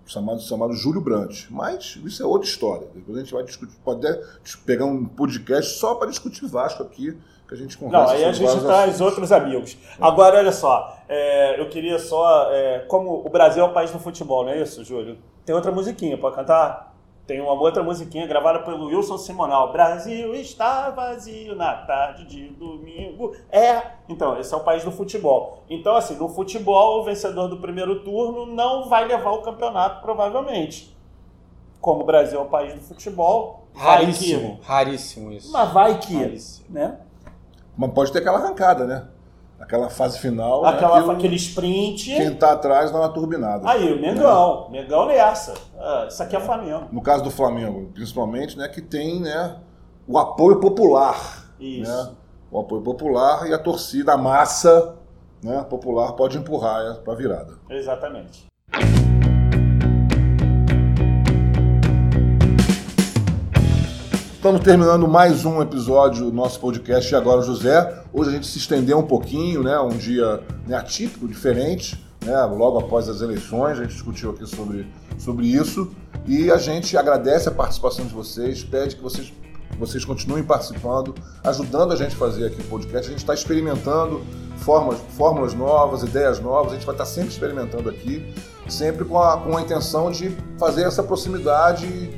Chamado, 0.03 0.41
chamado 0.41 0.74
Júlio 0.74 0.99
Brandt. 0.99 1.47
Mas 1.51 1.97
isso 2.03 2.24
é 2.24 2.26
outra 2.26 2.47
história. 2.47 2.88
Depois 2.93 3.15
a 3.15 3.22
gente 3.22 3.34
vai 3.34 3.43
discutir. 3.43 3.78
Pode 3.86 4.05
até 4.05 4.19
pegar 4.65 4.86
um 4.86 5.05
podcast 5.05 5.78
só 5.78 5.93
para 5.93 6.09
discutir 6.09 6.47
Vasco 6.47 6.82
aqui, 6.82 7.15
que 7.47 7.53
a 7.53 7.57
gente 7.57 7.78
conversa. 7.78 8.05
Não, 8.05 8.11
aí 8.13 8.26
a 8.26 8.32
gente 8.34 8.49
traz 8.61 8.95
assuntos. 8.95 9.01
outros 9.01 9.32
amigos. 9.32 9.78
Agora, 10.01 10.39
olha 10.39 10.51
só, 10.51 10.97
é, 11.07 11.61
eu 11.61 11.69
queria 11.69 11.99
só. 11.99 12.51
É, 12.51 12.80
como 12.88 13.24
o 13.24 13.30
Brasil 13.30 13.63
é 13.63 13.67
o 13.67 13.74
país 13.74 13.91
do 13.91 13.99
futebol, 13.99 14.43
não 14.43 14.51
é 14.51 14.59
isso, 14.59 14.84
Júlio? 14.84 15.19
Tem 15.45 15.53
outra 15.53 15.72
musiquinha 15.72 16.17
para 16.17 16.36
cantar? 16.36 16.91
Tem 17.26 17.39
uma 17.39 17.53
outra 17.53 17.84
musiquinha 17.84 18.26
gravada 18.28 18.59
pelo 18.59 18.88
Wilson 18.88 19.17
Simonal. 19.17 19.72
Brasil 19.72 20.34
está 20.36 20.89
vazio 20.89 21.55
na 21.55 21.74
tarde 21.74 22.26
de 22.26 22.49
domingo. 22.49 23.36
É. 23.51 23.82
Então, 24.09 24.39
esse 24.39 24.53
é 24.53 24.57
o 24.57 24.61
país 24.61 24.84
do 24.84 24.91
futebol. 24.91 25.63
Então, 25.69 25.95
assim, 25.95 26.15
no 26.15 26.28
futebol, 26.28 26.99
o 26.99 27.03
vencedor 27.03 27.47
do 27.47 27.57
primeiro 27.57 28.03
turno 28.03 28.45
não 28.45 28.89
vai 28.89 29.05
levar 29.05 29.32
o 29.32 29.41
campeonato, 29.41 30.01
provavelmente. 30.01 30.95
Como 31.80 32.01
o 32.01 32.05
Brasil 32.05 32.39
é 32.39 32.43
o 32.43 32.47
país 32.47 32.74
do 32.74 32.82
futebol, 32.82 33.67
vai 33.74 34.03
Raríssimo, 34.03 34.57
que. 34.57 34.65
raríssimo 34.65 35.32
isso. 35.32 35.51
Mas 35.51 35.72
vai 35.72 35.99
que. 35.99 36.15
Raríssimo. 36.15 36.65
Né? 36.69 36.99
Mas 37.78 37.91
pode 37.91 38.11
ter 38.11 38.19
aquela 38.19 38.39
arrancada, 38.39 38.86
né? 38.86 39.07
Aquela 39.62 39.89
fase 39.89 40.20
final. 40.20 40.64
né, 40.64 40.70
Aquela, 40.70 41.01
que 41.01 41.07
o- 41.07 41.12
aquele 41.12 41.36
sprint. 41.36 42.16
Quem 42.16 42.34
tá 42.36 42.51
atrás 42.53 42.91
dá 42.91 42.97
uma 42.99 43.09
turbinada. 43.09 43.70
Aí, 43.70 43.93
o 43.93 44.01
Mengão. 44.01 44.70
Mengão 44.70 45.05
nessa. 45.05 45.53
Ah, 45.80 46.05
isso 46.09 46.22
aqui 46.22 46.36
é 46.36 46.39
Flamengo. 46.39 46.88
No 46.91 47.01
caso 47.01 47.24
do 47.24 47.32
Flamengo, 47.32 47.89
principalmente, 47.93 48.57
né, 48.57 48.68
que 48.68 48.82
tem 48.82 49.22
né, 49.22 49.57
o 50.07 50.18
apoio 50.18 50.59
popular. 50.59 51.45
Isso. 51.59 51.89
Né? 51.91 52.12
O 52.51 52.59
apoio 52.59 52.82
popular 52.82 53.47
e 53.47 53.53
a 53.53 53.57
torcida, 53.59 54.14
a 54.14 54.18
massa 54.18 54.95
né, 55.43 55.64
popular 55.70 56.14
pode 56.14 56.38
empurrar 56.38 56.97
para 57.03 57.14
a 57.14 57.16
virada. 57.16 57.53
Exatamente. 57.70 58.51
Estamos 64.42 64.62
terminando 64.62 65.08
mais 65.08 65.46
um 65.46 65.62
episódio 65.62 66.26
do 66.26 66.34
nosso 66.34 66.60
podcast 66.60 67.14
E 67.14 67.16
Agora 67.16 67.44
José. 67.44 68.02
Hoje 68.12 68.32
a 68.32 68.34
gente 68.34 68.48
se 68.48 68.58
estendeu 68.58 68.98
um 68.98 69.06
pouquinho, 69.06 69.62
né? 69.62 69.80
Um 69.80 69.89
dia 69.89 70.42
né, 70.66 70.76
atípico, 70.76 71.28
diferente, 71.28 72.04
né? 72.26 72.44
Logo 72.46 72.80
após 72.80 73.08
as 73.08 73.22
eleições, 73.22 73.78
a 73.78 73.84
gente 73.84 73.94
discutiu 73.94 74.32
aqui 74.32 74.48
sobre, 74.48 74.88
sobre 75.20 75.46
isso. 75.46 75.92
E 76.26 76.50
a 76.50 76.58
gente 76.58 76.98
agradece 76.98 77.50
a 77.50 77.52
participação 77.52 78.04
de 78.04 78.16
vocês, 78.16 78.64
pede 78.64 78.96
que 78.96 79.04
vocês, 79.04 79.32
vocês 79.78 80.04
continuem 80.04 80.44
participando, 80.44 81.14
ajudando 81.44 81.92
a 81.92 81.96
gente 81.96 82.16
a 82.16 82.18
fazer 82.18 82.48
aqui 82.48 82.62
o 82.62 82.66
podcast. 82.66 83.10
A 83.10 83.12
gente 83.12 83.20
está 83.20 83.36
experimentando 83.36 84.26
formas, 84.58 84.98
fórmulas 85.16 85.54
novas, 85.54 86.02
ideias 86.02 86.39
novas, 86.39 86.72
a 86.72 86.76
gente 86.78 86.86
vai 86.88 86.96
estar 86.96 87.06
sempre 87.06 87.30
experimentando 87.30 87.88
aqui, 87.92 88.34
sempre 88.68 89.06
com 89.06 89.22
a, 89.22 89.38
com 89.38 89.56
a 89.56 89.62
intenção 89.62 90.10
de 90.10 90.36
fazer 90.58 90.82
essa 90.82 91.04
proximidade 91.04 92.10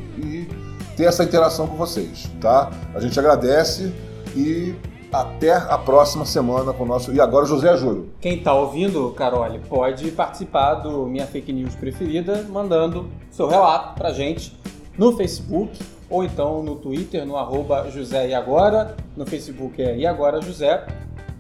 ter 0.96 1.06
essa 1.06 1.24
interação 1.24 1.68
com 1.68 1.76
vocês, 1.76 2.30
tá? 2.40 2.72
A 2.94 3.00
gente 3.00 3.20
agradece 3.20 3.94
e 4.36 4.76
até 5.12 5.54
a 5.54 5.78
próxima 5.78 6.26
semana 6.26 6.74
com 6.74 6.84
o 6.84 6.88
nosso. 6.88 7.14
E 7.14 7.22
agora, 7.22 7.46
José 7.46 7.78
Júlio. 7.78 8.10
Quem 8.20 8.42
tá 8.42 8.54
ouvindo, 8.54 9.12
Carole, 9.12 9.60
pode 9.60 10.10
participar 10.12 10.76
do 10.76 11.06
Minha 11.06 11.28
Fake 11.28 11.54
News 11.54 11.76
Preferida 11.76 12.46
mandando 12.50 13.08
seu 13.30 13.48
relato 13.48 13.94
pra 13.96 14.12
gente 14.12 14.58
no 14.98 15.16
Facebook 15.16 15.80
ou 16.10 16.24
então 16.24 16.64
no 16.64 16.76
Twitter, 16.76 17.26
no 17.26 17.38
arroba 17.38 17.90
José 17.92 18.30
e 18.30 18.34
Agora. 18.34 18.96
No 19.16 19.26
Facebook 19.26 19.82
é 19.82 19.98
E 19.98 20.08
Agora 20.08 20.42
José, 20.42 20.86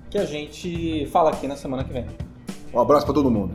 que 0.10 0.18
a 0.18 0.26
gente 0.26 1.08
fala 1.12 1.32
aqui 1.32 1.48
na 1.48 1.56
semana 1.56 1.84
que 1.84 1.92
vem. 1.92 2.06
Um 2.74 2.80
abraço 2.80 3.06
para 3.06 3.16
todo 3.16 3.30
mundo. 3.30 3.54